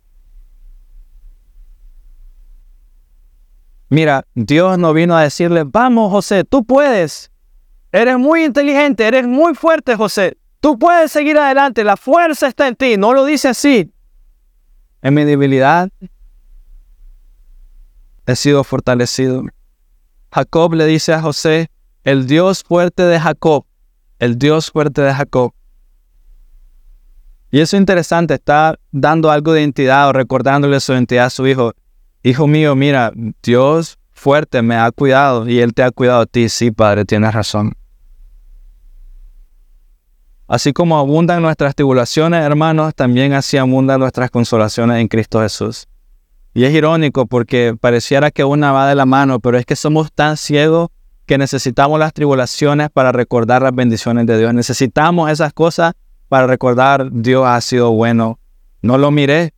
Mira, 3.95 4.27
Dios 4.35 4.79
no 4.79 4.93
vino 4.93 5.17
a 5.17 5.23
decirle, 5.23 5.65
vamos 5.65 6.11
José, 6.11 6.45
tú 6.45 6.65
puedes. 6.65 7.31
Eres 7.93 8.19
muy 8.19 8.45
inteligente, 8.45 9.07
eres 9.07 9.27
muy 9.27 9.55
fuerte 9.55 9.97
José. 9.97 10.37
Tú 10.61 10.79
puedes 10.79 11.13
seguir 11.13 11.39
adelante, 11.39 11.85
la 11.85 11.97
fuerza 11.97 12.49
está 12.49 12.67
en 12.67 12.77
ti. 12.77 12.97
No 12.97 13.15
lo 13.15 13.25
dice 13.25 13.49
así. 13.49 13.93
En 15.03 15.15
mi 15.15 15.25
debilidad 15.25 15.91
he 18.27 18.37
sido 18.37 18.65
fortalecido. 18.65 19.45
Jacob 20.33 20.75
le 20.75 20.87
dice 20.87 21.13
a 21.13 21.23
José, 21.23 21.71
el 22.03 22.27
Dios 22.27 22.65
fuerte 22.65 23.05
de 23.05 23.21
Jacob, 23.21 23.65
el 24.19 24.39
Dios 24.39 24.71
fuerte 24.71 25.03
de 25.03 25.15
Jacob 25.15 25.53
y 27.55 27.61
eso 27.61 27.77
es 27.77 27.81
interesante, 27.81 28.35
está 28.35 28.81
dando 28.91 29.31
algo 29.31 29.53
de 29.53 29.61
identidad 29.61 30.09
o 30.09 30.13
recordándole 30.13 30.81
su 30.81 30.93
identidad 30.93 31.27
a 31.27 31.31
su 31.31 31.47
hijo. 31.47 31.73
Hijo 32.27 32.47
mío, 32.47 32.75
mira, 32.75 33.13
Dios 33.43 33.99
fuerte 34.11 34.63
me 34.63 34.77
ha 34.77 34.91
cuidado 34.93 35.47
y 35.47 35.61
Él 35.61 35.75
te 35.75 35.83
ha 35.83 35.91
cuidado 35.91 36.23
a 36.23 36.27
ti. 36.27 36.49
Sí, 36.49 36.71
Padre, 36.71 37.05
tienes 37.05 37.35
razón. 37.35 37.75
Así 40.49 40.73
como 40.73 40.97
abundan 40.99 41.43
nuestras 41.43 41.75
tribulaciones, 41.75 42.43
hermanos, 42.43 42.95
también 42.95 43.35
así 43.35 43.59
abundan 43.59 44.01
nuestras 44.01 44.31
consolaciones 44.31 45.03
en 45.03 45.09
Cristo 45.09 45.43
Jesús. 45.43 45.87
Y 46.55 46.65
es 46.65 46.73
irónico 46.73 47.27
porque 47.27 47.77
pareciera 47.79 48.31
que 48.31 48.43
una 48.43 48.73
va 48.73 48.89
de 48.89 48.95
la 48.95 49.05
mano, 49.05 49.39
pero 49.39 49.59
es 49.59 49.67
que 49.67 49.77
somos 49.77 50.11
tan 50.11 50.39
ciegos 50.39 50.89
que 51.27 51.37
necesitamos 51.37 51.99
las 51.99 52.15
tribulaciones 52.15 52.89
para 52.89 53.13
recordar 53.13 53.61
las 53.61 53.75
bendiciones 53.75 54.25
de 54.25 54.39
Dios. 54.39 54.55
Necesitamos 54.55 55.31
esas 55.31 55.53
cosas 55.53 55.93
para 56.31 56.47
recordar 56.47 57.11
Dios 57.13 57.45
ha 57.47 57.61
sido 57.61 57.93
bueno. 57.93 58.39
No 58.81 58.97
lo 58.97 59.11
miré, 59.11 59.53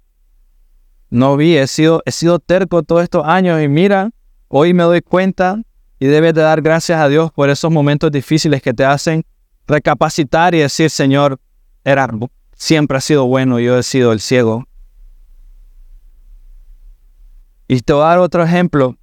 no 1.11 1.37
vi, 1.37 1.57
he 1.57 1.67
sido, 1.67 2.03
he 2.05 2.13
sido 2.13 2.39
terco 2.39 2.83
todos 2.83 3.03
estos 3.03 3.25
años 3.27 3.63
y 3.63 3.69
mira, 3.69 4.11
hoy 4.49 4.75
me 4.75 4.83
doy 4.83 5.03
cuenta 5.03 5.63
y 5.99 6.07
debes 6.07 6.35
de 6.35 6.43
dar 6.43 6.63
gracias 6.63 7.01
a 7.01 7.09
Dios 7.09 7.33
por 7.33 7.49
esos 7.49 7.71
momentos 7.71 8.11
difíciles 8.11 8.61
que 8.61 8.75
te 8.75 8.85
hacen 8.85 9.25
recapacitar 9.67 10.55
y 10.55 10.59
decir, 10.59 10.91
Señor, 10.91 11.41
era, 11.85 12.09
siempre 12.55 12.99
ha 12.99 13.01
sido 13.01 13.27
bueno, 13.27 13.59
yo 13.59 13.79
he 13.79 13.83
sido 13.83 14.13
el 14.13 14.21
ciego. 14.21 14.67
Y 17.69 17.81
te 17.81 17.93
voy 17.93 18.03
a 18.03 18.07
dar 18.07 18.19
otro 18.19 18.45
ejemplo. 18.45 18.97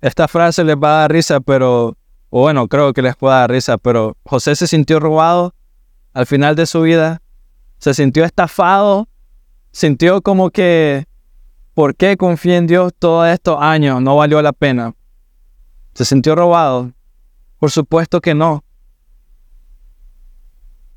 Esta 0.00 0.28
frase 0.28 0.64
les 0.64 0.76
va 0.76 0.98
a 0.98 1.00
dar 1.00 1.12
risa, 1.12 1.40
pero, 1.40 1.96
bueno, 2.30 2.68
creo 2.68 2.92
que 2.92 3.02
les 3.02 3.16
pueda 3.16 3.40
dar 3.40 3.50
risa, 3.50 3.78
pero 3.78 4.16
José 4.24 4.54
se 4.56 4.66
sintió 4.66 5.00
robado 5.00 5.54
al 6.12 6.26
final 6.26 6.54
de 6.54 6.66
su 6.66 6.82
vida, 6.82 7.22
se 7.78 7.92
sintió 7.92 8.24
estafado, 8.24 9.08
sintió 9.74 10.22
como 10.22 10.50
que, 10.50 11.04
¿por 11.74 11.96
qué 11.96 12.16
confié 12.16 12.56
en 12.56 12.66
Dios 12.66 12.92
todos 12.96 13.28
estos 13.28 13.58
años? 13.60 14.00
No 14.00 14.16
valió 14.16 14.40
la 14.40 14.52
pena. 14.52 14.94
Se 15.94 16.04
sintió 16.04 16.36
robado. 16.36 16.92
Por 17.58 17.70
supuesto 17.70 18.20
que 18.20 18.34
no. 18.34 18.64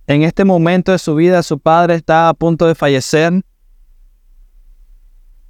En 0.05 0.21
este 0.21 0.45
momento 0.45 0.91
de 0.91 0.99
su 0.99 1.15
vida, 1.15 1.41
su 1.43 1.59
padre 1.59 1.95
estaba 1.95 2.29
a 2.29 2.33
punto 2.33 2.67
de 2.67 2.75
fallecer. 2.75 3.41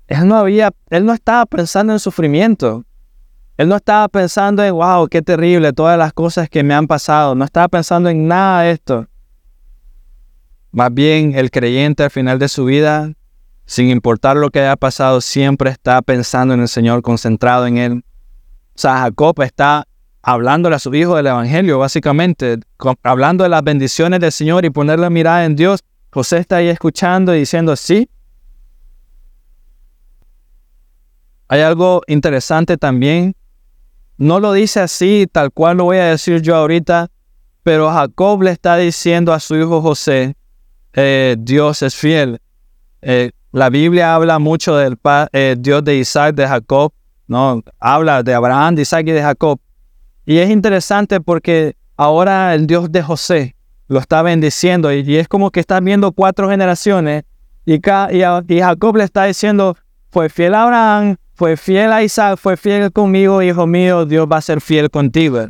Él 0.08 0.28
no 0.28 0.38
había, 0.38 0.72
él 0.90 1.06
no 1.06 1.14
estaba 1.14 1.46
pensando 1.46 1.92
en 1.92 2.00
sufrimiento. 2.00 2.86
Él 3.58 3.68
no 3.68 3.76
estaba 3.76 4.08
pensando 4.08 4.64
en, 4.64 4.74
wow, 4.74 5.08
qué 5.10 5.22
terrible, 5.22 5.74
todas 5.74 5.98
las 5.98 6.14
cosas 6.14 6.50
que 6.50 6.64
me 6.64 6.74
han 6.74 6.88
pasado. 6.88 7.36
No 7.36 7.44
estaba 7.44 7.68
pensando 7.68 8.10
en 8.10 8.28
nada 8.28 8.62
de 8.62 8.72
esto. 8.72 9.08
Más 10.72 10.94
bien, 10.94 11.34
el 11.36 11.52
creyente 11.52 12.04
al 12.04 12.12
final 12.12 12.40
de 12.40 12.48
su 12.48 12.66
vida, 12.66 13.17
sin 13.68 13.90
importar 13.90 14.38
lo 14.38 14.50
que 14.50 14.62
haya 14.62 14.78
pasado, 14.78 15.20
siempre 15.20 15.70
está 15.70 16.02
pensando 16.02 16.54
en 16.54 16.62
el 16.62 16.70
Señor, 16.70 17.02
concentrado 17.02 17.68
en 17.68 17.78
Él. 17.78 18.04
O 18.74 18.80
sea, 18.80 19.00
Jacob 19.00 19.42
está 19.42 19.86
hablándole 20.22 20.78
a 20.78 20.80
su 20.80 20.96
hijo 20.96 21.18
del 21.18 21.28
Evangelio, 21.28 21.78
básicamente, 21.78 22.60
hablando 23.04 23.44
de 23.44 23.50
las 23.50 23.62
bendiciones 23.64 24.22
del 24.22 24.32
Señor 24.32 24.64
y 24.64 24.70
poner 24.70 25.00
la 25.00 25.10
mirada 25.10 25.44
en 25.44 25.58
Dios. 25.58 25.82
José 26.12 26.38
está 26.38 26.58
ahí 26.58 26.70
escuchando 26.70 27.36
y 27.36 27.40
diciendo, 27.40 27.76
sí. 27.76 28.10
Hay 31.50 31.60
algo 31.60 32.02
interesante 32.08 32.78
también. 32.78 33.36
No 34.18 34.40
lo 34.40 34.54
dice 34.54 34.80
así, 34.80 35.28
tal 35.30 35.52
cual 35.52 35.78
lo 35.78 35.84
voy 35.84 35.98
a 35.98 36.06
decir 36.06 36.42
yo 36.42 36.56
ahorita, 36.56 37.10
Pero 37.64 37.92
Jacob 37.92 38.44
le 38.44 38.52
está 38.52 38.78
diciendo 38.78 39.34
a 39.34 39.42
su 39.42 39.58
hijo 39.58 39.82
José, 39.82 40.38
eh, 40.94 41.36
Dios 41.38 41.82
es 41.82 41.96
fiel. 41.96 42.40
Eh, 43.02 43.32
la 43.58 43.72
Biblia 43.72 44.14
habla 44.14 44.38
mucho 44.38 44.76
del 44.76 45.00
eh, 45.34 45.56
Dios 45.58 45.84
de 45.84 45.96
Isaac, 45.96 46.36
de 46.36 46.48
Jacob, 46.48 46.94
¿no? 47.26 47.64
Habla 47.80 48.22
de 48.22 48.36
Abraham, 48.36 48.76
de 48.76 48.84
Isaac 48.84 49.08
y 49.08 49.12
de 49.12 49.22
Jacob. 49.24 49.60
Y 50.28 50.38
es 50.38 50.52
interesante 50.52 51.20
porque 51.22 51.76
ahora 51.96 52.54
el 52.54 52.68
Dios 52.68 52.92
de 52.92 53.02
José 53.02 53.56
lo 53.88 53.98
está 53.98 54.22
bendiciendo 54.22 54.94
y, 54.94 55.16
es 55.16 55.28
como 55.28 55.50
que 55.50 55.60
está 55.60 55.80
viendo 55.80 56.12
cuatro 56.12 56.48
generaciones 56.50 57.24
y, 57.66 57.78
y, 57.78 58.60
Jacob 58.60 58.96
le 58.96 59.04
está 59.04 59.24
diciendo, 59.24 59.76
fue 60.12 60.30
fiel 60.30 60.54
a 60.54 60.62
Abraham, 60.62 61.16
fue 61.34 61.58
fiel 61.58 61.92
a 61.92 62.04
Isaac, 62.04 62.38
fue 62.38 62.58
fiel 62.58 62.92
conmigo, 62.92 63.42
hijo 63.42 63.66
mío, 63.66 64.06
Dios 64.06 64.28
va 64.32 64.38
a 64.38 64.42
ser 64.42 64.62
fiel 64.62 64.92
contigo. 64.92 65.48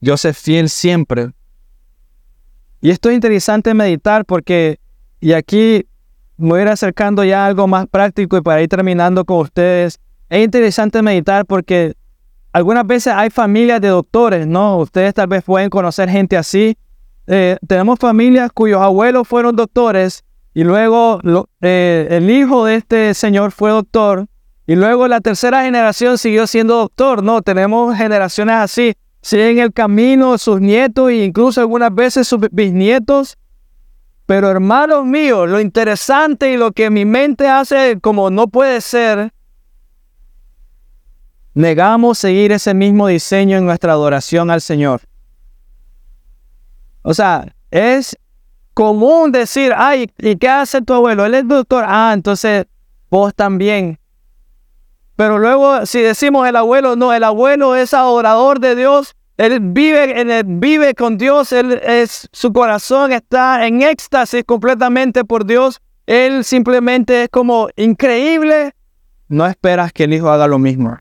Dios 0.00 0.24
es 0.24 0.36
fiel 0.36 0.68
siempre. 0.70 1.30
Y 2.80 2.90
esto 2.90 3.10
es 3.10 3.14
interesante 3.14 3.72
meditar 3.74 4.24
porque, 4.24 4.80
y 5.20 5.32
aquí 5.32 5.86
me 6.36 6.48
voy 6.50 6.60
a 6.60 6.62
ir 6.62 6.68
acercando 6.68 7.24
ya 7.24 7.44
a 7.44 7.46
algo 7.46 7.66
más 7.66 7.86
práctico 7.86 8.36
y 8.36 8.42
para 8.42 8.62
ir 8.62 8.68
terminando 8.68 9.24
con 9.24 9.38
ustedes, 9.38 9.98
es 10.28 10.44
interesante 10.44 11.02
meditar 11.02 11.46
porque 11.46 11.94
algunas 12.52 12.86
veces 12.86 13.12
hay 13.14 13.30
familias 13.30 13.80
de 13.80 13.88
doctores, 13.88 14.46
¿no? 14.46 14.78
Ustedes 14.78 15.14
tal 15.14 15.28
vez 15.28 15.44
pueden 15.44 15.70
conocer 15.70 16.08
gente 16.08 16.36
así. 16.36 16.76
Eh, 17.26 17.56
tenemos 17.66 17.98
familias 17.98 18.50
cuyos 18.52 18.80
abuelos 18.80 19.28
fueron 19.28 19.56
doctores 19.56 20.24
y 20.54 20.64
luego 20.64 21.20
eh, 21.60 22.08
el 22.10 22.30
hijo 22.30 22.64
de 22.64 22.76
este 22.76 23.12
señor 23.14 23.52
fue 23.52 23.70
doctor 23.70 24.26
y 24.66 24.74
luego 24.74 25.06
la 25.06 25.20
tercera 25.20 25.62
generación 25.62 26.18
siguió 26.18 26.46
siendo 26.46 26.76
doctor, 26.76 27.22
¿no? 27.22 27.42
Tenemos 27.42 27.96
generaciones 27.96 28.56
así. 28.56 28.94
Siguen 29.22 29.58
el 29.58 29.72
camino 29.72 30.38
sus 30.38 30.60
nietos 30.60 31.10
e 31.10 31.24
incluso 31.24 31.60
algunas 31.60 31.94
veces 31.94 32.26
sus 32.26 32.40
bisnietos. 32.50 33.36
Pero 34.26 34.50
hermanos 34.50 35.04
míos, 35.04 35.48
lo 35.48 35.60
interesante 35.60 36.52
y 36.52 36.56
lo 36.56 36.72
que 36.72 36.90
mi 36.90 37.04
mente 37.04 37.48
hace 37.48 37.98
como 38.00 38.30
no 38.30 38.48
puede 38.48 38.80
ser 38.80 39.32
negamos 41.56 42.18
seguir 42.18 42.52
ese 42.52 42.74
mismo 42.74 43.06
diseño 43.06 43.56
en 43.56 43.64
nuestra 43.64 43.92
adoración 43.92 44.50
al 44.50 44.60
Señor. 44.60 45.00
O 47.00 47.14
sea, 47.14 47.54
es 47.70 48.18
común 48.74 49.32
decir, 49.32 49.72
ay, 49.74 50.10
¿y 50.18 50.36
qué 50.36 50.50
hace 50.50 50.82
tu 50.82 50.92
abuelo? 50.92 51.24
Él 51.24 51.34
es 51.34 51.48
doctor. 51.48 51.84
Ah, 51.86 52.10
entonces 52.12 52.66
vos 53.08 53.34
también. 53.34 53.98
Pero 55.16 55.38
luego, 55.38 55.86
si 55.86 56.02
decimos 56.02 56.46
el 56.46 56.56
abuelo, 56.56 56.94
no, 56.94 57.14
el 57.14 57.24
abuelo 57.24 57.74
es 57.74 57.94
adorador 57.94 58.60
de 58.60 58.76
Dios. 58.76 59.16
Él 59.36 59.60
vive, 59.60 60.20
él 60.20 60.44
vive 60.46 60.94
con 60.94 61.18
Dios. 61.18 61.52
Es, 61.52 62.28
su 62.32 62.52
corazón 62.52 63.12
está 63.12 63.66
en 63.66 63.82
éxtasis 63.82 64.44
completamente 64.44 65.24
por 65.24 65.44
Dios. 65.44 65.80
Él 66.06 66.44
simplemente 66.44 67.24
es 67.24 67.28
como 67.28 67.68
increíble. 67.76 68.72
No 69.28 69.46
esperas 69.46 69.92
que 69.92 70.04
el 70.04 70.14
hijo 70.14 70.30
haga 70.30 70.46
lo 70.46 70.58
mismo. 70.58 70.98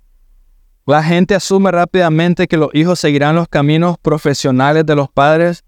La 0.85 1.01
gente 1.01 1.33
asume 1.33 1.71
rápidamente 1.71 2.47
que 2.47 2.57
los 2.57 2.69
hijos 2.73 2.99
seguirán 2.99 3.35
los 3.35 3.47
caminos 3.47 3.97
profesionales 3.97 4.85
de 4.85 4.95
los 4.95 5.09
padres, 5.09 5.63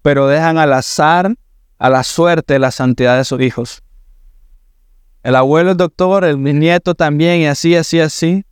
pero 0.00 0.28
dejan 0.28 0.58
al 0.58 0.72
azar, 0.72 1.34
a 1.78 1.90
la 1.90 2.02
suerte, 2.02 2.58
la 2.58 2.70
santidad 2.70 3.16
de 3.18 3.24
sus 3.24 3.40
hijos. 3.40 3.82
El 5.22 5.36
abuelo 5.36 5.72
es 5.72 5.76
doctor, 5.76 6.24
el 6.24 6.42
nieto 6.42 6.94
también, 6.94 7.40
y 7.40 7.46
así, 7.46 7.76
así, 7.76 8.00
así. 8.00 8.44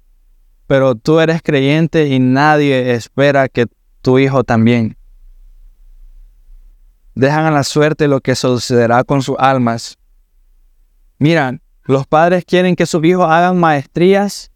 Pero 0.70 0.94
tú 0.94 1.18
eres 1.18 1.42
creyente 1.42 2.06
y 2.06 2.20
nadie 2.20 2.92
espera 2.92 3.48
que 3.48 3.66
tu 4.02 4.20
hijo 4.20 4.44
también. 4.44 4.96
Dejan 7.16 7.44
a 7.46 7.50
la 7.50 7.64
suerte 7.64 8.06
lo 8.06 8.20
que 8.20 8.36
sucederá 8.36 9.02
con 9.02 9.20
sus 9.20 9.34
almas. 9.40 9.98
Miran, 11.18 11.60
los 11.82 12.06
padres 12.06 12.44
quieren 12.44 12.76
que 12.76 12.86
sus 12.86 13.04
hijos 13.04 13.26
hagan 13.28 13.58
maestrías 13.58 14.52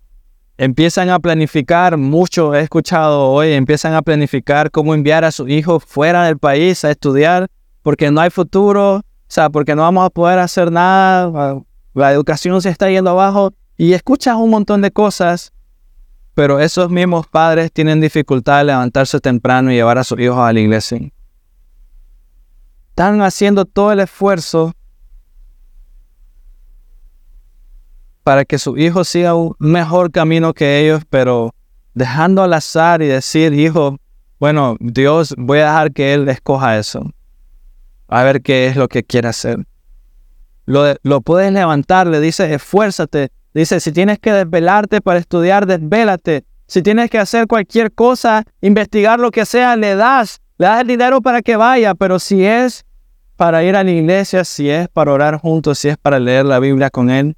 empiezan 0.57 1.11
a 1.11 1.19
planificar, 1.19 1.97
mucho 1.97 2.55
he 2.55 2.61
escuchado 2.61 3.33
hoy, 3.33 3.51
empiezan 3.51 3.95
a 3.95 4.03
planificar 4.03 4.71
cómo 4.71 4.95
enviar 4.95 5.25
a 5.25 5.33
sus 5.33 5.49
hijos 5.49 5.83
fuera 5.85 6.27
del 6.27 6.39
país 6.39 6.85
a 6.85 6.93
estudiar, 6.93 7.49
porque 7.83 8.13
no 8.13 8.21
hay 8.21 8.31
futuro, 8.31 8.99
o 8.99 9.03
sea, 9.27 9.51
porque 9.51 9.75
no 9.75 9.83
vamos 9.83 10.07
a 10.07 10.11
poder 10.11 10.39
hacer 10.39 10.71
nada, 10.71 11.61
la 11.93 12.13
educación 12.13 12.63
se 12.63 12.71
está 12.71 12.89
yendo 12.89 13.11
abajo, 13.11 13.53
y 13.77 13.95
escuchas 13.95 14.37
un 14.37 14.51
montón 14.51 14.81
de 14.81 14.93
cosas, 14.93 15.53
pero 16.35 16.59
esos 16.59 16.91
mismos 16.91 17.27
padres 17.29 17.73
tienen 17.73 18.01
dificultad 18.01 18.59
de 18.59 18.65
levantarse 18.65 19.21
temprano 19.21 19.71
y 19.71 19.77
llevar 19.77 19.99
a 19.99 20.05
sus 20.05 20.19
hijos 20.19 20.39
a 20.39 20.53
la 20.53 20.61
iglesia. 20.61 20.99
Están 22.91 23.23
haciendo 23.23 23.65
todo 23.65 23.93
el 23.93 24.01
esfuerzo 24.01 24.73
para 28.25 28.45
que 28.45 28.59
su 28.59 28.77
hijo 28.77 29.05
siga 29.05 29.35
un 29.35 29.55
mejor 29.59 30.11
camino 30.11 30.55
que 30.55 30.81
ellos, 30.81 31.03
pero 31.09 31.55
dejando 31.93 32.43
al 32.43 32.53
azar 32.53 33.03
y 33.03 33.07
decir, 33.07 33.53
hijo, 33.53 33.99
bueno, 34.41 34.77
Dios, 34.81 35.35
voy 35.39 35.61
a 35.61 35.67
dejar 35.67 35.93
que 35.93 36.15
Él 36.15 36.29
escoja 36.29 36.79
eso. 36.79 37.11
A 38.09 38.25
ver 38.25 38.43
qué 38.43 38.67
es 38.67 38.77
lo 38.77 38.89
que 38.89 39.05
quiere 39.05 39.29
hacer. 39.29 39.67
Lo, 40.67 40.95
lo 41.03 41.21
puedes 41.21 41.53
levantar, 41.53 42.07
le 42.07 42.21
dice, 42.21 42.53
esfuérzate. 42.53 43.31
Dice, 43.55 43.79
si 43.79 43.93
tienes 43.93 44.19
que 44.19 44.33
desvelarte 44.33 45.01
para 45.01 45.21
estudiar, 45.21 45.67
desvélate. 45.67 46.45
Si 46.67 46.83
tienes 46.83 47.09
que 47.09 47.19
hacer 47.19 47.47
cualquier 47.47 47.93
cosa, 47.93 48.43
investigar 48.61 49.21
lo 49.21 49.31
que 49.31 49.47
sea, 49.47 49.77
le 49.77 49.95
das. 49.95 50.41
Le 50.59 50.67
das 50.67 50.81
el 50.81 50.89
dinero 50.89 51.21
para 51.21 51.41
que 51.41 51.57
vaya, 51.57 51.95
pero 51.95 52.19
si 52.19 52.45
es 52.45 52.85
para 53.37 53.63
ir 53.63 53.77
a 53.77 53.85
la 53.85 53.91
iglesia, 53.91 54.45
si 54.45 54.69
es 54.69 54.89
para 54.89 55.13
orar 55.13 55.39
juntos, 55.39 55.79
si 55.79 55.89
es 55.89 55.97
para 55.97 56.19
leer 56.19 56.45
la 56.45 56.59
Biblia 56.59 56.91
con 56.91 57.11
Él, 57.11 57.37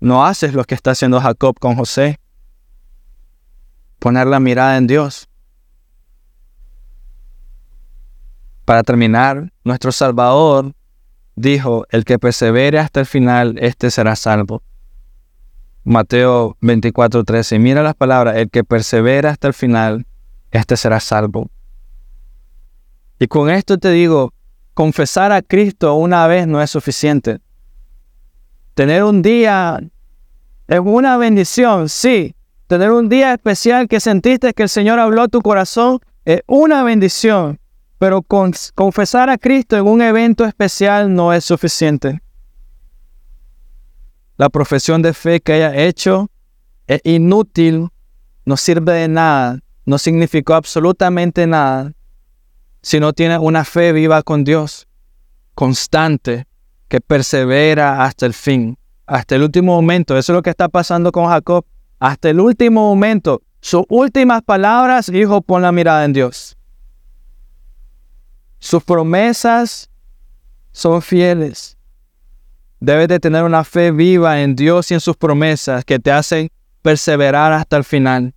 no 0.00 0.24
haces 0.24 0.54
lo 0.54 0.62
que 0.64 0.76
está 0.76 0.92
haciendo 0.92 1.20
Jacob 1.20 1.58
con 1.58 1.74
José. 1.74 2.20
Poner 3.98 4.28
la 4.28 4.38
mirada 4.38 4.76
en 4.76 4.86
Dios. 4.86 5.28
Para 8.64 8.84
terminar, 8.84 9.52
nuestro 9.64 9.90
Salvador 9.90 10.72
dijo, 11.34 11.84
el 11.90 12.04
que 12.04 12.18
persevere 12.18 12.78
hasta 12.78 13.00
el 13.00 13.06
final, 13.06 13.56
este 13.58 13.90
será 13.90 14.14
salvo. 14.14 14.62
Mateo 15.84 16.56
24, 16.60 17.24
13. 17.24 17.58
Mira 17.58 17.82
las 17.82 17.94
palabras, 17.94 18.36
el 18.36 18.50
que 18.50 18.64
persevera 18.64 19.30
hasta 19.30 19.48
el 19.48 19.54
final, 19.54 20.06
este 20.50 20.76
será 20.76 21.00
salvo. 21.00 21.50
Y 23.18 23.26
con 23.26 23.50
esto 23.50 23.78
te 23.78 23.90
digo, 23.90 24.32
confesar 24.74 25.32
a 25.32 25.42
Cristo 25.42 25.94
una 25.94 26.26
vez 26.26 26.46
no 26.46 26.62
es 26.62 26.70
suficiente. 26.70 27.40
Tener 28.74 29.02
un 29.02 29.22
día 29.22 29.80
es 30.68 30.80
una 30.80 31.16
bendición, 31.16 31.88
sí. 31.88 32.34
Tener 32.68 32.92
un 32.92 33.08
día 33.08 33.32
especial 33.32 33.88
que 33.88 33.98
sentiste 33.98 34.52
que 34.52 34.64
el 34.64 34.68
Señor 34.68 34.98
habló 34.98 35.22
a 35.22 35.28
tu 35.28 35.40
corazón 35.40 35.98
es 36.24 36.42
una 36.46 36.84
bendición. 36.84 37.58
Pero 37.98 38.22
confesar 38.22 39.30
a 39.30 39.38
Cristo 39.38 39.76
en 39.76 39.86
un 39.86 40.02
evento 40.02 40.44
especial 40.44 41.12
no 41.12 41.32
es 41.32 41.44
suficiente. 41.44 42.20
La 44.38 44.48
profesión 44.48 45.02
de 45.02 45.14
fe 45.14 45.40
que 45.40 45.54
haya 45.54 45.76
hecho 45.76 46.30
es 46.86 47.00
inútil, 47.02 47.88
no 48.44 48.56
sirve 48.56 48.92
de 48.92 49.08
nada, 49.08 49.58
no 49.84 49.98
significó 49.98 50.54
absolutamente 50.54 51.46
nada 51.46 51.92
si 52.80 53.00
no 53.00 53.12
tienes 53.12 53.40
una 53.40 53.64
fe 53.64 53.92
viva 53.92 54.22
con 54.22 54.44
Dios, 54.44 54.86
constante, 55.56 56.46
que 56.86 57.00
persevera 57.00 58.04
hasta 58.04 58.26
el 58.26 58.32
fin, 58.32 58.78
hasta 59.06 59.34
el 59.34 59.42
último 59.42 59.74
momento. 59.74 60.16
Eso 60.16 60.32
es 60.32 60.36
lo 60.36 60.42
que 60.42 60.50
está 60.50 60.68
pasando 60.68 61.10
con 61.10 61.26
Jacob. 61.26 61.66
Hasta 61.98 62.30
el 62.30 62.38
último 62.38 62.88
momento, 62.88 63.42
sus 63.60 63.82
últimas 63.88 64.42
palabras, 64.42 65.10
dijo, 65.10 65.42
pon 65.42 65.62
la 65.62 65.72
mirada 65.72 66.04
en 66.04 66.12
Dios. 66.12 66.56
Sus 68.60 68.84
promesas 68.84 69.90
son 70.70 71.02
fieles. 71.02 71.77
Debes 72.80 73.08
de 73.08 73.18
tener 73.18 73.44
una 73.44 73.64
fe 73.64 73.90
viva 73.90 74.40
en 74.40 74.54
Dios 74.54 74.90
y 74.90 74.94
en 74.94 75.00
sus 75.00 75.16
promesas 75.16 75.84
que 75.84 75.98
te 75.98 76.12
hacen 76.12 76.48
perseverar 76.82 77.52
hasta 77.52 77.76
el 77.76 77.84
final. 77.84 78.34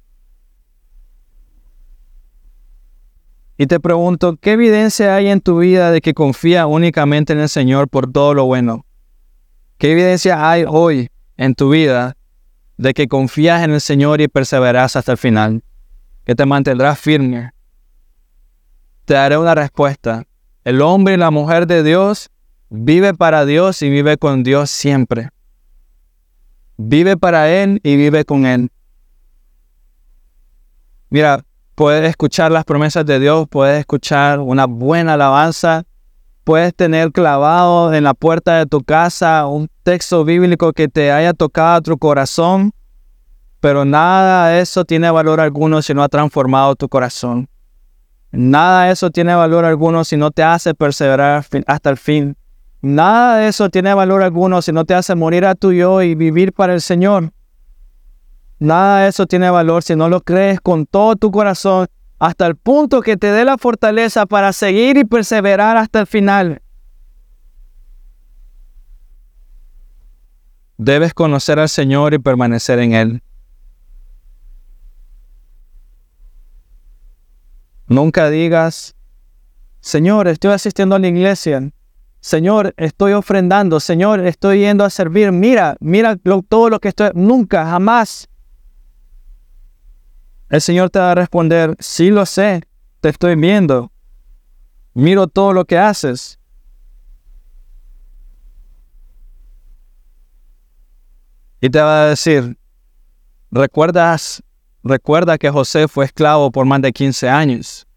Y 3.57 3.67
te 3.67 3.79
pregunto, 3.79 4.37
¿qué 4.37 4.53
evidencia 4.53 5.15
hay 5.15 5.27
en 5.27 5.39
tu 5.39 5.59
vida 5.59 5.91
de 5.91 6.01
que 6.01 6.15
confía 6.15 6.65
únicamente 6.65 7.33
en 7.33 7.39
el 7.39 7.49
Señor 7.49 7.87
por 7.87 8.11
todo 8.11 8.33
lo 8.33 8.45
bueno? 8.45 8.85
¿Qué 9.77 9.91
evidencia 9.91 10.49
hay 10.49 10.65
hoy 10.67 11.09
en 11.37 11.53
tu 11.53 11.69
vida 11.69 12.17
de 12.77 12.95
que 12.95 13.07
confías 13.07 13.63
en 13.63 13.71
el 13.71 13.81
Señor 13.81 14.19
y 14.21 14.27
perseveras 14.27 14.95
hasta 14.95 15.11
el 15.11 15.19
final? 15.19 15.63
Que 16.23 16.33
te 16.33 16.47
mantendrás 16.47 16.99
firme. 16.99 17.51
Te 19.05 19.13
daré 19.13 19.37
una 19.37 19.53
respuesta. 19.53 20.23
El 20.63 20.81
hombre 20.81 21.13
y 21.13 21.17
la 21.17 21.29
mujer 21.29 21.67
de 21.67 21.83
Dios 21.83 22.31
vive 22.71 23.13
para 23.13 23.45
Dios 23.45 23.81
y 23.81 23.89
vive 23.89 24.17
con 24.17 24.43
Dios 24.43 24.71
siempre. 24.71 25.29
Vive 26.77 27.17
para 27.17 27.51
Él 27.51 27.81
y 27.83 27.97
vive 27.97 28.23
con 28.23 28.45
Él. 28.45 28.71
Mira, 31.09 31.43
puedes 31.75 32.09
escuchar 32.09 32.51
las 32.51 32.63
promesas 32.63 33.05
de 33.05 33.19
Dios, 33.19 33.45
puedes 33.49 33.81
escuchar 33.81 34.39
una 34.39 34.65
buena 34.65 35.13
alabanza, 35.13 35.83
puedes 36.45 36.73
tener 36.73 37.11
clavado 37.11 37.93
en 37.93 38.05
la 38.05 38.13
puerta 38.13 38.57
de 38.57 38.65
tu 38.65 38.81
casa 38.81 39.45
un 39.47 39.69
texto 39.83 40.23
bíblico 40.23 40.71
que 40.71 40.87
te 40.87 41.11
haya 41.11 41.33
tocado 41.33 41.81
tu 41.81 41.97
corazón, 41.97 42.71
pero 43.59 43.83
nada 43.83 44.47
de 44.47 44.61
eso 44.61 44.85
tiene 44.85 45.11
valor 45.11 45.41
alguno 45.41 45.81
si 45.81 45.93
no 45.93 46.03
ha 46.03 46.09
transformado 46.09 46.75
tu 46.75 46.87
corazón. 46.87 47.49
Nada 48.31 48.85
de 48.85 48.93
eso 48.93 49.11
tiene 49.11 49.35
valor 49.35 49.65
alguno 49.65 50.05
si 50.05 50.15
no 50.15 50.31
te 50.31 50.41
hace 50.41 50.73
perseverar 50.73 51.45
hasta 51.67 51.89
el 51.89 51.97
fin. 51.97 52.37
Nada 52.81 53.37
de 53.37 53.47
eso 53.47 53.69
tiene 53.69 53.93
valor 53.93 54.23
alguno 54.23 54.61
si 54.61 54.71
no 54.71 54.85
te 54.85 54.95
hace 54.95 55.13
morir 55.13 55.45
a 55.45 55.55
tu 55.55 55.71
yo 55.71 56.01
y 56.01 56.15
vivir 56.15 56.51
para 56.51 56.73
el 56.73 56.81
Señor. 56.81 57.31
Nada 58.57 59.01
de 59.01 59.09
eso 59.09 59.27
tiene 59.27 59.49
valor 59.49 59.83
si 59.83 59.95
no 59.95 60.09
lo 60.09 60.21
crees 60.21 60.59
con 60.61 60.85
todo 60.85 61.15
tu 61.15 61.31
corazón 61.31 61.87
hasta 62.17 62.45
el 62.45 62.55
punto 62.55 63.01
que 63.01 63.17
te 63.17 63.31
dé 63.31 63.45
la 63.45 63.57
fortaleza 63.57 64.25
para 64.25 64.53
seguir 64.53 64.97
y 64.97 65.05
perseverar 65.05 65.77
hasta 65.77 66.01
el 66.01 66.07
final. 66.07 66.61
Debes 70.77 71.13
conocer 71.13 71.59
al 71.59 71.69
Señor 71.69 72.13
y 72.13 72.19
permanecer 72.19 72.79
en 72.79 72.93
Él. 72.93 73.23
Nunca 77.87 78.29
digas, 78.29 78.95
Señor, 79.79 80.27
estoy 80.27 80.51
asistiendo 80.51 80.95
a 80.95 80.99
la 80.99 81.07
iglesia. 81.07 81.71
Señor, 82.21 82.73
estoy 82.77 83.13
ofrendando. 83.13 83.79
Señor, 83.79 84.19
estoy 84.21 84.59
yendo 84.59 84.85
a 84.85 84.89
servir. 84.89 85.31
Mira, 85.31 85.75
mira 85.79 86.15
todo 86.15 86.69
lo 86.69 86.79
que 86.79 86.87
estoy. 86.87 87.09
Nunca, 87.13 87.65
jamás. 87.65 88.29
El 90.51 90.59
Señor 90.59 90.89
te 90.89 90.99
va 90.99 91.11
a 91.11 91.15
responder, 91.15 91.77
sí 91.79 92.09
lo 92.09 92.25
sé, 92.25 92.61
te 92.99 93.07
estoy 93.07 93.35
viendo, 93.35 93.89
miro 94.93 95.27
todo 95.27 95.53
lo 95.53 95.63
que 95.63 95.77
haces. 95.77 96.37
Y 101.61 101.69
te 101.69 101.79
va 101.79 102.03
a 102.03 102.05
decir, 102.07 102.57
recuerdas, 103.49 104.43
recuerda 104.83 105.37
que 105.37 105.49
José 105.49 105.87
fue 105.87 106.03
esclavo 106.03 106.51
por 106.51 106.65
más 106.65 106.81
de 106.81 106.91
15 106.91 107.29
años 107.29 107.87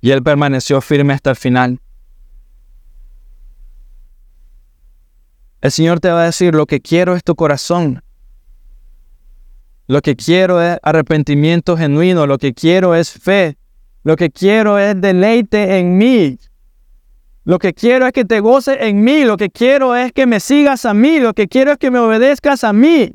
y 0.00 0.10
él 0.10 0.20
permaneció 0.20 0.80
firme 0.80 1.12
hasta 1.12 1.30
el 1.30 1.36
final. 1.36 1.80
El 5.62 5.70
Señor 5.70 6.00
te 6.00 6.10
va 6.10 6.22
a 6.22 6.26
decir, 6.26 6.56
lo 6.56 6.66
que 6.66 6.80
quiero 6.80 7.14
es 7.14 7.22
tu 7.22 7.36
corazón. 7.36 8.02
Lo 9.86 10.00
que 10.00 10.16
quiero 10.16 10.60
es 10.60 10.76
arrepentimiento 10.82 11.76
genuino, 11.76 12.26
lo 12.26 12.36
que 12.36 12.52
quiero 12.52 12.96
es 12.96 13.12
fe, 13.12 13.56
lo 14.02 14.16
que 14.16 14.30
quiero 14.30 14.76
es 14.76 15.00
deleite 15.00 15.78
en 15.78 15.96
mí. 15.96 16.36
Lo 17.44 17.60
que 17.60 17.74
quiero 17.74 18.08
es 18.08 18.12
que 18.12 18.24
te 18.24 18.40
goces 18.40 18.76
en 18.80 19.04
mí, 19.04 19.24
lo 19.24 19.36
que 19.36 19.50
quiero 19.50 19.94
es 19.94 20.12
que 20.12 20.26
me 20.26 20.40
sigas 20.40 20.84
a 20.84 20.94
mí, 20.94 21.20
lo 21.20 21.32
que 21.32 21.46
quiero 21.46 21.70
es 21.70 21.78
que 21.78 21.92
me 21.92 22.00
obedezcas 22.00 22.64
a 22.64 22.72
mí. 22.72 23.14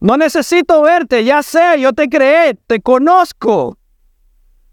No 0.00 0.16
necesito 0.16 0.82
verte, 0.82 1.24
ya 1.24 1.44
sé, 1.44 1.80
yo 1.80 1.92
te 1.92 2.08
creé, 2.08 2.54
te 2.66 2.80
conozco. 2.80 3.78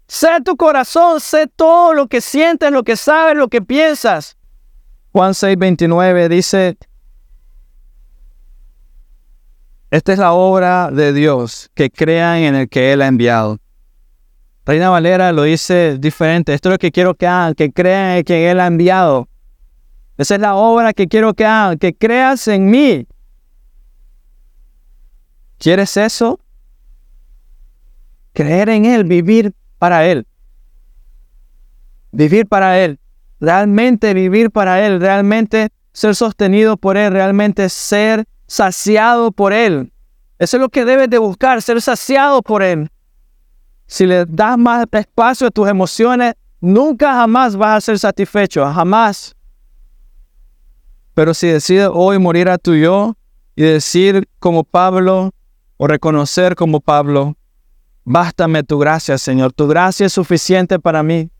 Sé 0.08 0.40
tu 0.44 0.56
corazón, 0.56 1.20
sé 1.20 1.46
todo 1.46 1.94
lo 1.94 2.08
que 2.08 2.20
sientes, 2.20 2.72
lo 2.72 2.82
que 2.82 2.96
sabes, 2.96 3.36
lo 3.36 3.46
que 3.46 3.62
piensas. 3.62 4.36
Juan 5.12 5.32
6:29 5.32 6.28
dice, 6.28 6.78
esta 9.90 10.12
es 10.12 10.20
la 10.20 10.32
obra 10.32 10.90
de 10.92 11.12
Dios, 11.12 11.68
que 11.74 11.90
crean 11.90 12.38
en 12.38 12.54
el 12.54 12.68
que 12.68 12.92
Él 12.92 13.02
ha 13.02 13.08
enviado. 13.08 13.58
Reina 14.64 14.88
Valera 14.88 15.32
lo 15.32 15.42
dice 15.42 15.98
diferente. 15.98 16.54
Esto 16.54 16.68
es 16.68 16.74
lo 16.74 16.78
que 16.78 16.92
quiero 16.92 17.16
que 17.16 17.26
hagan, 17.26 17.54
que 17.54 17.72
crean 17.72 18.18
en 18.18 18.24
que 18.24 18.52
Él 18.52 18.60
ha 18.60 18.68
enviado. 18.68 19.28
Esa 20.16 20.36
es 20.36 20.40
la 20.40 20.54
obra 20.54 20.92
que 20.92 21.08
quiero 21.08 21.34
que 21.34 21.44
hagan, 21.44 21.76
que 21.76 21.92
creas 21.92 22.46
en 22.46 22.70
mí. 22.70 23.04
¿Quieres 25.58 25.96
eso? 25.96 26.38
Creer 28.32 28.68
en 28.68 28.84
Él, 28.84 29.02
vivir 29.02 29.54
para 29.78 30.06
Él. 30.06 30.24
Vivir 32.12 32.46
para 32.46 32.78
Él. 32.78 32.99
Realmente 33.40 34.12
vivir 34.14 34.50
para 34.50 34.84
Él, 34.84 35.00
realmente 35.00 35.70
ser 35.92 36.14
sostenido 36.14 36.76
por 36.76 36.96
Él, 36.96 37.12
realmente 37.12 37.68
ser 37.68 38.26
saciado 38.46 39.32
por 39.32 39.52
Él. 39.52 39.92
Eso 40.38 40.56
es 40.56 40.60
lo 40.60 40.68
que 40.68 40.84
debes 40.84 41.10
de 41.10 41.18
buscar, 41.18 41.60
ser 41.62 41.80
saciado 41.80 42.42
por 42.42 42.62
Él. 42.62 42.90
Si 43.86 44.06
le 44.06 44.24
das 44.26 44.56
más 44.56 44.86
espacio 44.92 45.46
a 45.46 45.50
tus 45.50 45.68
emociones, 45.68 46.34
nunca 46.60 47.14
jamás 47.14 47.56
vas 47.56 47.78
a 47.78 47.80
ser 47.80 47.98
satisfecho, 47.98 48.64
jamás. 48.72 49.34
Pero 51.14 51.34
si 51.34 51.48
decides 51.48 51.90
hoy 51.92 52.18
morir 52.18 52.48
a 52.48 52.58
tu 52.58 52.74
yo 52.74 53.16
y 53.56 53.62
decir 53.62 54.28
como 54.38 54.64
Pablo 54.64 55.32
o 55.76 55.86
reconocer 55.86 56.54
como 56.54 56.80
Pablo, 56.80 57.36
bástame 58.04 58.62
tu 58.62 58.78
gracia, 58.78 59.18
Señor, 59.18 59.52
tu 59.52 59.66
gracia 59.66 60.06
es 60.06 60.12
suficiente 60.12 60.78
para 60.78 61.02
mí. 61.02 61.30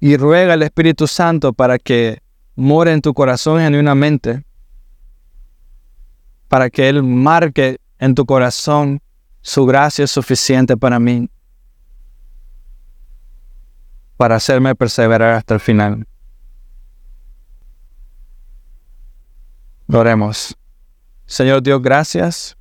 Y 0.00 0.16
ruega 0.16 0.54
al 0.54 0.62
Espíritu 0.62 1.06
Santo 1.06 1.52
para 1.52 1.78
que 1.78 2.22
more 2.56 2.92
en 2.92 3.02
tu 3.02 3.14
corazón 3.14 3.60
genuinamente 3.60 4.44
para 6.50 6.68
que 6.68 6.88
Él 6.88 7.04
marque 7.04 7.78
en 8.00 8.16
tu 8.16 8.26
corazón 8.26 9.00
su 9.40 9.64
gracia 9.66 10.04
suficiente 10.08 10.76
para 10.76 10.98
mí, 10.98 11.30
para 14.16 14.34
hacerme 14.34 14.74
perseverar 14.74 15.34
hasta 15.34 15.54
el 15.54 15.60
final. 15.60 16.08
Oremos. 19.86 20.56
Señor 21.24 21.62
Dios, 21.62 21.80
gracias. 21.80 22.56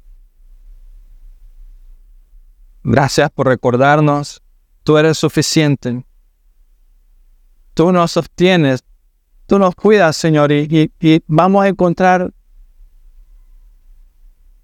Gracias 2.84 3.32
por 3.32 3.48
recordarnos, 3.48 4.40
tú 4.84 5.00
eres 5.00 5.18
suficiente. 5.18 6.06
Tú 7.80 7.94
nos 7.94 8.12
sostienes, 8.12 8.84
tú 9.46 9.58
nos 9.58 9.74
cuidas, 9.74 10.18
Señor, 10.18 10.52
y, 10.52 10.92
y 11.00 11.24
vamos 11.28 11.64
a 11.64 11.70
encontrar 11.70 12.34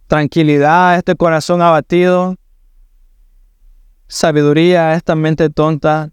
tranquilidad 0.07 0.89
a 0.89 0.97
este 0.97 1.15
corazón 1.15 1.61
abatido, 1.61 2.35
sabiduría 4.09 4.89
a 4.89 4.95
esta 4.95 5.15
mente 5.15 5.49
tonta, 5.49 6.11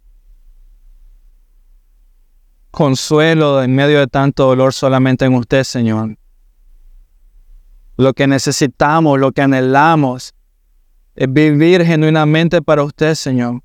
consuelo 2.70 3.64
en 3.64 3.74
medio 3.74 3.98
de 3.98 4.06
tanto 4.06 4.46
dolor 4.46 4.72
solamente 4.72 5.24
en 5.24 5.34
usted, 5.34 5.64
Señor. 5.64 6.16
Lo 7.96 8.14
que 8.14 8.28
necesitamos, 8.28 9.18
lo 9.18 9.32
que 9.32 9.42
anhelamos, 9.42 10.34
es 11.16 11.32
vivir 11.32 11.84
genuinamente 11.84 12.62
para 12.62 12.84
usted, 12.84 13.16
Señor. 13.16 13.60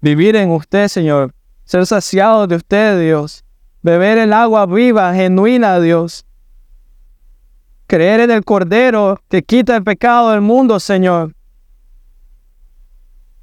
Vivir 0.00 0.36
en 0.36 0.50
usted, 0.50 0.86
Señor. 0.86 1.34
Ser 1.70 1.86
saciado 1.86 2.46
de 2.46 2.56
usted, 2.56 3.00
Dios. 3.00 3.44
Beber 3.82 4.18
el 4.18 4.32
agua 4.32 4.66
viva, 4.66 5.14
genuina, 5.14 5.78
Dios 5.80 6.24
creer 7.90 8.20
en 8.20 8.30
el 8.30 8.44
Cordero 8.44 9.20
que 9.28 9.42
quita 9.42 9.74
el 9.74 9.82
pecado 9.82 10.30
del 10.30 10.42
mundo, 10.42 10.78
Señor. 10.78 11.34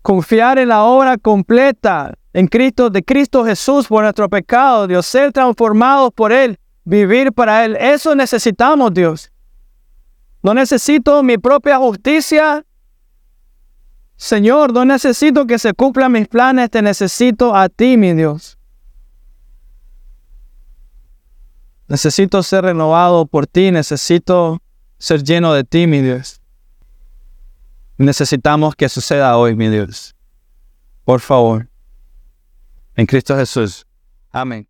Confiar 0.01 0.57
en 0.57 0.69
la 0.69 0.83
obra 0.83 1.17
completa 1.17 2.13
en 2.31 2.47
Cristo, 2.47 2.89
de 2.89 3.03
Cristo 3.03 3.43
Jesús 3.43 3.87
por 3.87 4.03
nuestro 4.03 4.29
pecado, 4.29 4.87
Dios, 4.87 5.05
ser 5.05 5.33
transformados 5.33 6.13
por 6.13 6.31
Él, 6.31 6.57
vivir 6.85 7.33
para 7.33 7.65
Él. 7.65 7.75
Eso 7.75 8.15
necesitamos, 8.15 8.93
Dios. 8.93 9.29
No 10.41 10.53
necesito 10.53 11.21
mi 11.23 11.37
propia 11.37 11.77
justicia. 11.77 12.63
Señor, 14.17 14.73
no 14.73 14.83
necesito 14.83 15.45
que 15.45 15.59
se 15.59 15.73
cumplan 15.73 16.11
mis 16.11 16.27
planes, 16.27 16.71
te 16.71 16.81
necesito 16.81 17.55
a 17.55 17.69
ti, 17.69 17.97
mi 17.97 18.13
Dios. 18.13 18.57
Necesito 21.87 22.41
ser 22.43 22.65
renovado 22.65 23.27
por 23.27 23.47
ti, 23.47 23.71
necesito 23.71 24.59
ser 24.97 25.23
lleno 25.23 25.53
de 25.53 25.63
ti, 25.63 25.87
mi 25.87 26.01
Dios. 26.01 26.41
Necesitamos 27.97 28.75
que 28.75 28.89
suceda 28.89 29.37
hoy, 29.37 29.55
mi 29.55 29.69
Dios. 29.69 30.15
Por 31.05 31.21
favor. 31.21 31.69
En 32.95 33.05
Cristo 33.05 33.37
Jesús. 33.37 33.85
Amén. 34.31 34.67